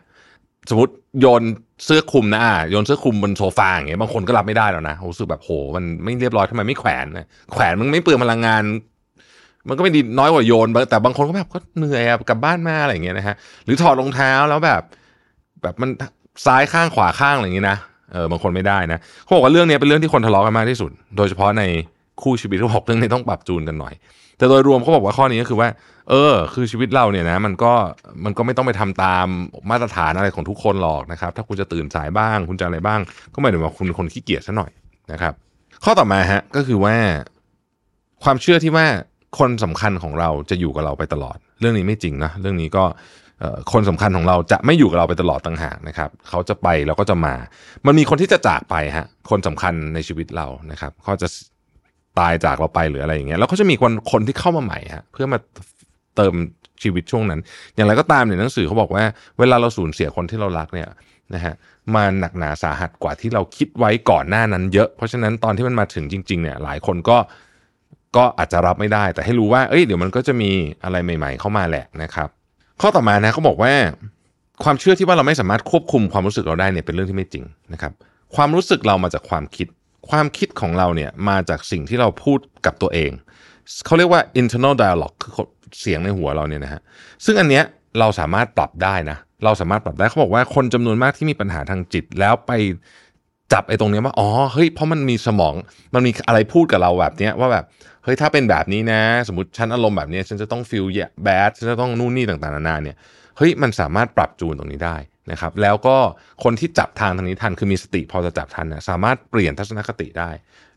[0.69, 1.43] สมมติโยน
[1.85, 2.41] เสื้อคลุมนะ
[2.71, 7.05] โยนเสื้อคลุมบนโซฟาอย่างเงี้ยบางคนก็รับไม่ได้แล้วนะรู้สึกแบบโห มันไม่เรียบร้อยทำไมไม่แขวน
[7.53, 8.63] แขวนมันไม่เปลืองพลังงาน
[9.67, 13.35] มันก็ไม่ดีน้อยกว่าโยน แต่บางคนก็แบบก็เหนื่อยกลับบ้านมาอะไรอย่างเงี้ยนะฮะ
[13.65, 14.81] หรือถอดรองเท้าแล้วแบบ
[15.61, 15.89] แบบมัน
[16.45, 17.77] ซ้ายข้างขวาข้างอะไรอย่างเงี้ยนะ
[18.13, 21.63] เออบางคนไม่ได้นะเขาบอกว่าเรื่องนี้เป็นเรื่องที่คนทะเลาะกันมากที่สุด โดยเฉพาะใน
[22.21, 23.93] คู่ชีวิตเขาบอกเรื่องนี้ต้องปรับจูนกันหน่อย
[24.37, 25.69] แต่โดยรวมเขาบอกว่าข้อนี้ก็คือว่า
[26.09, 27.73] เออ คือชีวิตเราเนี่ยนะ มันก็
[28.25, 29.25] มันก็ไม่ต้องไปทำตาม
[29.71, 32.99] มาตรฐานอะไรของทุกคนหรอกนะครับ ถ้าคุณจะตื่นสายบ้าง คุณจะอะไรบ้าง
[33.33, 34.71] ก็หมายถึงว่าคุณเป็นคนขี้เกียจซะหน่อย
[35.11, 35.33] นะครับ
[35.83, 36.95] ข้อต่อมาฮะก็คือว่า
[38.23, 38.85] ความเชื่อที่ว่า
[39.39, 42.83] คนสำคัญของเราจะอยู่กับเราไปตลอด เรื่องนี้ไม่จริงนะเรื่องนี้ก็
[43.71, 47.33] คนสำคัญของเราจะไม่อยู่กับเราไปตลอดต่างหากนะครับ เขาจะไปแล้วก็จะมา
[47.85, 51.27] มันมีคนที่จะจากไปฮะคนสำคัญในชีวิตเรานะครับเขาจะ
[52.19, 55.39] ตายจากเราไปหรืออะไรอย่างเงี้ยแล้วก็จะมีคนคนที่เข้ามาใหม่ฮะเพื่อมา
[56.15, 56.33] เติม
[56.83, 57.39] ชีวิตช่วงนั้น
[57.75, 59.03] อย่างไรก็ตามเนี่ยหนังสือเขาบอกว่า
[59.39, 60.87] เวลาเราสูญเสียคนที่เรารักเนี่ย
[61.33, 61.53] นะฮะ
[61.95, 67.17] มาหนักหนาสาหัสกว่าที่เราคิดไว้ก่อนหน้านั้นเยอะ เพราะฉะนั้นตอนที่มันมาถึงจริงๆเนี่ยหลายคนก็
[68.17, 70.51] ก็อาจจะรับไม่ได้ แต่ให้รู้ว่าเอ้ยเดี๋ยวมันก็จะมี
[70.83, 72.29] อะไรใหม่ ๆ เข้ามาแหละนะครับ
[72.81, 73.73] ข้อต่อมานะเขาบอกว่า
[74.63, 77.43] ความเชื่อที่ว่าเราไม่สามารถควบคุมความรู้สึกเราได้เนี่ยเป็นเรื่องที่ไม่จริง
[77.73, 77.91] นะครับ
[78.35, 79.67] ความรู้สึกเรามาจากความคิด
[80.09, 83.11] ความคิดของเราเนี่ยมาจากสิ่งที่เราพูดกับตัวเอง
[83.85, 85.33] เขาเรียกว่า internal dialogue คือ
[85.79, 86.81] เสียงในหัวเราเนี่ยนะฮะ
[87.25, 87.63] ซึ่งอันเนี้ย
[87.99, 92.51] เราสามารถปรับได้นะ เราสามารถปรับได้เขาบอกว่าคนจำนวนมากที่มีปัญหาทางจิต แล้วไป
[93.53, 95.53] จับไอ้ตรงเนี้ยว่าอ๋อเฮ้ยเพราะมันมีสมอง
[95.93, 97.65] มันมีอะไรพูดกับเราแบบเนี้ยว่าแบบ
[98.03, 100.85] เฮ้ยถ้าเป็นแบบนี้นะ สมมติฉันอารมณ์แบบนี้ฉันจะต้องฟีล
[101.23, 102.95] แบดฉันจะต้องนู่นนี่ต่างๆนานาเนี่ย
[103.37, 104.97] เฮ้ยมันสามารถปรับจูนตรงนี้ได้
[105.31, 105.97] นะครับแล้วก็
[106.43, 110.29] คนที่จับทางทางนี้ทันคือมีสติพอจะจับทันนะสามารถเปลี่ยนทัศนคติได้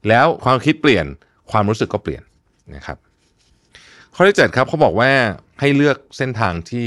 [0.09, 1.07] แล้วความคิดเปลี่ยน
[1.51, 2.23] ความรู้สึกก็เปลี่ยน
[2.77, 2.99] นะครับ
[4.15, 5.11] ข้อที่เจ็ดครับเขาบอกว่า
[5.61, 6.87] ให้เลือกเส้นทางที่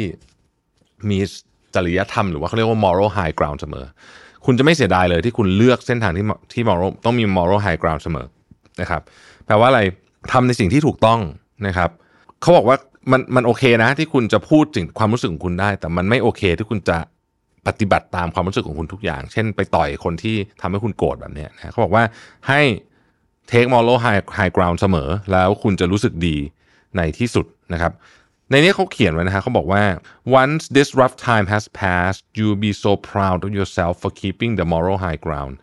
[1.09, 1.19] มี
[1.75, 3.85] จริยธรรมหรือว่าเขาเรียกว่า moral high ground เสมอ
[4.45, 8.27] คุณจะไม่เสียดายเลยที่คุณเลือกเส้นทางที่ที่ moral ต้องมี moral high ground เสมอ
[8.81, 9.01] นะครับ
[9.45, 9.81] แปลว่าอะไร
[10.31, 11.19] ทำในสิ่งที่ถูกต้อง
[11.67, 11.89] นะครับ
[12.41, 12.77] เขาบอกว่า
[13.11, 16.97] มันมันโอเคนะที่คุณจะพูดถึงความรู้สึกของคุณได้ แต่มันไม่โอเคที่คุณจะ
[17.67, 22.03] ปฏิบัติตามความรู้สึกของคุณทุกอย่าง เช่น ไปต่อยคนที่ทำให้คุณโกรธแบบนี้นะเขาบอกว่า
[22.47, 22.61] ให้
[23.51, 26.37] take moral high high ground เสมอ แล้วคุณจะรู้สึกดี
[26.97, 27.93] ในที่สุดนะครับ
[28.49, 29.83] ในนี้เขาเขียนไว้นะฮะเขาบอกว่า
[30.41, 34.65] once this rough time has passed you'll be so proud of yourself for keeping the
[34.73, 35.53] moral high ground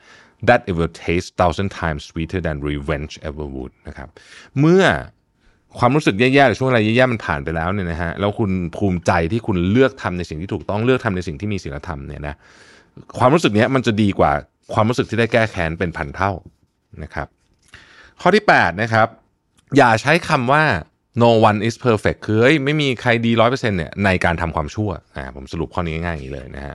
[0.49, 4.09] that it will taste thousand times sweeter than revenge ever would นะครับ
[4.61, 4.85] เมื่อ
[5.79, 12.35] ความรู้สึกแย่ๆหรือช่วงอะไรแย่ๆมันผ่านไปแล้วเนี่ยนะฮะแล้วคุณภูมิใจที่คุณเลือกทำในสิ่งที่ถูกต้องเลือกทำในสิ่งที่มีศีลธรรมเนี่ยนะ
[13.19, 14.33] ความรู้สึกนี้มันจะดีกว่า
[14.75, 16.33] ความรู้สึกที่ได้แก้แค้นเป็นพันเท่า
[17.03, 17.27] นะครับ
[18.21, 19.09] ข้อที่8นะครับ
[19.77, 20.65] อย่าใช้คำว่า
[21.23, 26.75] no one is perfect คือไม่มีใครดีร้อยเปอร์เซ็นต์เนี่ยในการทำความชั่วอ่าผมสรุปข้อนี้ง่ายๆอย่างนี้เลยนะฮะ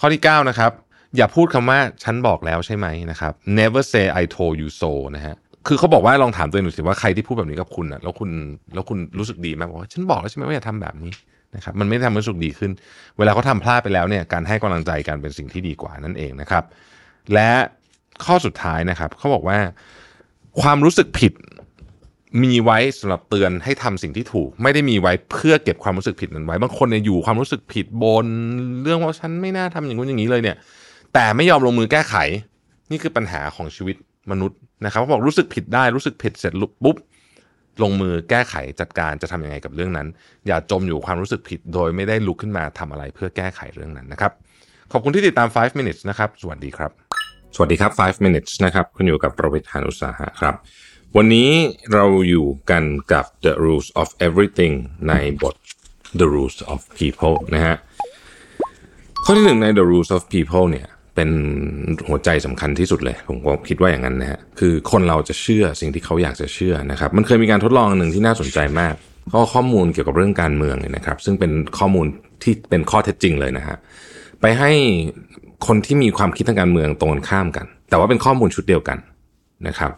[0.00, 0.72] ข้อที่ 9 นะครับ
[1.16, 5.36] อย่าพูดคำว่าฉันบอกแล้วใช่ไหมนะครับ never say I told you so นะฮะ
[5.66, 8.30] คือเขาบอกว่าลองถามตัวเองดูสิว่าใครที่พูดแบบนี้กับคุณอะแล้วคุณ
[8.74, 11.12] แล้วคุณรู้สึกดีไหมบอกว่าฉันบอกแล้วใช่ไหมว่าอย่าทำแบบนี้
[11.56, 12.70] นะครับมันไม่ทำให้รู้สึกดีขึ้น
[13.18, 16.64] เวลาเขาทาพลาดไปแล้วเนี่ยการให้กำลังใจกันเป็นสิ่งที่ดีกว่านั่นเองนะครับ
[17.34, 17.50] และ
[18.24, 19.58] ข้อสุดท้ายนะครับเขาบอกว่า
[20.60, 21.32] ความรู้สึกผิด
[22.42, 28.26] มีไว้สำหรับเตือนให้ทำสิ่งที่ถูก ไม่ได้มีไว้เพื่อเก็บความรู้สึกผิดนั้นไว้ บางคนเนี่ยอยู่ความรู้สึกผิดบน
[28.82, 30.56] เรื่องว่าฉันไม่น่าทำอย่างนู้นอย่างนี้เลยเนี่ย
[31.18, 32.16] แต่ไม่ยอมลงมือแก้ไข
[32.90, 33.96] นี่คือปัญหาของชีวิต
[34.30, 36.52] มนุษย์นะครับเขาบอกรู้สึกผิดได้รู้สึกผิดเสร็จ
[36.84, 36.96] ปุ๊บ
[37.82, 40.08] ลงมือแก้ไขจัดการจะทํำยังไงกับเรื่องนั้น
[40.46, 44.32] อย่าจมอยู่ความรู้สึกผิดโดยไม่ได้ลุกขึ้นมาทำอะไรเพื่อแก้ไขเรื่องนั้นนะครับ
[44.92, 46.90] ขอบคุณที่ติดตาม 5 minutes นะครับ สวัสดีครับ
[47.54, 50.54] สวัสดีครับ 5 minutes นะครับคุณอยู่กับประวิทยานุสาหะครับ
[51.16, 51.50] วันนี้
[51.92, 54.74] เราอยู่กันกับ the rules of everything
[55.08, 55.54] ในบท
[56.20, 57.76] the rules of people นะฮะ
[59.24, 60.86] ข้อที่หนึ่งใน the rules of people เนี่ย
[61.16, 61.30] เป็น
[62.08, 68.94] หัวใจสำคัญที่สุดเลย ผมก็คิดว่าอย่างนั้นนะฮะคือคนเราจะเชื่อสิ่งที่เขาอยากจะเชื่อนะครับ มันเคยมีการทดลองหนึ่งที่น่าสนใจมาก
[69.32, 72.06] ก็ข้อมูลเกี่ยวกับเรื่องการเมืองเนี่ยนะครับ ซึ่งเป็นข้อมูล
[72.42, 73.76] ที่เป็นข้อเท็จจริงเลยนะฮะ
[74.40, 74.70] ไปให้
[75.66, 78.98] คนที่มีความคิดทางการเมืองตรงกันข้ามกัน แต่ว่าเป็นข้อมูลชุดเดียวกัน
[79.68, 79.90] นะครับ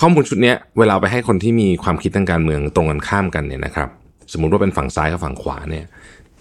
[0.00, 3.88] ข้อมูลชุดนี้เวลาไปให้คนที่มีความคิดทางการเมืองตรงกันข้ามกันเนี่ยนะครับ
[4.32, 5.84] สมมติว่าเป็นฝั่งซ้ายกับฝั่งขวาเนี่ย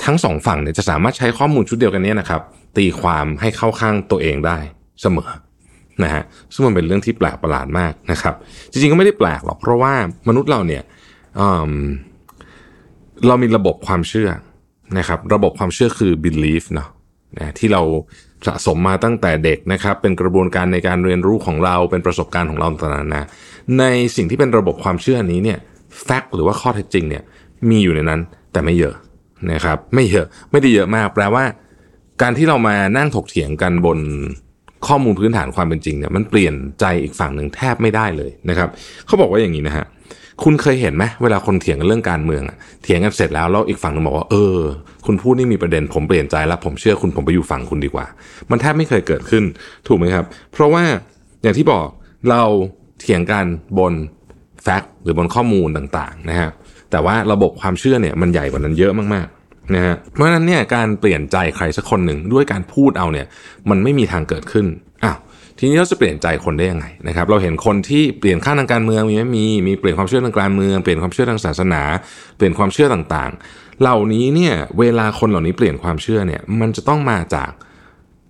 [0.06, 2.42] ทั้งสองฝั่งเนี่ยจะสามารถใช้ข้อมูลชุดเดียวกันนี้นะครับ
[2.78, 4.58] ตีความให้เข้าข้างตัวเองได้
[5.02, 5.30] เสมอ
[6.04, 6.24] นะฮะ
[6.54, 8.36] ซึ่งมันเป็นเรื่องที่แปลกประหลาดมากนะครับ
[8.72, 9.94] จริงๆก็ไม่ได้แปลกหรอกเพราะว่า
[10.28, 10.84] มนุษย์เราเนี่ย
[13.28, 14.30] เรามีระบบความเชื่อ
[14.98, 16.90] นะครับ ระบบความเชื่อคือ belief เนาะ
[17.38, 17.82] นะที่เรา
[18.48, 23.28] สะสมมาตั้งแต่เด็กนะครับ เป็นกระบวนการในการเรียนรู้ของเราเป็นประสบการณ์ของเราต่างๆนะ
[23.80, 23.84] ใน
[24.16, 25.60] สิ่งที่เป็นระบบความเชื่อนี้เนี่ย
[26.04, 27.24] แฟกต์หรือว่าข้อเท็จจริงเนี่ย
[27.70, 28.20] มีอยู่ในนั้น
[28.52, 28.96] แต่ไม่เยอะ
[29.52, 31.44] นะครับไม่เยอะไม่ได้เยอะมากแปลว่า
[32.22, 34.00] การที่เรามานั่งถกเถียงกันบน
[34.88, 38.70] ข้อมูลพื้นฐานความเป็นจริงเนี่ยมันเปลี่ยนใจอีกฝั่งหนึ่งแทบไม่ได้เลยนะครับ
[39.06, 39.86] เขาบอกว่าอย่างนี้นะฮะ
[40.44, 42.44] คุณเคยเห็นไหมเวลาคนเถียงกันเรื่องการเมือง
[42.84, 44.58] เถียงกันเสร็จแล้วแล้วอีกฝั่งนึงบอกว่าเออ
[45.06, 48.06] คุณพูดนี่มีประเด็นผมเปลี่ยนใจแล้วผมเชื่อคุณผมไปอยู่ฝั่งคุณดีกว่า
[48.52, 49.44] มันแทบไม่เคยเกิดขึ้น
[49.88, 50.84] ถูกไหมครับ เพราะว่า
[51.42, 51.88] อย่างที่บอก
[52.30, 52.44] เรา
[53.00, 53.46] เถียงกัน
[53.80, 53.94] บน
[54.64, 56.50] แฟกต์หรือบนข้อมูลต่างๆนะฮะ
[56.92, 59.28] แต่ว่าระบบความเชื่อเนี่ยมันใหญ่กว่านั้นเยอะมาก
[59.76, 63.28] นะฮะเพราะฉะนั้นเนี่ยการเปลี่ยนใจใครสักคนหนึ่งด้วยการพูดเอาเนี่ย
[63.70, 64.66] มันไม่มีทางเกิดขึ้น
[65.04, 65.18] อ้าว
[65.58, 71.82] ทีนี้เราจะเปลี่ยนใจคนได้ยังไงนะครับ เราเห็นคนที่เปลี่ยนข้างทางการเมืองมีไหมมีมีเปลี่ยนความเชื่อทางการเมืองเปลี่ยนความเชื่อทางศาสนา
[72.38, 77.52] เปลี่ยนความเชื่อต่างๆ เหล่านี้เนี่ยเวลาคนเหล่านี้เปลี่ยนความเชื่อเนี่ยมันจะต้องมาจาก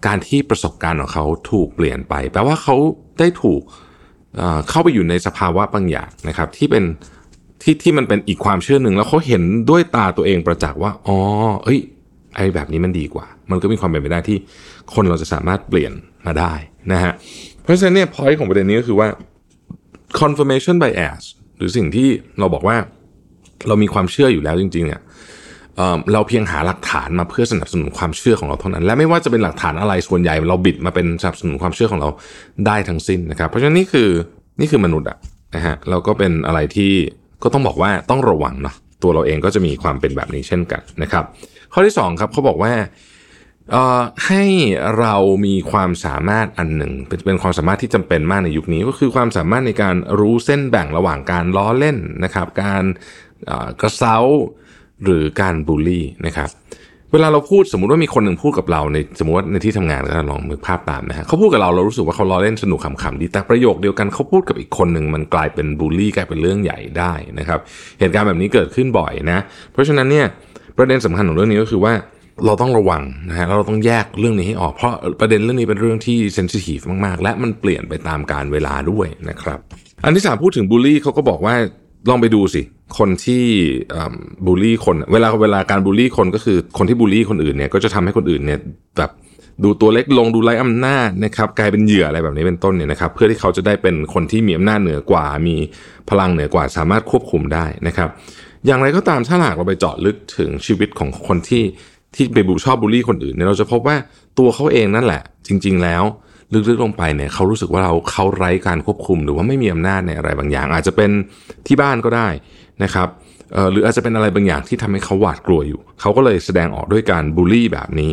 [0.06, 2.76] การที่ประสบการณ์ของเขาถูกเปลี่ยนไปแปลว่าเขา
[3.20, 3.62] ได้ถูก
[4.70, 6.84] เข้าไปอยู่ในสภาวะบางอย่างนะครับ ที่เป็น
[7.62, 11.18] ที่ที่มันเป็นอีกความเชื่อหนึ่งแล้วเขาเห็นด้วยตาตัวเองประจักษ์ว่าอ๋อ
[11.64, 11.80] เอ้ย
[12.36, 14.38] ไอ้แบบนี้มันดีกว่า มันก็มีความเป็นไปได้ที่
[14.94, 15.94] คนเราจะสามารถเปลี่ยน
[16.26, 16.54] มาได้
[16.92, 17.14] นะฮะ
[17.64, 19.08] เพราะฉะนั้นเนี่ยพอยของประเด็นนี้ก็คือว่า
[20.20, 21.24] confirmation bias
[21.58, 22.08] หรือสิ่งที่
[22.40, 22.78] เราบอกว่า
[23.68, 25.02] เรามีความเชื่ออยู่แล้วจริงๆเนี่ย
[26.14, 32.10] เราเพียงหาหลักฐานมาเพื่อสนับสนุนความเชื่อของเราเท่านั้น และไม่ว่าจะเป็นหลักฐานอะไรส่วนใหญ่ เราบิดมาเป็นสนับสนุนความเชื่อของเรา
[32.66, 34.10] ได้ทั้งสิ้นนะครับ เพราะฉะนั้นนี่คือ
[34.60, 35.18] นี่คือมนุษย์อะ
[35.56, 36.92] นะฮะเราก็เป็นอะไรที่
[37.44, 41.24] ก็ต้องบอกว่าต้องระวังเนาะตัวเราเองก็จะมีความเป็นแบบนี้เช่นกันนะครับ
[41.74, 42.74] ข้อที่2ครับเขาบอกว่า
[44.26, 44.44] ให้
[45.00, 45.16] เรา
[45.46, 46.94] มีความสามารถอันหนึ่ง
[47.26, 52.84] เป็นความสามารถที่จำเป็นมากในยุคนี้ ก็คือความสามารถในการรู้เส้นแบ่งระหว่างการล้อเล่นนะครับ การ
[53.82, 54.18] กระเซ้า
[55.04, 56.50] หรือการบูลลี่นะครับ
[57.14, 67.60] เวลาเราพูดสมมติว่ามีคนหนึ่งพูดกับเราในสมมติว่าในที่ทำงานก็ลองมือภาพตามนะฮะเขาพูดกับเราเรารู้สึกว่าเขาล้อเล่นสนุกขำๆดีแต่ประโยคเดียวกันเขาพูดกับอีกคนหนึ่งมันกลายเป็นบูลลี่กลายเป็นเรื่องใหญ่ได้นะครับ
[68.00, 69.40] เหตุการณ์แบบนี้เกิดขึ้นบ่อยนะ
[69.74, 70.26] เพราะฉะนั้นเนี่ย
[70.78, 71.94] ประเด็นสำคัญของเรื่องนี้ก็คือว่า
[72.46, 79.60] เราต้องระวังนะฮะเราต้องแยกเรื่องนี้ให้ออกเพราะประเด็นเรื่องนี้เป็นเรื่องที่เซนซิทีฟมากๆ และมันเปลี่ยนไปตามการเวลาด้วยนะครับ
[80.04, 81.56] อันที่สามพูดถึงบูลลี่เขาก็บอกว่า
[82.10, 82.62] ลองไปดูสิ
[82.98, 83.44] คนที่
[84.46, 88.60] บูลลี่คน เวลาเวลาการบูลลี่คนก็คือคนที่บูลลี่คนอื่นเนี่ยก็จะทำให้คนอื่นเนี่ย
[88.98, 89.12] แบบ
[89.64, 95.56] ดูตัวเล็กลงดูไร้อำนาจนะครับกลายเป็นเหยื่ออะไรแบบนี้เป็นต้นเนี่ยนะครับ เพื่อที่เขาจะได้เป็นคนที่มีอำนาจเหนือกว่า มี
[96.10, 98.10] พลังเหนือกว่า สามารถควบคุมได้นะครับ
[98.66, 101.64] อย่างไรก็ตามถ้าหากเราไปเจาะลึกถึงชีวิตของคนที่
[102.16, 103.96] ที่ไปบูชอบบูลลี่คนอื่นเนี่ยเราจะพบว่า
[104.40, 106.04] ตัวเขาเองนั่นแหละ จริง ๆ แล้ว
[106.54, 111.12] ลึกๆลงไปเนี่ยเขารู้สึกว่าเราเขาไร้การควบคุม หรือว่าไม่มีอำนาจในอะไรบางอย่าง อาจจะเป็น
[111.68, 112.28] ที่บ้านก็ได้
[112.84, 113.08] นะครับ
[113.72, 118.12] หรืออาจจะเป็นอะไรบางอย่างที่ทำให้เขาหวาดกลัวอยู่ เขาก็เลยแสดงออกด้วยการบูลลี่แบบนี้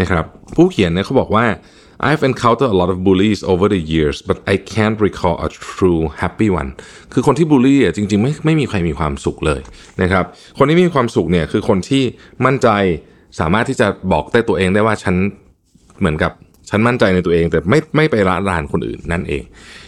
[0.00, 0.24] นะครับ
[0.56, 1.46] ผู้เขียนเนี่ยเขาบอกว่า
[2.08, 6.02] I've encountered a lot of bullies over the years but I can't recall a true
[6.22, 6.70] happy one
[7.12, 9.60] คือคนที่บูลลี่อะจริงๆไม่ไม่มีใครมีความสุขเลย
[10.02, 10.24] นะครับ
[10.58, 12.02] คนที่มีความสุขเนี่ยคือคนที่
[12.44, 12.68] มั่นใจ
[13.40, 15.14] สามารถที่จะบอกได้ตัวเองได้ว่าฉัน
[16.00, 16.32] เหมือนกับ
[16.68, 19.42] ฉันมั่นใจในตัวเองแต่ไม่ไม่ไปละลานคนอื่นนั่นเอง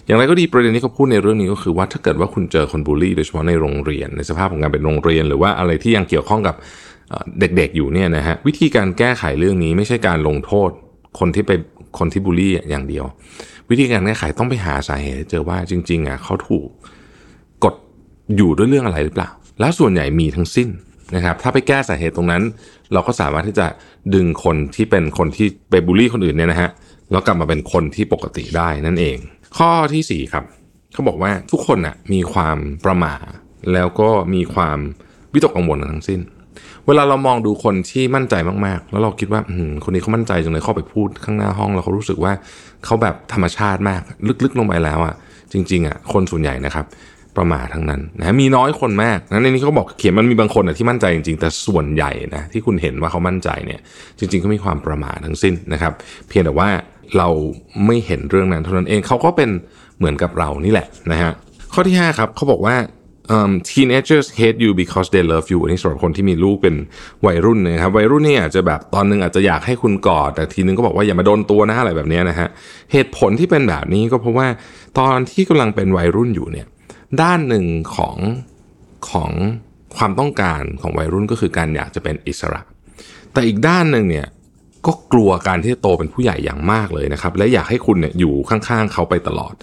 [0.07, 6.55] อย่างไรก็ดีประเด็นที่เขาพูดในเรื่องนี้ก็คือว่าถ้าเกิดว่าคุณเจอคนบูลลี่โดยเฉพาะในโรงเรียน ในสภาพของการเป็นโรงเรียน หรือว่าอะไรที่ยังเกี่ยวข้องกับ
[7.41, 10.70] เด็กๆอยู่เนี่ยนะฮะวิธีการแก้ไขเรื่องนี้ไม่ใช่การลงโทษ
[11.18, 11.53] คนที่ไป
[11.99, 13.05] คนที่บูลลี่อย่างเดียว
[13.70, 16.68] วิธีการแก้ไขต้องไปหาสาเหตุเจอว่าจริง ๆอะเขาถูก
[17.64, 17.74] กด
[18.37, 19.29] อยู่ด้วยเรื่องอะไรหรือเปล่า
[19.61, 20.68] แล้วส่วนใหญ่มีทั้งสิ้น
[21.14, 22.42] นะครับ ถ้าไปแก้สาเหตุตรงนั้น
[22.92, 23.66] เราก็สามารถที่จะ
[24.14, 26.70] ดึงคนที่เป็นคนที่ไปบูลลี่คนอื่นเนี่ยนะฮะ
[27.11, 29.16] แล้วกลับมาเป็นคนที่ปกติได้นั่นเอง
[29.59, 30.44] ข้อที่4ครับ
[30.92, 33.24] เขาบอกว่าทุกคนนะ่ะมีความประมาท
[33.72, 34.78] แล้วก็มีความ
[35.32, 36.20] วิตกกังวลทั้งสิ้น
[36.86, 38.34] เวลาเรามองดูคนที่มั่นใจ
[38.66, 39.40] มากๆ แล้วเราคิดว่า
[39.84, 42.32] คนนี้เขามั่นใจจังเลยเข้าไปพูดข้างหน้าห้องแล้วเขารู้สึกว่า
[42.84, 44.00] เขาแบบธรรมชาติมาก
[44.44, 45.14] ลึกๆลงไปแล้วอะ่ะ
[45.52, 46.84] จริงๆอะ่ะคนส่วนใหญ่นะครับ
[47.37, 53.80] ประมาททั้งนั้นนะมีน้อยคนมากนั้นในนี้เขาบอกเขียนมันมีบางคนที่มั่นใจจริงๆ แต่ส่วนใหญ่นะที่คุณเห็นว่าเขามั่นใจเนี่ย
[54.18, 55.93] จริง ๆ ก็มีความประมาททั้งสิ้นนะครับ
[56.28, 56.68] เพียงแต่ว่า
[57.16, 57.28] เรา
[57.87, 59.51] ไม่เห็นเรื่องนั้นเท่านั้นเองเขาก็เป็น
[59.99, 61.32] เหมือนกับเรานี่แหละนะฮะ
[61.72, 62.76] ข้อที่ 5 ครับเขาบอกว่า
[63.37, 66.74] um, teenagers hate you because they love you อันนี้สำหรับคนที่มีลูกเป็น
[67.26, 72.49] วัยรุ่นนะครับวัยรุ่นเนี่อาจจะแบบตอนนึงอาจจะอยากให้คุณกอด แต่ทีนึงก็บอกว่าอย่ามาโดนตัวนะอะไรแบบนี้นะฮะ
[72.93, 74.47] เหตุผลที่เป็นแบบนี้ก็เพราะว่า
[74.99, 76.66] ตอนที่กำลังเป็นวัยรุ่นอยู่เนี่ย
[77.22, 78.16] ด้านหนึ่งของ
[79.11, 79.30] ของ
[79.96, 82.61] ความต้องการของวัยรุ่นก็คือการอยากจะเป็นอิสระ
[83.32, 84.26] แต่อีกด้านหนึ่งเนี่ย
[84.86, 89.54] ก็กลัวการที่จะโตเป็นผู้ใหญ่อย่างมากเลยนะครับ และอยากให้คุณเนี่ยอยู่ข้างๆเขาไปตลอด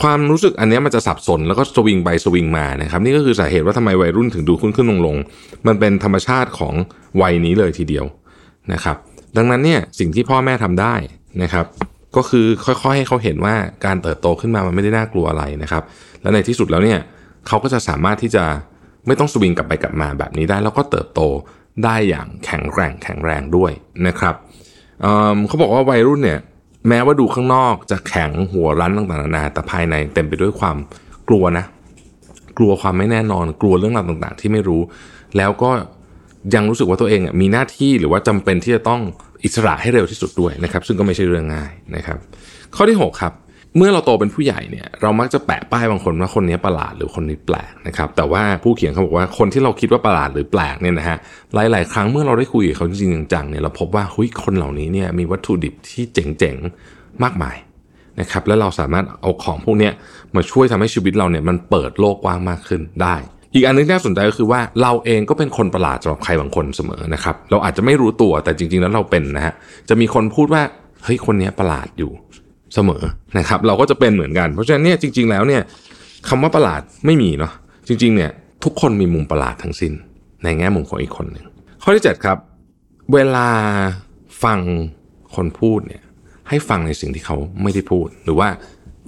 [0.00, 5.16] ความรู้สึกอันนี้มันจะสับสนแล้วก็สวิงไปสวิงมานะครับนี่ก็คือสาเหตุว่าทำไมวัยรุ่นถึงดูขึ้นขึ้นลงลง
[5.66, 6.74] มันเป็นธรรมชาติของ
[7.22, 8.06] วัยนี้เลยทีเดียว
[8.72, 8.96] นะครับ
[9.36, 10.94] ดังนั้นเนี่ยสิ่งที่พ่อแม่ทำได้
[11.42, 11.66] นะครับ
[12.16, 13.54] ก็คือค่อยๆให้เขาเห็นว่า
[13.86, 15.82] การเติบโตขึ้นมามันไม่ได้น่ากลัวอะไรนะครับ
[16.22, 17.00] และในที่สุดแล้วเนี่ย
[17.46, 18.44] เขาก็จะสามารถที่จะ
[19.06, 21.20] ไม่ต้องสวิงกลับไปกลับมาแบบนี้ได้ แล้วก็เติบโต
[21.84, 23.72] ได้อย่างแข็งแกร่งแข็งแรงด้วย
[24.06, 24.34] นะครับ
[25.00, 26.40] เเขาบอกว่าวัยรุ่นเนี่ย
[26.88, 30.76] แม้ว่าดูข้างนอกจะแข็งหัวรั้นต่างๆนานาแต่ภายในเต็มไปด้วยความ
[31.28, 31.64] กลัวนะ
[32.58, 34.82] กลัวความไม่แน่นอน กลัวเรื่องราวต่างๆ ที่ไม่รู้
[35.36, 35.70] แล้วก็
[36.54, 39.00] ยังรู้สึกว่าตัวเองมีหน้าที่หรือว่าจำเป็นที่จะต้อง
[39.44, 42.18] อิสระให้เร็วที่สุดด้วยนะครับ ซึ่งก็ไม่ใช่เรื่องง่ายนะครับ
[42.76, 43.32] ข้อที่ 6 ครับ
[43.76, 51.18] เมื่อเราโตเป็นผู้ใหญ่เนี่ยเรามักจะแปะป้ายบางคนว่าคนนี้ประหลาดหรือคนนี้แปลกนะครับแต่ว่าผู้เขียนเขาบอกว่าคนที่เราคิดว่าประหลาดหรือแปลกเนี่ยนะฮะ
[51.54, 57.56] หลาย ๆ ครั้งเมื่อเราได้คุยกับเขาจริงๆจังๆเนี่ยเราพบว่าหุยคนเหล่านี้เนี่ยมีวัตถุดิบที่เจ๋งๆมากมาย
[58.20, 59.90] นะครับแล้วเราสามารถเอาของพวกนี้
[60.34, 63.16] มาช่วยทำให้ชีวิตเราเนี่ยมันเปิดโลกกว้างมากขึ้นได้
[63.54, 69.54] อีกอันนึงที่น่าสนใจก็คือว่าเราเองก็เป็นคนประหลาดสำหรับใครบางคนเสมอนะครับ เราอาจจะไม่รู้ตัวแต่จริง ๆ แล้วเราเป็นนะฮะ
[69.88, 70.62] จะมีคนพูดว่า
[71.04, 72.10] เฮ้ยคนนี้ประหลาดอยู่
[72.74, 73.02] เสมอ
[73.38, 75.62] นะครับ เราก็จะเป็นเหมือนกัน เพราะฉะนั้นเนี่ยจริง ๆ แล้วเนี่ย
[76.28, 77.52] คำว่าประหลาดไม่มีเนาะ
[77.88, 78.30] จริง ๆ เนี่ย
[78.64, 79.92] ทุกคนมีมุมประหลาดทั้งสิ้น
[80.42, 81.44] ในแง่มุมของอีกคนหนึ่ง
[81.82, 82.38] ข้อที่ 7 ครับ
[83.14, 83.48] เวลา
[84.44, 84.58] ฟัง
[85.34, 86.02] คนพูดเนี่ย
[86.48, 88.48] ให้ฟังในสิ่งที่เขาไม่ได้พูด หรือว่า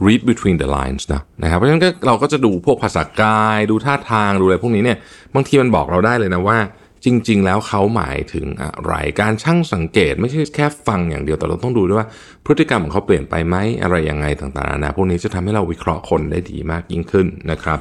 [0.07, 4.99] read between the lines นะนะครับเพราะฉะนั้นเราก็จะดูพวกภาษากาย ดูท่าทางดูอะไรพวกนี้เนี่ย
[5.35, 6.59] บางทีมันบอกเราได้เลยนะว่า
[7.05, 12.09] จริง ๆ แล้วเขาหมายถึงอะไรการช่างสังเกตไม่ใช่แค่ฟังอย่างเดียวแต่เราต้องดูด้วยว่า
[12.45, 17.79] พฤติกรรมของเขาเปลี่ยนไปไหมอะไรยังไงต่างๆนะพวกนี้จะทำให้เราวิเคราะห์คนได้ดีมากยิ่งขึ้นนะครับ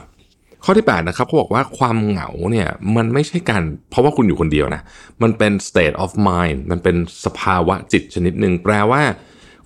[0.63, 4.81] ข้อที่8นะครับเขาบอกว่าความเหงาเนี่ยมันไม่ใช่การเพราะว่าคุณอยู่คนเดียวนะ
[5.21, 6.95] มันเป็น state of mind มันเป็น
[7.25, 9.01] สภาวะจิตชนิดหนึ่งแปลว่า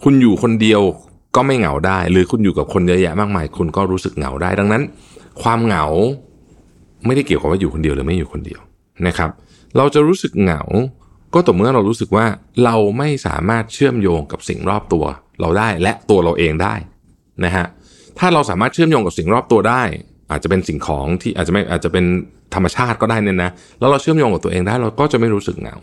[0.04, 0.82] คุณอยู่คนเดียว
[1.36, 4.82] ก็ไม่เหงาได้ หรือคุณอยู่กับคนเยอะแยะมากมาย คุณก็รู้สึกเหงาได้ดังนั้น
[5.42, 5.86] ความเหงา
[7.06, 8.62] ไม่ได้เกี่ยวกับว่าอยู่คนเดียวหรือไม่อยู่คนเดียว
[9.08, 9.30] นะครับ
[9.78, 10.62] เราจะรู้สึกเหงา
[11.34, 12.26] ก็ต่อเมื่อเรารู้สึกว่า
[12.64, 15.06] เราไม่สามารถเชื่อมโยงกับสิ่งรอบตัว
[15.42, 16.76] เราได้และตัวเราเองได้
[17.46, 17.66] นะฮะ
[18.20, 19.84] ถ้าเราสามารถเชื่อมโยงกับสิ่งรอบตัวได้
[20.32, 22.06] อาจจะเป็นสิ่งของที่อาจจะไม่อาจจะเป็น
[22.56, 25.78] ธรรมชาติก็ได้เนี่ยนะแล้วเราเชื่อมโยงกับตัวเองได้ เราก็จะไม่รู้สึกเหงา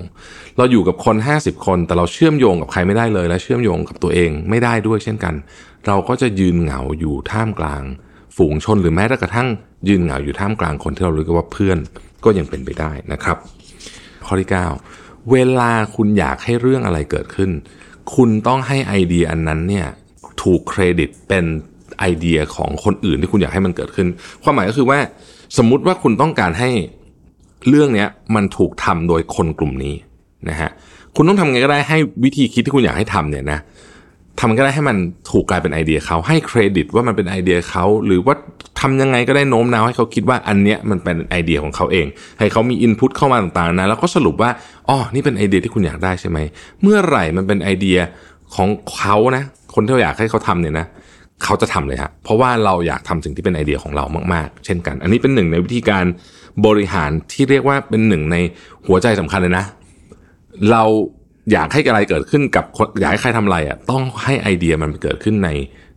[0.56, 5.34] เราอยู่กับคน 50 คน แต่เราเชื่อมโยงกับใครไม่ได้เลย และเชื่อมโยงกับตัวเองไม่ได้ด้วยเช่นกัน
[5.86, 7.82] เราก็จะยืนเหงาอยู่ท่ามกลาง
[8.36, 9.48] ฝูงชนหรือแม้กระทั่ง
[9.88, 11.78] ยืนเหงาอยู่ท่ามกลางคนที่เรารู้กันว่าเพื่อน
[12.24, 13.36] ก็ยังเป็นไปได้นะครับ
[14.26, 14.48] ข้อที่
[14.90, 17.50] 9 เวลาคุณอยากให้เรื่องอะไรเกิดขึ้น
[18.14, 19.86] คุณต้องให้ไอเดียอันนั้นเนี่ย
[20.42, 21.44] ถูกเครดิตเป็น
[21.98, 24.08] ไอเดียของคนอื่นที่คุณอยากให้มันเกิดขึ้น
[24.42, 24.98] ความหมายก็คือว่า
[25.58, 26.70] สมมุติว่าคุณต้องการให้
[27.68, 29.94] เรื่องนี้มันถูกทำโดยคนกลุ่มนี้
[30.48, 30.70] นะฮะ
[31.16, 33.58] คุณต้องทำไงก็ได้ให้วิธีคิดที่คุณอยากให้ทำเนี่ยนะ
[34.40, 34.96] ทำก็ได้ให้มัน
[35.30, 38.34] ถูกกลายเป็นไอเดียเขาให้เครดิตว่ามันเป็นไอเดียเขาหรือว่า
[38.80, 42.06] ทำยังไงก็ได้โน้มน้าวให้เขาคิดว่าอันเนี้ยมันเป็นไอเดียของเขาเอง
[42.38, 44.50] ให้เขามีอินพุตเข้ามาต่างๆนะแล้วก็สรุปว่า
[44.88, 46.38] อ๋อนี่เป็นไอเดียที่คุณอยากได้ใช่ไหม
[46.82, 47.98] เมื่อไหร่มันเป็นไอเดีย
[48.54, 49.42] ของเขานะ
[49.74, 50.86] คนที่เราอยากให้เขาทำเนี่ยนะ
[51.44, 54.04] เขาจะทำเลยฮะเพราะว่าเราอยากทำสิ่งที่เป็นไอเดียของเรา
[54.34, 56.04] มากๆ เช่นกัน อันนี้เป็นหนึ่งในวิธีการ
[56.66, 58.36] บริหารที่เรียกว่าเป็นหนึ่งใน
[58.86, 59.64] หัวใจสำคัญเลยนะ
[60.70, 60.82] เรา
[61.52, 62.64] อยากให้อะไรเกิดขึ้นกับ
[63.00, 65.50] อยากให้ใครทำอะไรอะต้องให้ไอเดียมันเกิดขึ้นใน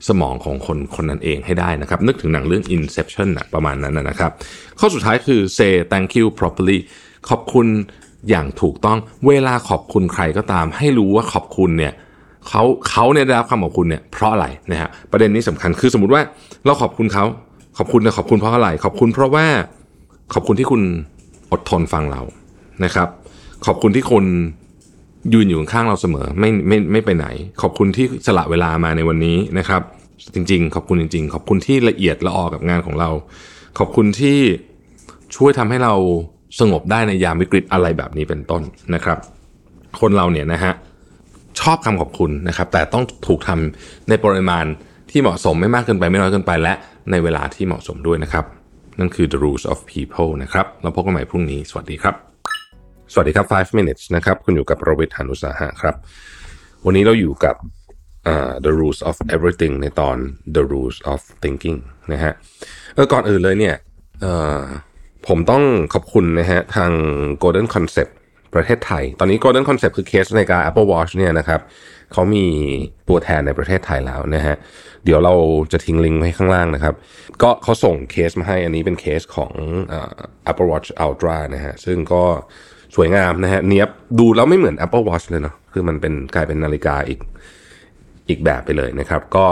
[0.08, 4.32] สมองของคนคนนั้นเองให้ได้นะครับ นึกถึงหนังเรื่อง Inception นะประมาณนั้นนะครับ
[4.80, 6.78] ข้อสุดท้ายคือ say thank you properly
[7.30, 7.68] ขอบคุณ
[8.30, 8.98] อย่างถูกต้อง
[9.28, 11.94] เวลาขอบคุณใครก็ตาม ให้รู้ว่าขอบคุณเนี่ย
[12.48, 16.22] เขาเขาเนี่ยได้รับคำขอบคุณเนี่ยเพราะอะไรนะฮะประเด็นนี้สำคัญคือสมมติว่า
[16.66, 17.26] เราขอบคุณเขา
[17.78, 19.46] ขอบคุณนะขอบคุณเพราะอะไร ขอบคุณเพราะว่า
[20.34, 20.82] ขอบคุณที่คุณ
[21.52, 22.22] อดทนฟังเรา
[22.84, 23.10] นะครับ
[23.66, 24.26] ขอบคุณที่คุณ
[25.34, 27.28] ยืนอยู่ข้างเราเสมอไม่ไม่ไม่ไปไหน
[27.62, 29.82] ขอบคุณที่สละเวลามาในวันนี้นะครับ
[30.34, 33.10] จริง ๆ ขอบคุณจริง ๆ ขอบคุณที่ละเอียดละออกับงานของเรา
[33.80, 34.38] ขอบคุณที่
[35.36, 35.94] ช่วยทำให้เรา
[36.60, 38.62] สงบได้ในยามวิกฤตอะไรแบบนี้เป็นต้น
[38.94, 39.18] นะครับ
[40.02, 40.74] คนเราเนี่ยนะฮะ
[41.60, 44.66] ชอบคำขอบคุณนะครับ แต่ต้องถูกทำในปริมาณ
[45.12, 46.74] ที่เหมาะสมไม่มากเกินไปไม่น้อยเกินไป และ
[47.12, 48.46] ในเวลาที่เหมาะสมด้วยนะครับ
[49.00, 52.35] นั่นคือ the rules of people นะครับเราพบกันใหม่พรุ่งนี้ สวัสดีครับ
[53.14, 55.96] สวัสดีครับ 5 minutes นะครับ คุณอยู่กับโรเบิร์ตหานุสาหะครับ
[56.86, 57.56] วันนี้เราอยู่กับ
[58.32, 60.18] uh, the rules of everything ในตอน
[60.56, 61.80] the rules of thinking
[62.14, 62.34] นะฮะ
[62.94, 63.76] เออก่อนอื่นเลยเนี่ย
[65.28, 65.64] ผมต้อง
[65.94, 66.92] ขอบคุณนะฮะทาง
[67.44, 68.12] Golden Concept
[68.54, 71.62] ประเทศไทย ตอนนี้ Golden Concept คือเคสในการ Apple Watch เนี่ยนะครับ
[72.14, 72.46] เขามี
[73.10, 74.56] ตัวแทนในประเทศไทยแล้วนะฮะ
[75.06, 75.34] เดี๋ยวเรา
[75.72, 76.96] จะทิ้งลิงก์ไว้ข้างล่างนะครับ
[77.42, 79.52] ก็เขาส่งเคสมาให้ อันนี้เป็นเคสของ
[80.52, 82.24] Apple Watch Ultra นะฮะ ซึ่งก็
[82.96, 83.90] สวยงามนะฮะเนี้ยบ
[84.20, 87.20] ดูแล้วไม่เหมือน Apple Watch เลยเนาะคือมันเป็นกลายเป็นนาฬิกาอีก
[88.30, 89.46] อีกแบบไปเลยนะครับ ก็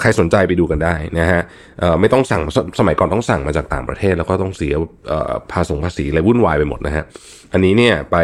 [0.00, 1.40] ใครสนใจไปดูกันได้นะฮะ
[2.00, 2.42] ไม่ต้องสั่ง
[2.78, 4.74] สมัยก่อนต้องสั่งมาจากต่างประเทศ แล้วก็ต้องเสีย
[5.52, 7.04] ภาษงภาษีอะไรวุ่นวายไปหมดนะฮะ
[7.52, 8.16] อันนี้เนี่ยไป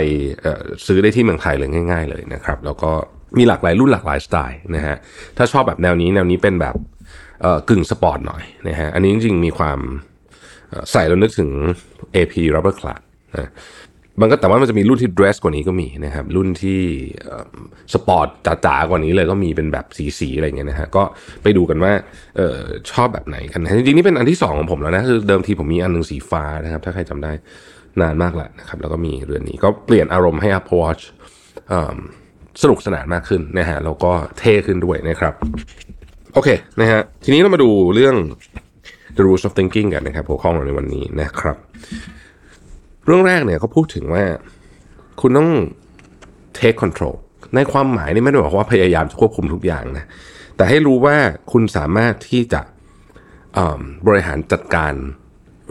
[0.86, 2.90] ซื้อได้ที่เมืองไทยเลยง่าย ๆ เลยนะครับ แล้วก็
[3.38, 4.96] มีหลากหลายรุ่นหลากหลายสไตล์นะฮะ
[5.36, 6.74] ถ้าชอบแบบแนวนี้แนวนี้เป็นแบบ
[7.68, 9.78] กึ่งสปอร์ตหน่อยนะฮะอันนี้จริงๆมีความ
[10.92, 11.50] ใส่แล้วนึกถึง
[12.14, 13.02] AP rubber clad
[13.36, 13.48] นะ
[14.20, 16.80] มันก็แต่ว่ามันจะมีรุ่นที่ dress กว่านี้ก็มีนะครับรุ่นที่
[17.92, 18.28] สปอร์ต
[18.64, 19.86] จ๋าๆกว่านี้เลยก็มีเป็นแบบ
[20.18, 21.02] สีๆอะไรเงี้ยนะฮะก็
[21.42, 21.92] ไปดูกันว่า
[22.38, 22.58] ออ
[22.90, 27.32] ชอบแบบไหนกันจริงๆนี่เป็นอันที่สองของผมแล้วนะคือเดิมทีผมมีอันหนึ่งสีฟ้านะครับ ถ้าใครจำได้
[28.00, 31.02] นานมากแหละนะครับ แล้วก็มีเรือนนี้ก็เปลี่ยนอารมณ์ให้ Apple Watch
[32.62, 35.34] สนุกสนานมากขึ้นนะฮะแล้วก็เท่ขึ้นด้วยนะครับ
[36.34, 36.48] โอเค
[36.80, 38.14] นะฮะทีนี้เรามาดูเรื่อง
[39.16, 41.56] the rules of thinking กันนะครับหัวข้อของในวันนี้นะครับ
[43.06, 44.24] เรื่องแรกเนี่ยเขาพูดถึงว่า
[45.20, 45.50] คุณต้อง
[46.58, 47.16] take control
[47.54, 50.04] ในความหมายนี่ไม่ได้บอกว่าพยายามจะควบคุมทุกอย่างนะ
[50.56, 51.16] แต่ให้รู้ว่า
[51.52, 52.60] คุณสามารถที่จะ
[54.06, 54.92] บริหารจัดการ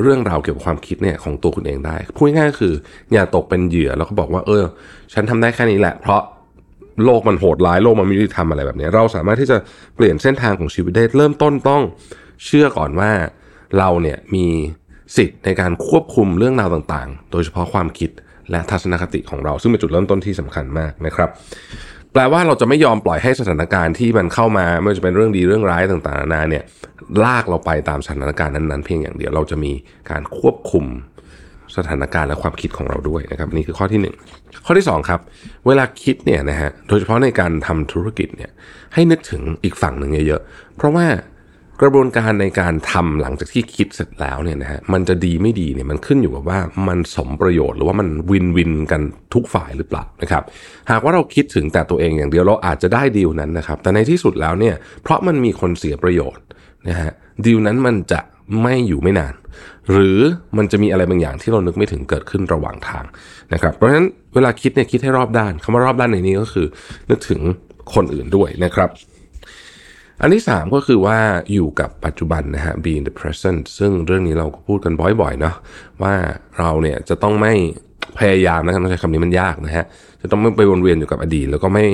[0.01, 2.73] เรื่องราวเกี่ยวกับความคิดเนี่ยของตัวคุณเองได้ พูดง่ายๆคือ
[3.13, 4.63] อย่าตกเป็นเหยื่อแล้วก็บอกว่า เออ
[5.13, 6.21] ฉันทำได้แค่นี้แหละ เพราะ
[7.05, 9.57] โลกมันโหดร้ายโลกมันไม่ยุติธรรมอะไรแบบนี้ เราสามารถที่จะ
[9.95, 11.81] เปลี่ยนเส้นทางของชีวิตได้เริ่มต้นต้อง
[12.45, 13.11] เชื่อก่อนว่า
[13.77, 14.45] เราเนี่ยมี
[15.15, 18.09] สิทธิ์ในการควบคุมเรื่องราวต่างๆ โดยเฉพาะความคิด
[18.51, 21.29] และทัศนคติของเรา ซึ่งเป็นจุดเริ่มต้นที่สำคัญมากนะครับ
[22.13, 26.63] แปลว่าเราจะไม่ยอมปล่อยให้สถานการณ์ที่มันเข้ามาไม่ว่าจะเป็นเรื่องดีเรื่องร้ายต่างๆนานาเนี่ย
[27.23, 29.71] ลากเราไปตามสถานการณ์นั้นๆ เพียงอย่างเดียวเราจะมี
[30.11, 30.85] การควบคุม
[31.77, 35.19] สถานการณ์และความคิดของเราด้วยนะครับนี่คือข้อที่ 1 ข้อที่ 2 ครับ
[35.67, 38.51] เวลาคิดเนี่ยนะฮะโดยเฉพาะในการทำธุรกิจเนี่ย
[38.93, 41.05] ให้นึกถึงอีกฝั่งหนึ่งเยอะๆเพราะว่า
[41.81, 49.01] กระบวนการในการทำหลังจากที่คิดเสร็จแล้วเนี่ยนะฮะมันจะดีไม่ดีเนี่ยมันขึ้นอยู่กับว่ามันสมประโยชน์หรือว่ามันวินวินกัน
[49.33, 50.43] ทุกฝ่ายหรือเปล่านะครับ
[50.91, 56.43] หากว่าเราคิดถึงแต่ตัวเองอย่างเดียวเราอาจจะได้ดีลนั้นนะครับแต่ในที่สุดแล้วเนี่ยเพราะมันมีคนเสียประโยชน์
[56.89, 57.11] นะฮะ
[57.45, 58.19] ดีลนั้นมันจะ
[58.61, 59.33] ไม่อยู่ไม่นาน
[59.91, 60.19] หรือ
[60.57, 63.05] มันจะมีอะไรบางอย่างที่เรานึกไม่ถึงเกิดขึ้นระหว่างทาง
[63.53, 66.67] นะครับเพราะฉะนั้นเวลาคิดเนี่ยคิดให้รอบด้านคำว่ารอบด้านในนี้ก็คือ
[67.09, 67.41] นึกถึง
[67.93, 68.89] คนอื่นด้วยนะครับ
[70.25, 71.17] อันที่ 3 ก็คือว่า
[71.53, 75.55] อยู่กับปัจจุบันนะฮะ be in the present ซึ่งเรื่องนี้เราก็พูดกันบ่อยๆเนาะ
[76.01, 76.13] ว่า
[76.59, 77.53] เราเนี่ยจะต้องไม่
[78.19, 79.85] พยายามนะครับใช้คำนี้มันยากนะฮะ
[80.21, 81.85] จะต้องไม่ไปวนเวียนอยู่กับอดีต แล้วก็ไม่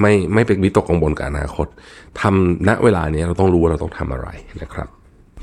[0.00, 1.66] ไม่ไม่ไปวิตกกังวลกับอนาคต
[2.20, 4.28] ทำณเวลานี้เราต้องรู้ว่าเราต้องทำอะไร
[4.62, 4.88] นะครับ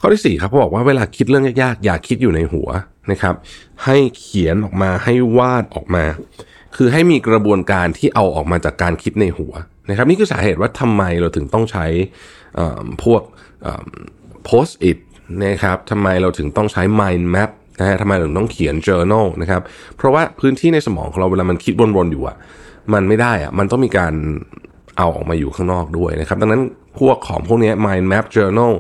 [0.02, 2.70] ข้อที่4ครับเขาบอกว่าเวลาคิดเรื่องยากๆอย่าคิดอยู่ในหัว
[3.12, 3.36] นะครับ
[3.86, 6.04] ให้เขียนออกมาให้วาดออกมา
[6.76, 9.54] คือให้มีกระบวนการที่เอาออกมาจากการคิดในหัว
[9.90, 11.86] นะครับ นี่คือสาเหตุว่าทำไมเราถึงต้องใช้
[13.04, 13.22] พวก
[14.48, 14.98] post it
[15.44, 19.62] นะครับทำไมเราถึงต้องใช้ mind map นะฮะทำไมเราถึงต้องเขียน journal นะครับ
[19.98, 22.38] เพราะว่าพื้นที่ในสมองของเราเวลามันคิดวนๆอยู่อะ
[22.94, 24.14] มันไม่ได้อะมันต้องมีการ
[24.98, 26.62] เอาออกมาอยู่ข้างนอกด้วยนะครับ ดังนั้น
[27.00, 28.74] พวกของพวกนี้ mind map journal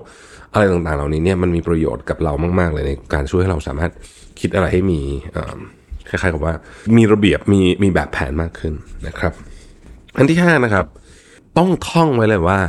[0.53, 3.91] อะไรต่างๆ เหล่านี้เนี่ยมันมีประโยชน์กับเรามาก ๆ เลยในการช่วยให้เราสามารถ
[4.39, 5.01] คิดอะไรให้มี
[6.13, 6.53] คล้ายๆกับว่า
[6.97, 8.73] มีระเบียบมีมีแบบแผนมากขึ้น
[9.07, 9.33] นะครับ
[10.17, 10.85] อันที่ห้านะครับ
[11.57, 12.59] ต้องท่องไว้เลยว่า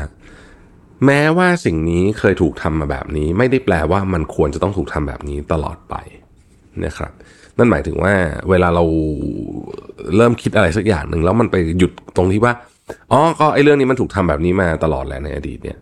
[1.06, 5.94] แม้ว่าสิ่งนี้เคยถูกทำมาแบบนี้ ไม่ได้แปลว่ามันควรจะต้องถูกทำแบบนี้ตลอดไป
[6.84, 7.12] นะครับ
[7.58, 8.14] นั่นหมายถึงว่า
[8.50, 8.84] เวลาเรา
[10.16, 12.52] เริ่มคิดอะไรสักอย่างหนึ่งแล้วมันไปหยุดตรงที่ว่า
[13.12, 15.78] อ๋อก็ไอ้เรื่องนี้มันถูกทำแบบนี้มาตลอดแหละในอดีตเนี่ย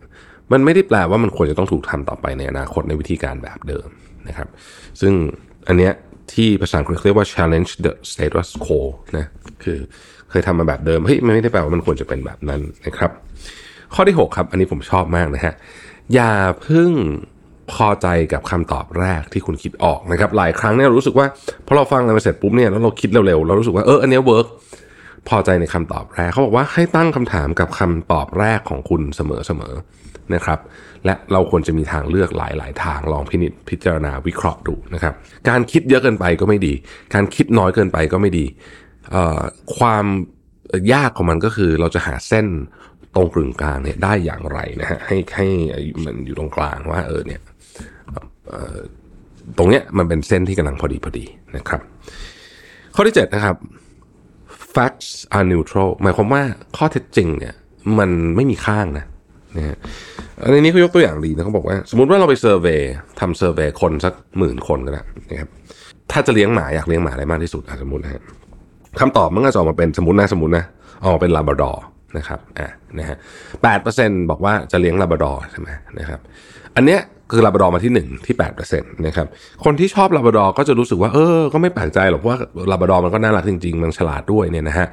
[0.52, 3.88] มันไม่ได้แปลว่ามันควรจะต้องถูกทำต่อไปในอนาคตในวิธีการแบบเดิม
[4.28, 4.48] นะครับ
[5.00, 5.12] ซึ่ง
[5.68, 5.92] อันเนี้ย
[6.34, 8.80] ที่ภาษาอังกฤษเรียกว่า challenge the status quo
[9.16, 9.26] นะ
[9.62, 9.78] คือ
[10.30, 13.10] เคยทำมาแบบเดิมเฮ้ยมันไม่ได้แปลว่ามันควรจะเป็นแบบนั้นนะครับ
[13.94, 15.54] ข้อที่ 6 ครับ อันนี้ผมชอบมากนะฮะ
[16.14, 16.32] อย่า
[16.62, 16.90] เพิ่ง
[17.72, 21.26] พอใจกับคำตอบแรกที่คุณคิดออกนะครับ หลายครั้งเนี่ยรู้สึกว่า
[21.66, 24.46] พอเราฟังอะไรมาเสร็จปุ๊บเนี่ยแล้วเราคิดเร็วๆเรารู้สึกว่าเอออันนี้เวิร์ก
[25.28, 30.58] พอใจในคำตอบแรกเขาบอกว่าให้ตั้งคำถามกับคำตอบแรกของคุณเสมอๆ นะครับ
[31.04, 35.14] และเราควรจะมีทางเลือกหลาย ๆ ทางลองพินิจพิจารณาวิเคราะห์ดูนะครับ
[35.48, 36.74] การคิดเยอะเกินไปก็ไม่ดี
[37.14, 38.44] การคิดน้อยเกินไปก็ไม่ดี
[39.76, 40.06] ความ
[40.92, 42.46] ยากของมันก็คือเราจะหาเส้น
[43.14, 45.46] ตรงกึ่งกลางเนี่ยได้อย่างไรนะฮะให้ให้
[46.04, 47.40] มันอยู่ตรงกลางว่าเออเนี่ย
[49.58, 51.26] ตรงเนี้ยมันเป็นเส้นที่กำลังพอดีพอดี
[51.56, 51.80] นะครับ
[52.94, 53.56] ข้อที่ 7 นะครับ
[54.74, 56.42] facts are neutral หมายความว่า
[56.76, 57.54] ข้อเท็จจริงเนี่ย
[57.98, 59.04] มันไม่มีข้างนะ
[59.56, 59.76] นะฮะ
[60.52, 62.80] ในนี้เขายกตัวอย่างดีนะเขาบอกว่า สมมติว่าเราไปเซอร์เวย
[63.20, 65.48] ทำเซอร์เวยคนสักหมื่นคนก็ได้นะครับ
[66.12, 68.22] ถ้าจะเลี้ยงหมาอยากเลี้ยงหมาอะไรมากที่สุดสมมตินะฮะ
[69.00, 70.64] คำตอบมันก็จะออกมาเป็นสมมตินะสมมตินะ
[71.02, 71.82] ออกมาเป็นลาบราดอร์
[72.18, 72.68] นะครับอ่า
[72.98, 73.16] นะฮะ
[73.62, 75.68] แปดเปอร์เซ็นบอกว่าจะเลี้ยงลาบราดอร์ใช่ไหม
[75.98, 76.20] นะครับ
[76.76, 77.00] อันเนี้ย
[77.32, 79.26] คือลาบราดอมาที่ 1 ที่8%นต์นะครับ
[79.64, 82.38] คนที่ชอบลาบราดอก็จะรู้สึกว่าเออ ก็ไม่แปลกใจหรอกเพราะว่า
[82.70, 84.86] ลาบราดอมันก็น่ารักจริง ๆ มันฉลาดด้วยเนี่ยนะฮะ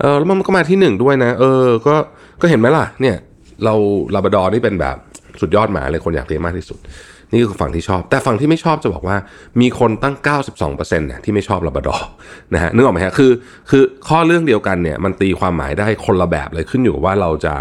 [0.00, 1.94] เออแล้วมันก็มาที่ 1 ด้วยนะ เออ ก็
[2.40, 3.16] ก็เห็นไหมล่ะเนี่ย
[3.64, 3.74] เรา
[4.14, 4.96] ลาบดอร์นี่เป็นแบบ
[5.40, 6.78] สุดยอดหมาเลยคนอยากเลี้ยงมากที่สุด
[7.30, 9.16] นี่คือฝั่งที่ชอบ แต่ฝั่งที่ไม่ชอบจะบอกว่า
[9.60, 10.14] มีคนตั้ง
[10.56, 12.06] 92%เนี่ยที่ไม่ชอบลาบดอร์
[12.54, 13.30] นะฮะนึกออกไหมฮะคือ
[13.70, 17.54] คือข้อเรื่องเดียวกันเนี่ยมันตีความหมายได้คนละแบบเลยขึ้นอยู่กับว่าเราจะ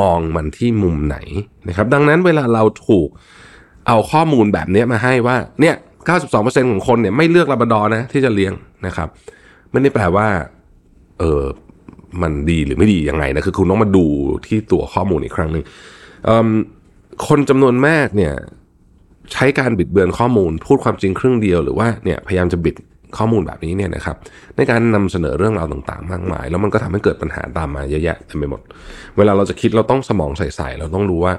[0.00, 1.16] มองมันที่มุมไหน
[1.68, 3.08] นะครับดังนั้นเวลาเราถูก
[3.86, 5.74] เอาข้อมูลแบบนี้มาให้ว่าเนี่ย
[6.22, 8.52] 92%ของคนเนี่ยไม่เลือกลาบดอร์นะที่จะเลี้ยง
[8.86, 9.08] นะครับ
[9.70, 10.26] ไม่ได้แปลว่า
[11.18, 11.42] เออ
[12.22, 14.04] มันดีหรือไม่ดียังไงนะคือคุณต้องมาดู
[14.46, 15.64] ที่ตัวข้อมูลอีกครั้งหนึ่ง
[17.26, 18.32] คนจำนวนมากเนี่ย
[19.32, 22.76] ใช้การบิดเบือนข้อมูล พูดความจริงครึ่งเดียวหรือว่าเนี่ยพยายามจะบิด
[23.18, 24.16] ข้อมูลแบบนี้เนี่ยนะครับ
[24.56, 28.60] ในการนำเสนอเรื่องราวต่างๆ มากมาย แล้วมันก็ทำให้เกิดปัญหาตามมาเยอะแยะเต็มไปหมด
[29.16, 31.32] เวลาเราจะคิดเราต้องสมองใส่ๆเราต้องรู้ว่า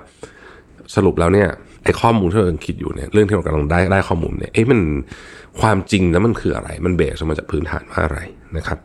[0.95, 1.47] สรุปแล้วเนี่ย
[1.83, 4.79] ไอ้ข้อมูลที่เราคิดอยู่เนี่ยเรื่องที่เรากำลังได้ได้ข้อมูลเนี่ยเอ๊ะมัน
[5.61, 8.19] ความจริงแล้วมันคืออะไร มันเบสมาจากพื้นฐานว่าอะไร
[8.57, 8.79] นะครับ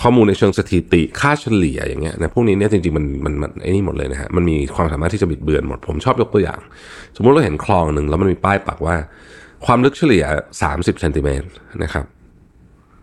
[0.00, 6.60] ข้อมูลในเชิงสถิติค่าเฉลี่ยอย่างเงี้ยนะพวกนี้เนี่ยจริงๆมันมันมันไอ้นี่หมดเลยนะฮะมันมีความสามารถที่จะบิดเบือนหมดผมชอบยกตัวอย่าง
[7.16, 8.96] สมมุติเราเห็นคลองหนึ่งแล้วมันมีป้ายปักว่า
[9.66, 10.24] ความลึกเฉลี่ย
[10.62, 11.46] 30เซนติเมตร
[11.82, 12.06] นะครับ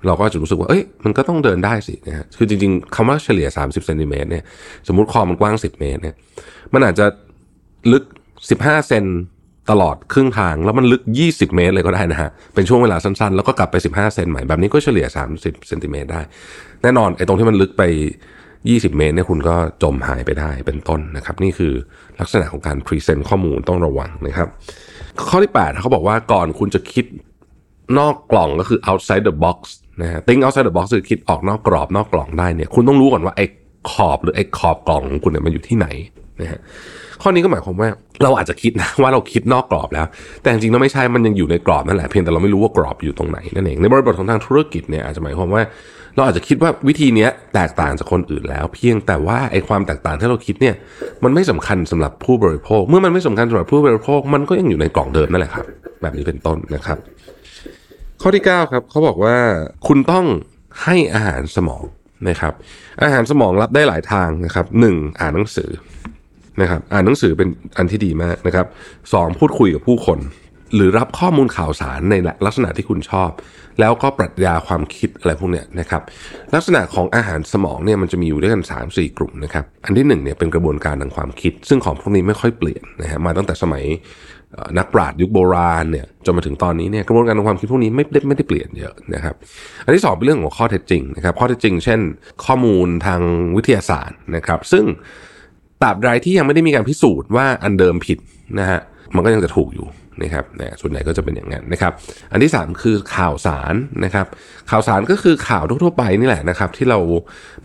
[0.05, 4.43] เราก็จะรู้สึกว่า เอ้ย มันก็ต้องเดินได้สินะฮะ คือจริงๆคำว่าเฉลี่ย 30เซนติเมตรเนี่ย
[4.87, 6.15] สมมติคลองมันกว้าง 10 เมตรเนี่ย
[6.73, 7.05] มันอาจจะ
[7.91, 8.03] ลึก
[8.45, 9.05] 15 เซน
[9.71, 15.07] ตลอดครึ่งทางแล้วมันลึก 20 เมตรเลยก็ได้นะฮะ เป็นช่วงเวลาสั้นๆ แล้วก็กลับไป 15 เซนใหม่ แบบนี้ก็เฉลี่ย
[15.37, 16.21] 30 เซนติเมตรได้
[16.83, 17.83] แน่นอนไอ้ตรงที่มันลึกไป
[18.39, 21.73] 20 เมตรเนี่ยคุณก็จมหายไปได้เป็นต้นนะครับ นี่คือ
[22.19, 24.47] ลักษณะของการพรีเซนต์ข้อมูลต้องระวังนะครับ
[25.29, 27.05] ข้อที่ 8 เขาบอกว่าก่อนคุณจะคิด
[27.99, 29.59] นอกกล่องก็คือ outside the box
[30.01, 33.45] นะฮะ think outside the box คือคิดออกนอกกรอบนอกกล่องได้เนี่ยคุณต้องรู้ก่อนว่าไอ้
[33.91, 35.87] ขอบหรือไอ้ขอบกล่องของคุณเนี่ยมันอยู่ที่ไหน
[36.41, 36.59] นะฮะ
[37.21, 37.89] ข้อนี้ก็หมายความว่า
[38.23, 40.07] เราอาจจะคิดนะว่าเราคิดนอกกรอบแล้ว
[40.41, 45.61] แต่จริงๆแล้วไม่ใช่มันยังอยู่ในกรอบนั่นแหละเพียงแต่เราไม่รู้ว่ากรอบอยู่ตรงไหนนั่นเองในบริบทของทางธุรกิจเนี่ยอาจจะหมายความว่า
[46.15, 50.75] เราอาจจะคิดว่าวิธีนี้แตกต่างจากคนอื่นแล้ว เพียงแต่ว่าไอ้ความแตกต่างที่เราคิดเนี่ย
[51.23, 55.65] มันไม่สำคัญสำหรับผู้บริโภค เมื่อมันไม่สำคัญสำหรับผู้บริโภค มันก็ยังอยู่ในกล่องเดิมนั่นแหละครับ
[56.01, 56.97] แบบนี้เป็นต้นนะครับ
[58.21, 59.35] ข้อที่9ครับเขาบอกว่า
[59.87, 60.25] คุณต้อง
[60.83, 61.83] ให้อาหารสมอง
[62.29, 62.53] นะครับ
[63.03, 65.69] อาหารสมองรับได้หลายทางนะครับหนึ่งอ่านหนังสือ
[66.61, 68.67] นะครับอ่านหนังสือเป็นอันที่ดีมากนะครับ
[69.13, 70.19] สองพูดคุยกับผู้คน
[70.75, 72.15] หรือรับข้อมูลข่าวสารใน
[72.45, 73.29] ลักษณะที่คุณชอบ
[73.79, 76.01] แล้วก็ปรัชญาความคิดอะไรพวกเนี้ยนะครับ
[76.53, 83.83] ลักษณะของอาหารสมองเนี่ยมันจะมีอยู่ด้วยกัน 3 4 กลุ่มนะครับอันที่1เนี่ยเป็นกระบวนการทางความคิด ซึ่งของพวกนี้ไม่ค่อยเปลี่ยนนะฮะมาตั้งแต่สมัย
[84.77, 89.35] นักปราชญ์ยุคโบราณเนี่ยจนมาถึงตอนนี้เนี่ยกระบวนการทางความคิดพวกนี้ไม่ได้ไม่ได้เปลี่ยนเยอะนะครับ
[89.85, 91.99] อันที่สองเป็นเรื่องของข้อเท็จจริงนะครับข้อเท็จจริง เช่น
[92.45, 93.21] ข้อมูลทาง
[93.55, 94.85] วิทยาศาสตร์นะครับซึ่ง
[95.83, 98.19] ตราบใดที่ยังไม่ได้มีการพิสูจน์ว่าอันเดิมผิด
[98.59, 98.79] นะฮะ
[99.15, 99.87] มันก็ยังจะถูกอยู่
[100.21, 101.91] นะครับนะส่วนใหญ่ก็จะเป็นอย่างนั้นนะครับ
[102.31, 103.73] อันที่สามคือข่าวสาร
[104.05, 104.27] นะครับ
[104.71, 106.99] ข่าวสารก็คือข่าวทั่วๆไปนี่แหละนะครับ ที่เรา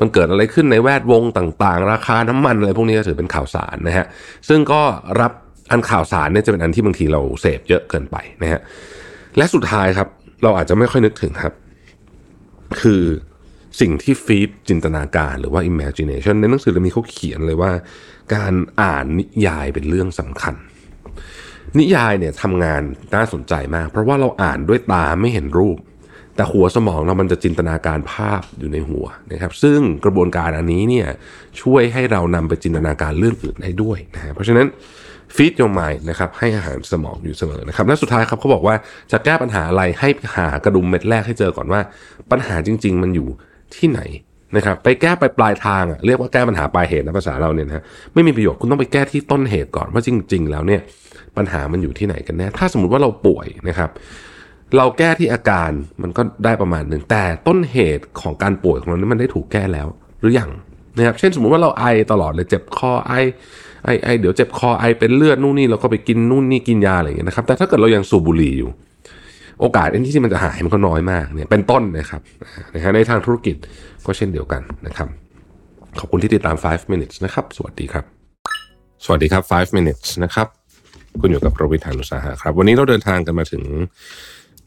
[0.00, 4.06] มันเกิดอะไรขึ้นในแวดวงต่างๆ ราคาน้ำมันอะไรพวกนี้ก็ถือเป็นข่าวสารนะฮะ
[4.48, 4.82] ซึ่งก็
[5.20, 5.32] รับ
[5.70, 8.60] อันข่าวสารเนี่ยจะเป็นอันที่บางทีเราเสพเยอะเกินไปนะฮะ
[9.36, 10.08] และสุดท้ายครับ
[10.42, 11.52] เราอาจจะไม่ค่อยนึกถึงครับ
[12.80, 13.02] คือ
[13.80, 17.72] สิ่งที่ฟีดจินตนาการหรือว่า imagination ในหนังสือเล่มนี้เขาเขียนเลยว่า
[18.34, 20.54] การอ่านนิยายเป็นเรื่องสำคัญ
[21.78, 22.82] นิยายเนี่ยทำงาน
[23.14, 25.78] น่าสนใจมาก เพราะว่าเราอ่านด้วยตาไม่เห็นรูป
[26.36, 31.08] แต่หัวสมองเรามันจะจินตนาการภาพอยู่ในหัวนะครับ ซึ่งกระบวนการอันนี้เนี่ย
[31.60, 34.66] ช่วยให้เรานำไปจินตนาการเรื่องอื่นได้ด้วยนะเพราะฉะนั้น
[35.36, 38.76] ฟีด your mind นะครับให้อาหารสมองอยู่เสมอนะครับและสุดท้ายครับเขาบอกว่า
[39.12, 41.80] จะแก้ปัญหาอะไรให้หากระดุมเม็ดแรกให้เจอก่อนว่า
[42.30, 43.28] ปัญหาจริง ๆ มันอยู่
[43.76, 44.00] ที่ไหน
[44.56, 47.82] นะครับไปแก้ไปปลายทางอะเรียกว่าแก้ปัญหาปลายเหตุนะภาษาเราเนี่ยนะ
[48.14, 50.80] ไม่มีประโยชน์คุณต้องไปแก้ที่ต้นเหตุก่อนว่าจริง ๆ แล้วเนี่ย
[51.36, 53.90] ปัญหามันอยู่ที่ไหนกันแน่ถ้าสมมติว่าเราป่วยนะครับ
[54.76, 55.70] เราแก้ที่อาการ
[56.02, 59.86] มันก็ได้ประมาณหนึ่งแต่ต้นเหตุของการป่วยของเรานี่มันได้ถูกแก้แล้ว
[60.20, 60.50] หรือยัง
[60.96, 63.12] นะครับเช่นสมมุติว่าเราไอตลอดเลยเจ็บคอไอ
[63.84, 68.70] ไอไอเดี๋ยวเจ็บคอไอเป็นเลือดนู่นนี่เราก็ไปกินนู่นนี่กินยาอะไรอย่างเงี้ยนะครับแต่ถ้าเกิดเรายังสูบบุหรี่อยู่
[69.60, 72.20] โอกาสที่มันจะหายมันก็น้อยมากเนี่ยเป็นต้นนะครับ
[72.74, 73.56] นะฮะในทางธุรกิจ
[74.06, 75.08] ก็เช่นเดียวกันนะครับ
[75.98, 78.04] ขอบคุณที่ติดตาม 5 minutes นะครับ สวัสดีครับ
[79.04, 80.46] สวัสดีครับ 5 minutes นะครับ
[81.20, 83.62] คุณอยู่กับโรบินทานุสาหะครับ วันนี้เราเดินทางกันมาถึง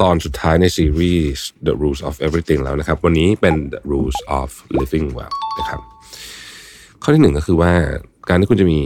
[0.01, 5.79] ตอนสุดท้ายในซีรีส์ The Rules of Everything แล้วนะครับ วันนี้เป็น The Rules of Living Well นะครับ
[7.03, 7.73] ข้อที่หนึ่งก็คือว่า
[8.29, 8.79] การที่คุณจะมี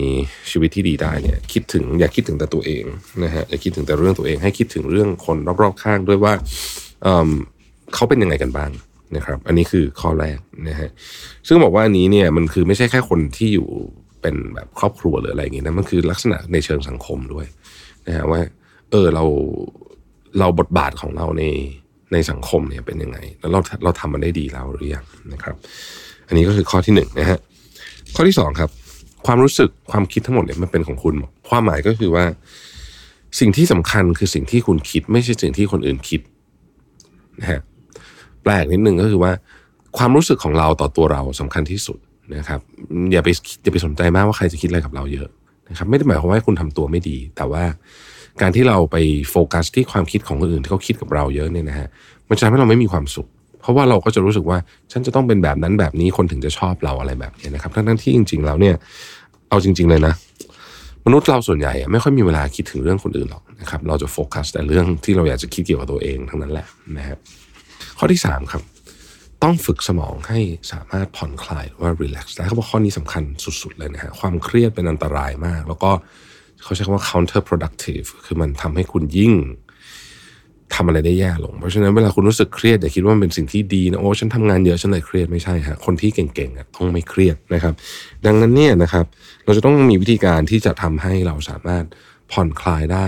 [0.52, 2.84] ชีวิตที่ดีได้เนี่ยคิดถึงอย่าคิดถึงแต่ตัวเอง
[3.24, 6.34] นะฮะอย่าคิดถึงแต่เรื่องตัวเองให้คิดถึงเรื่องคนรอบๆข้างด้วยว่า
[7.04, 7.30] เอิ่ม
[7.94, 8.72] เขาเป็นยังไงกันบ้าง
[9.16, 10.38] นะครับ อันนี้คือข้อแรก
[10.70, 10.90] นะฮะ
[11.48, 13.68] ซึ่งบอกว่าอันนี้เนี่ยมันคือไม่ใช่แค่คนที่อยู่
[14.22, 17.46] เป็นแบบครอบครัวหรืออะไรอย่างงี้นะมันคือลักษณะในเชิงสังคมด้วย
[18.08, 18.42] นะฮะว่า
[18.92, 19.24] เออเรา
[20.40, 21.44] เราบทบาทของเราใน
[22.14, 25.56] ในสังคมเนี่ยเป็นยังไง แล้วเราเราทำมันได้ดีแล้วหรือยังนะครับ
[26.28, 27.40] อันนี้ก็คือข้อที่หนึ่งนะฮะ
[28.16, 28.70] ข้อที่สองครับ
[29.26, 32.26] ความรู้สึกความคิดทั้งหมดเนี่ยมันเป็นของคุณหมดความหมายก็คือว่า
[33.40, 36.22] สิ่งที่สำคัญคือสิ่งที่คุณคิด ไม่ใช่สิ่งที่คนอื่นคิด
[37.40, 37.62] นะฮะ
[38.44, 39.32] แปลกนิดนึงก็คือว่า
[39.98, 41.98] ความรู้สึกของเราต่อตัวเราสำคัญที่สุด
[42.36, 42.60] นะครับ
[43.12, 43.30] อย่าไป
[43.64, 45.28] อย่าไปสนใจมากว่าใครจะคิดอะไรกับเราเยอะ
[45.70, 47.64] นะครับไม่ได้หมายความว่าคุณทำตัวไม่ดี แต่ว่า
[48.42, 48.98] การที่เราไป
[49.30, 51.88] โฟกัสที่ความคิดของคนอื่นที่เขาคิดกับเราเยอะเนี่ยนะฮะ
[52.30, 53.28] มันจะทำให้เราไม่มีความสุข
[53.62, 54.58] เพราะว่าเราก็จะรู้สึกว่า
[54.92, 58.76] ฉันจะต้องเป็นแบบนั้นแบบนี้คนถึงจะชอบเราอะไรแบบนี้นะครับทั้งที่จริง ๆ แล้วเนี่ย
[59.56, 60.14] เอาจริง ๆ เลยนะ
[61.06, 66.68] มนุษย์เราส่วนใหญ่ไม่ค่อยมีเวลาคิดถึงเรื่องคนอื่นหรอกนะครับ เราจะโฟกัสแต่เรื่องที่เราอยากจะคิดเกี่ยวกับตัวเองทั้งนั้นแหละ
[66.98, 67.20] นะครับ
[67.98, 68.62] ข้อที่สามครับ
[69.44, 70.40] ต้องฝึกสมองให้
[70.72, 75.92] สามารถผ่อนคลายหรือว่า relax ได้เขาบอกข้อนี้สำคัญสุด ๆ เลยนะฮะความเครียดเป็นอันตรายมาก แล้วก็
[76.64, 79.34] เขาใช้คำว่า counter productive คือมันทำให้คุณยิ่ง
[80.74, 87.74] ทำอะไรได้แย่ลง เพราะฉะนั้นเวลาคุณรู้สึกเครียดอย่าคิดว่ามันเป็นสิ่งที่ดีนะโอ้ฉันทำงานเยอะฉันเลยเครียดไม่ใช่ฮะคนที่เก่งๆต้องไม่เครียดนะครับ
[88.26, 89.06] ดังนั้นเนี่ยนะครับ
[89.46, 91.86] เราจะต้องมีวิธีการที่จะทำให้เราสามารถ
[92.32, 93.06] ผ่อนคลายได้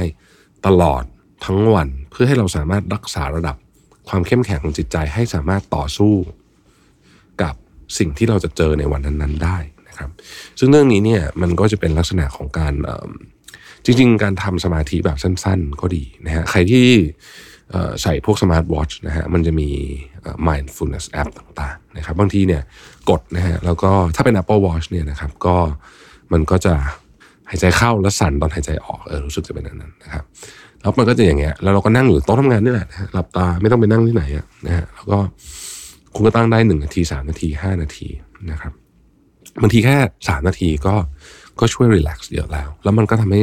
[0.65, 1.03] ตลอด
[1.45, 3.55] ทั้งวัน เพื่อให้เราสามารถรักษาระดับ
[4.09, 6.13] ความเข้มแข็งของจิตใจให้สามารถต่อสู้
[7.41, 7.55] กับ
[7.97, 9.57] สิ่งที่เราจะเจอในวันนั้นๆได้
[9.87, 10.09] นะครับ
[10.59, 12.73] ซึ่งเรื่องนี้เนี่ยมันก็จะเป็นลักษณะของการ
[13.85, 16.85] จริง ๆ การทำสมาธิแบบสั้น ๆ ก็ดีนะฮะใครที่
[18.01, 19.69] ใส่พวกสมาร์ทวอชนะฮะมันจะมี
[20.47, 22.61] mindfulness app ต่างๆนะครับบางทีเนี่ย
[23.09, 25.55] กดนะฮะแล้วก็ถ้าเป็น Apple Watch เนี่ยนะครับก็
[26.33, 26.73] มันก็จะ
[27.49, 30.23] หายใจเข้าแล้วสั่นตอนหายใจออกเออรู้สึกจะเป็นอย่างนั้นนะครับ
[30.81, 35.17] แล้วมันก็จะอย่างเงี้ยแล้วเราก็นั่งอยู่โต๊ะทำงานนี่แหละหลับตาไม่ต้องไปนั่งที่ไหนอะนะฮะแล้วก็
[36.15, 38.07] คุณก็ตั้งได้หนึ่งนาทีสามนาทีห้านาที
[38.51, 38.73] นะครับ
[39.61, 40.95] บางทีแค่สามนาทีก็
[41.59, 43.41] ก็ช่วยรีแลกซ์เยอะแล้ว แล้วมันก็ทำให้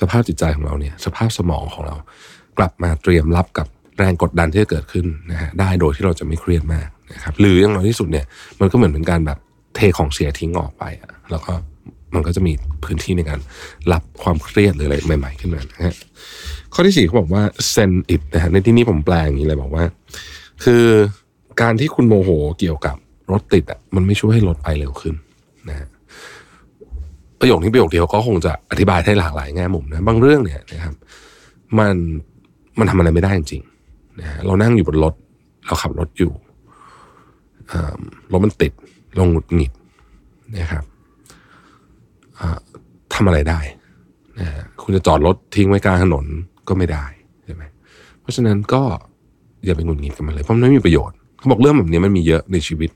[0.00, 1.96] สภาพจิตใจของเราเนี่ย สภาพสมองของเรา
[2.58, 3.66] กลับมาเตรียมรับกับ
[3.98, 8.24] แรงกดดันที่จะเกิดขึ้นนะฮะได้โดยที่เราจะไม่เครียดมากนะครับหรืออย่างน้อยที่สุดเนี่ย
[8.60, 9.38] มันก็เหมือนเป็นการแบบ
[9.74, 11.52] เทของเสียทิ้งออกไปอะแล้วก็
[12.14, 12.52] มันก็จะมี
[12.84, 13.40] พื้นที่ในการ
[13.92, 15.94] รับความเครียดหรืออะไรใหม่ ๆ ขึ้นมานะฮะ
[16.74, 17.42] ข้อที่สี่เขาบอกว่า
[17.74, 19.84] send it นะฮะในที่นี้ผมแปลอย่างนี้เลยบอกว่า
[20.64, 20.84] คือ
[21.60, 22.96] การที่คุณโมโหเกี่ยวกับ
[23.32, 25.14] รถติดอะมันไม่ช่วยให้รถไปเร็วขึ้น
[25.68, 25.88] นะฮะ
[27.40, 30.94] ประโยคนี้ประโยคเดียวก็คงจะอธิบายได้หลากหลายแง่มุมนะบางเรื่องเนี่ยนะครับ
[31.78, 31.96] มัน
[32.78, 35.14] มันทำอะไรไม่ได้จริงๆนะเรานั่งอยู่บนรถ
[35.66, 36.32] เราขับรถอยู่
[38.32, 38.72] รถมันติด
[39.18, 39.72] ลงหงุดหงิด
[40.58, 40.84] นะครับ
[42.38, 42.58] อ่า
[43.14, 43.60] ทำอะไรได้
[44.38, 44.46] นะ
[44.82, 46.24] คุณจะจอดรถทิ้งไว้กลางถนน
[46.68, 47.04] ก็ไม่ได้
[47.44, 47.62] ใช่ไหม
[48.20, 48.82] เพราะฉะนั้นก็
[49.64, 52.90] อย่าไปหงุดหงิดกับมันเลยเพราะมันไม่มีประโยชน์เขาบอกเรื่องแบบนี้มันมีเยอะในชีวิต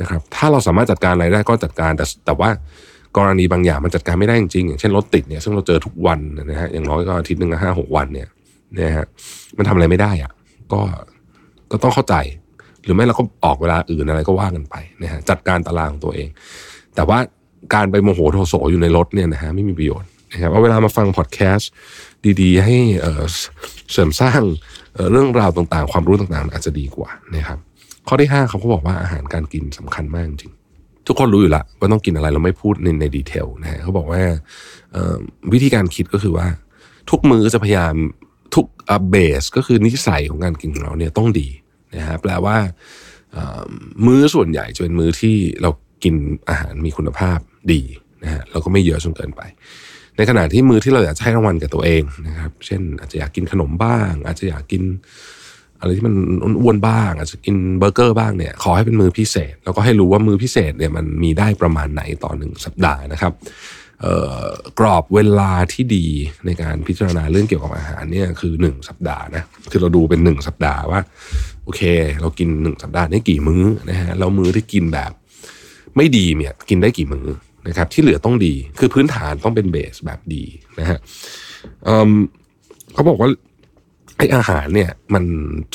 [0.00, 2.50] นะครับ ถ้าเราสามารถจัดการอะไรได้ก็จัดการแต่แต่ว่า
[3.16, 8.28] กรณีบางอย่างมันจัดการไม่ได้จริงๆอย่างเช่นรถติดเนี่ยซึ่งเราเจอทุกวันนะฮะอย่างน้อยก็อาทิตย์หนึ่งห้าหกวันเนี่ย
[8.78, 9.06] นะฮะ
[9.58, 10.32] มันทำอะไรไม่ได้อะ
[10.72, 10.80] ก็
[11.70, 12.14] ก็ต้องเข้าใจ
[12.84, 16.28] หรือไม่เราก็ออกเวลาอื่นอะไรก็ว่ากันไปนะฮะจัดการตารางของตัวเอง
[16.94, 17.18] แต่ว่า
[17.74, 21.70] การไปโมโหโทโสอยู่ในรถเนี่ยนะฮะไม่มีประโยชน์นะครับเอาเวลามาฟังพอดแคสต์
[22.40, 22.76] ดีๆ ให้
[23.92, 24.42] เสริมสร้าง
[25.10, 27.58] เรื่องราวต่างๆ ความรู้ต่างๆ อาจจะดีกว่านะครับ
[28.08, 30.52] ข้อที่ห้าเขาก็บอกว่าอาหารการกินสำคัญมากจริง
[31.06, 34.22] ทุกคนรู้อยู่ละว่าต้องกินอะไรเราไม่พูดในในดีเทลนะฮะเขาบอกว่า
[35.52, 36.46] วิธีการคิดก็คือว่า
[37.10, 37.94] ทุกมือจะพยายาม
[38.54, 38.66] ทุก
[39.10, 41.48] เบสก็คือนิสัยของการกินของเราเนี่ยต้องดี
[41.96, 42.56] นะฮะแปลว่า
[44.06, 45.70] มื้อส่วนใหญ่จะเป็นมื้อที่เรา
[46.04, 46.14] กิน
[46.48, 47.38] อาหารมีคุณภาพ
[47.72, 47.82] ดี
[48.24, 49.42] นะฮะแล้วก็ไม่เยอะจนเกินไป
[50.16, 54.82] ในขณะที่มื้อที่เราอยากให้รางวัลกับตัวเองนะครับ เช่น อาจจะอยากกินขนมบ้าง อาจจะอยากกิน
[55.80, 56.14] อะไรที่มัน
[56.62, 63.32] อ้วนบ้าง อาจจะกินเบอร์เกอร์บ้างเนี่ยขอให้เป็นมือพิเศษ แล้วก็ให้รู้ว่ามือพิเศษเนี่ยมันมีได้ประมาณไหนต่อหนึ่งสัปดาห์นะครับ
[64.78, 66.06] กรอบเวลาที่ดี
[66.46, 71.00] ในการพิจารณาเรื่องเกี่ยวกับอาหารเนี่ยคือหนึ่งสัปดาห์นะคือเราดูเป็นหนึ่งสัปดาห์ว่า
[71.64, 71.82] โอเค
[72.20, 75.12] เรากินหนึ่งสัปดาห์นี้กี่มื้อนะฮะแล้วมื้อที่กินแบบ
[75.96, 77.26] ไม่ดีเนี่ยกินได้กี่มื้อ
[77.68, 80.44] นะครับ ที่เหลือต้องดีคือพื้นฐานต้องเป็นเบสแบบดี
[80.80, 80.98] นะฮะ
[81.84, 83.28] เเขาบอกว่า
[84.16, 85.24] ไออาหารเนี่ยมัน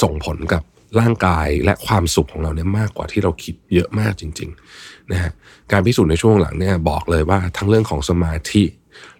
[0.03, 0.63] ส่งผลกับ
[0.99, 5.31] ร่างกายและความสุขของเราเนี่ยมากกว่าที่เราคิดเยอะมากจริงๆ นะ
[5.71, 8.63] การพิสูจน์ในช่วงหลังเนี่ยบอกเลยว่าทั้งเรื่องของสมาธิ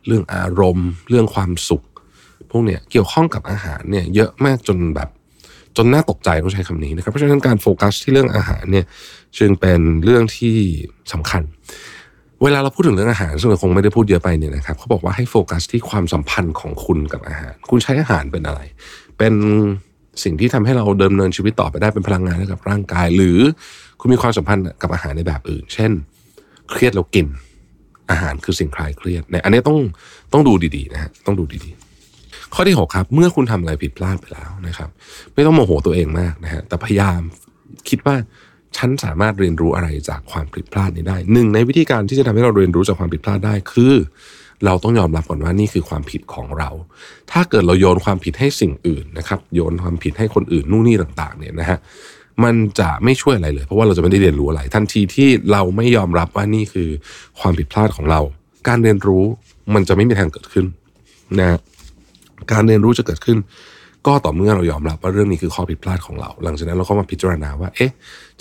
[0.08, 1.84] เรื่องอารมณ์ เรื่องความสุข
[2.50, 5.10] พวกเนี่ยเกี่ยวข้องกับอาหารเนี่ยเยอะมากจนแบบ
[5.78, 8.86] จนน่าตกใจต้องใช้คำนี้นะครับเพราะฉะนั้นการโฟกัสที่เรื่องอาหารเนี่ย
[9.38, 10.56] จึงเป็นเรื่องที่
[11.14, 11.42] สำคัญ
[12.44, 18.62] เวลาเราพูดถึงเรื่องอาหารซึ่งเราคงไม่ได้พูดเยอะไปเนี่ยนะครับเขาบอกว่าให้โฟกัสที่ความสัมพันธ์ของคุณกับอาหาร คุณใช้อาหารเป็นอะไร
[19.18, 19.34] เป็น
[20.24, 23.40] สิ่งที่ทำให้เราเดิมเนินชีวิตต่อไปได้เป็นพลังงานให้กับร่างกาย หรือ
[24.00, 25.92] คุณมีความสัมพันธ์กับอาหารในแบบอื่น เช่น
[26.70, 27.28] เครียดแล้วกิน
[28.12, 29.78] อาหารคือสิ่งคลายเครียดเนี่ยอันนี้ต้อง
[30.34, 34.90] ต้องดูดีๆนะฮะต้องดูดีๆ ข้อที่หกครับ เมื่อคุณทำอะไรผิดพลาดไปแล้วนะครับ
[35.34, 37.20] ไม่ต้องโมโหตัวเองมากนะฮะแต่พยายาม
[37.90, 38.16] คิดว่า
[38.78, 43.94] ฉันสามารถเรียนรู้อะไรจากความผิดพลาดนี้ได้หนึ่งในวิธีการที่จะทำให้เราเรียนรู้จากความผิดพลาดได้คือ
[44.66, 46.70] เราต้องยอมรับก่อนว่านี่คือความผิดของเรา
[47.32, 51.80] ถ้าเกิดเราโยนความผิดให้สิ่งอื่นนะครับ โยนความผิดให้คนอื่นนู่นนี่ต่าง ๆ เนี่ยนะฮะ
[52.44, 56.90] มันจะไม่ช่วยอะไรเลย เพราะว่าเราจะไม่ได้เรียนรู้อะไร ทันทีที่เราไม่ยอมรับว่านี่คือ
[57.40, 58.22] ความผิดพลาดของเรา
[58.68, 59.24] การเรียนรู้
[59.74, 60.66] มันจะไม่มีทางเกิดขึ้น
[61.40, 61.58] นะ
[62.52, 63.38] การเรียนรู้จะเกิดขึ้น
[64.08, 67.92] ก็ต่อเมื่อเรายอมรับว่าเรื่องนี้คือข้อผิดพลาดของเรา หลังจากนั้นเราก็มาพิจารณาว่า เอ๊ะ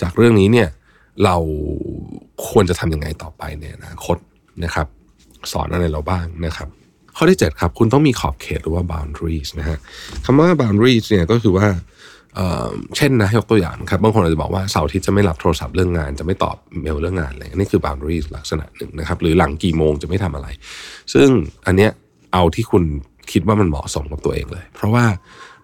[0.01, 0.67] จากเรื่องนี้เนี่ย
[1.23, 1.35] เรา
[2.47, 4.17] ควรจะทำยังไงต่อไปในอนาคต
[4.63, 4.87] นะครับ
[5.51, 6.69] สอนอะไรเราบ้างนะครับ
[7.17, 9.77] ข้อที่ 7 ครับ คุณต้องมีขอบเขตหรือว่า boundaries นะฮะ
[10.25, 11.67] คำว่า boundaries เนี่ยก็คือว่า
[12.97, 20.47] เช่นนะยกตัวอย่างครับบางคนอาจจะบอกว่าเสาร์อาทิตย์จะไม่รับโทรศัพท์เรื่องงาน จะไม่ตอบเมลเรื่องงานอะไรนี่คือ boundary ลักษณะหนึ่งนะครับ หรือหลังกี่โมงจะไม่ทำอะไร
[21.13, 21.27] ซึ่ง
[21.65, 21.91] อันเนี้ย
[22.33, 22.83] เอาที่คุณ
[23.31, 25.05] คิดว่ามันเหมาะสมกับตัวเองเลย เพราะว่า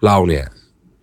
[0.06, 0.44] เราเนี่ย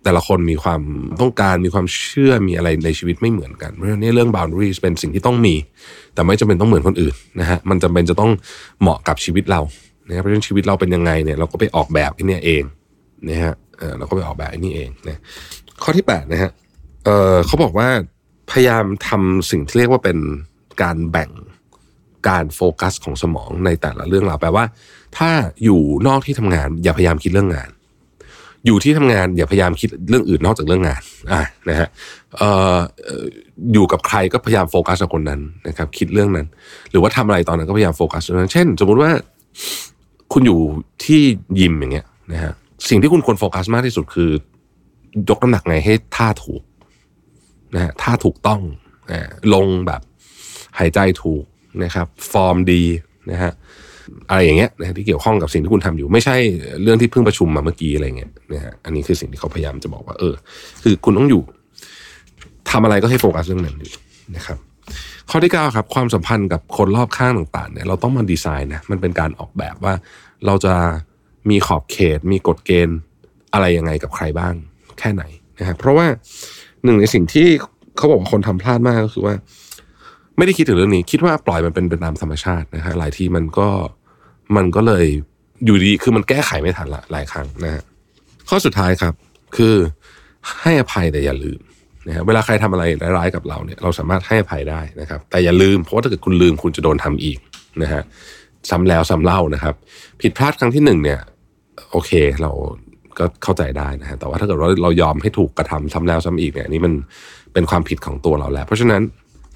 [0.04, 0.80] แต่ละคนมีความ
[1.20, 5.54] ต้องการมีความเชื่อมีอะไรในชีวิตไม่เหมือนกัน เพราะฉะนั้นเรื่อง boundaries เป็นสิ่งที่ต้องมี
[6.14, 8.30] แต่ไม่จำเป็นต้องเหมือนคนอื่นนะฮะมันจำเป็นจะต้อง
[8.80, 9.60] เหมาะกับชีวิตเรา
[10.08, 12.62] นะเพราะฉะนั้นชีวิตเราเป็นยังไงเนี่ยเราก็ไปออกแบบไอ้นี่เอง
[13.28, 15.18] นะฮะเออเราก็ไปออกแบบไอ้นี่เองนะ
[15.82, 16.52] ข้อที่แปดนะฮะ
[17.04, 17.88] เออเขาบอกว่า
[18.50, 20.18] พยายามทำสิ่งที่เรียกว่าเป็น
[20.82, 21.30] การแบ่ง
[22.28, 24.64] การโฟกัสของสมองในแต่ละเรื่องราวแปลว่า
[25.18, 25.30] ถ้า
[25.64, 27.70] อยู่นอกที่ทำงาน อย่าพยายามคิดเรื่องงาน
[28.66, 31.02] อยู่ที่ทำงานอย่าพยายามคิดเรื่องอื่นนอกจากเรื่องงาน
[31.32, 31.88] อ่านะฮะ
[32.38, 32.76] เอ่อ
[33.72, 36.46] อยู่กับใครก็พยายามโฟกัสกับคนนั้นนะครับ คิดเรื่องนั้น
[36.90, 39.10] หรือว่าทำอะไรตอนนั้นก็พยายามโฟกัสเรื่องนั้นเช่น สมมุติว่า
[40.32, 40.60] คุณอยู่
[41.04, 41.20] ที่
[41.60, 42.52] ยิมอย่างเงี้ยนะฮะ
[42.88, 44.30] สิ่งที่คุณควรโฟกัสมากที่สุดคือ
[45.28, 46.62] ยกน้ำหนักไงให้ท่าถูก
[47.74, 48.60] นะฮะท่าถูกต้อง
[49.10, 50.00] นะลงแบบ
[50.78, 51.44] หายใจถูก
[51.84, 52.82] นะครับ ฟอร์มดี
[53.30, 53.52] นะฮะ
[54.30, 56.36] อะไรอย่างเงี้ยนะฮะที่เกี่ยวข้องกับสิ่งที่คุณทำอยู่ ไม่ใช่
[56.82, 60.34] เรื่องที่เพิ่งประชุมมาเมื่อกี้อะไรเงี้ยนะฮะอันนี้คือสิ่งที่เขาพยายามจะบอกว่า เออ
[60.82, 61.42] คือคุณต้องอยู่
[62.70, 63.90] ทำอะไรก็ให้โฟกัสเรื่องนั้นอยู่
[64.36, 64.58] นะครับ
[65.30, 69.94] ข้อที่เก้าครับ ความสัมพันธ์กับคนรอบข้างต่าง ๆ เนี่ย เราต้องมาดีไซน์นะมันเป็นการออกแบบว่า
[70.46, 70.74] เราจะ
[71.50, 72.98] มีขอบเขต มีกฎเกณฑ์
[73.52, 74.54] อะไรยังไงกับใครบ้าง
[75.00, 75.24] แค่ไหน
[75.58, 76.06] นะครับเพราะว่า
[76.84, 77.46] หนึ่งในสิ่งที่
[77.96, 79.34] เขาบอกว่าคนทำพลาดมากก็คือว่า
[80.36, 83.68] ไม่ได้คิดถึงเรื่องนี้ คิดว่าปล่อยมันเป็นไปตามธรรมชาตินะฮะหลายทีมันก็
[84.56, 85.04] มันก็เลย
[85.64, 87.82] อยู่ดีคือมันแก้ไขไม่ทันละหลายครั้งนะฮะ
[88.48, 89.14] ข้อสุดท้ายครับ
[89.56, 89.74] คือ
[90.60, 91.60] ให้อภัยแต่อย่าลืม
[92.06, 92.84] นะฮะเวลาใครทำอะไร
[93.16, 97.38] ร้ายๆกับเราเนี่ยเราสามารถให้อภัยได้นะครับ แต่อย่าลืมเพราะว่าถ้าเกิดคุณลืมคุณจะโดนทำอีก
[97.82, 98.02] นะฮะ
[98.70, 99.74] ซ้ำแล้วซ้ำเล่านะครับ
[100.20, 101.20] ผิดพลาดครั้งที่หนึ่งเนี่ย
[101.90, 102.10] โอเค
[102.42, 102.52] เรา
[103.20, 106.92] ก็เข้าใจได้นะฮะแต่ว่าถ้าเกิดว่าเรายอมให้ถูกกระทำซ้ำแล้วซ้ำอีกเนี่ยนี่มัน
[107.52, 109.02] เป็นความผิดของตัวเราแล้ว เพราะฉะนั้น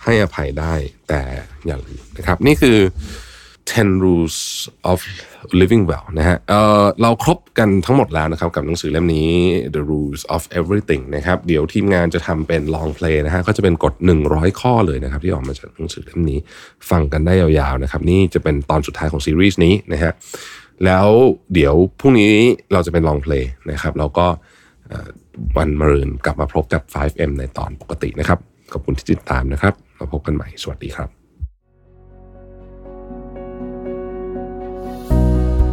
[0.04, 0.74] ให้อภัยได้
[1.08, 1.20] แต่
[1.66, 2.78] อย่าลืมนะครับ นี่คือ
[3.72, 4.36] 10 rules
[4.90, 4.98] of
[5.60, 9.30] living well นะฮะเเราครบกันทั้งหมดแล้วนะครับ กับหนังสือเล่มนี้
[9.74, 13.94] the rules of everything นะครับ เดี๋ยวทีมงานจะทำเป็น long play นะฮะ ก็จะเป็นกฎ
[14.26, 16.38] 100 ข้อเลยนะครับ ที่ออกมาจากหนังสือเล่มนี้
[16.90, 20.12] ฟังกันได้ยาวๆนะครับ นี่จะเป็นตอนสุดท้ายของซีรีส์นี้นะฮะ
[20.84, 21.08] แล้ว
[21.54, 22.34] เดี๋ยวพรุ่งนี้
[22.72, 24.26] เราจะเป็นลองเพลงนะครับ แล้วก็
[25.56, 28.38] วันมะรืนกลับมาพบกับ 5M ในตอนปกตินะครับ
[28.72, 31.08] ขอบคุณที่ติดตามนะครับมาพบกันใหม่ สวัสดีครับ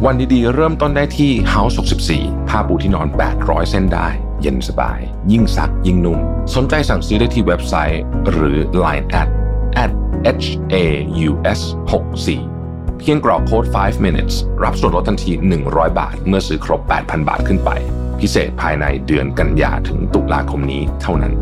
[0.04, 1.74] วันดีๆ เริ่มต้นได้ที่ House
[2.12, 3.08] 64ผ้าปูที่นอน
[3.40, 4.08] 800 เส้นได้
[4.42, 4.98] เย็นสบาย
[5.32, 6.18] ยิ่งซัก ยิ่งนุ่ม
[6.54, 9.28] สนใจสั่งซื้อได้ที่เว็บไซต์ หรือ Line at
[9.82, 9.90] at
[10.44, 10.76] h a
[11.28, 11.60] u s
[11.90, 12.61] 64
[13.04, 15.32] เพียงกรอกโค้ด 5 minutes รับส่วนลดทันที
[15.66, 17.70] 100 บาท เมื่อซื้อครบ 8,000 บาทขึ้นไป
[18.20, 21.32] พิเศษภายในเดือนกันยาถึงตุลาคมนี้เท่านั้น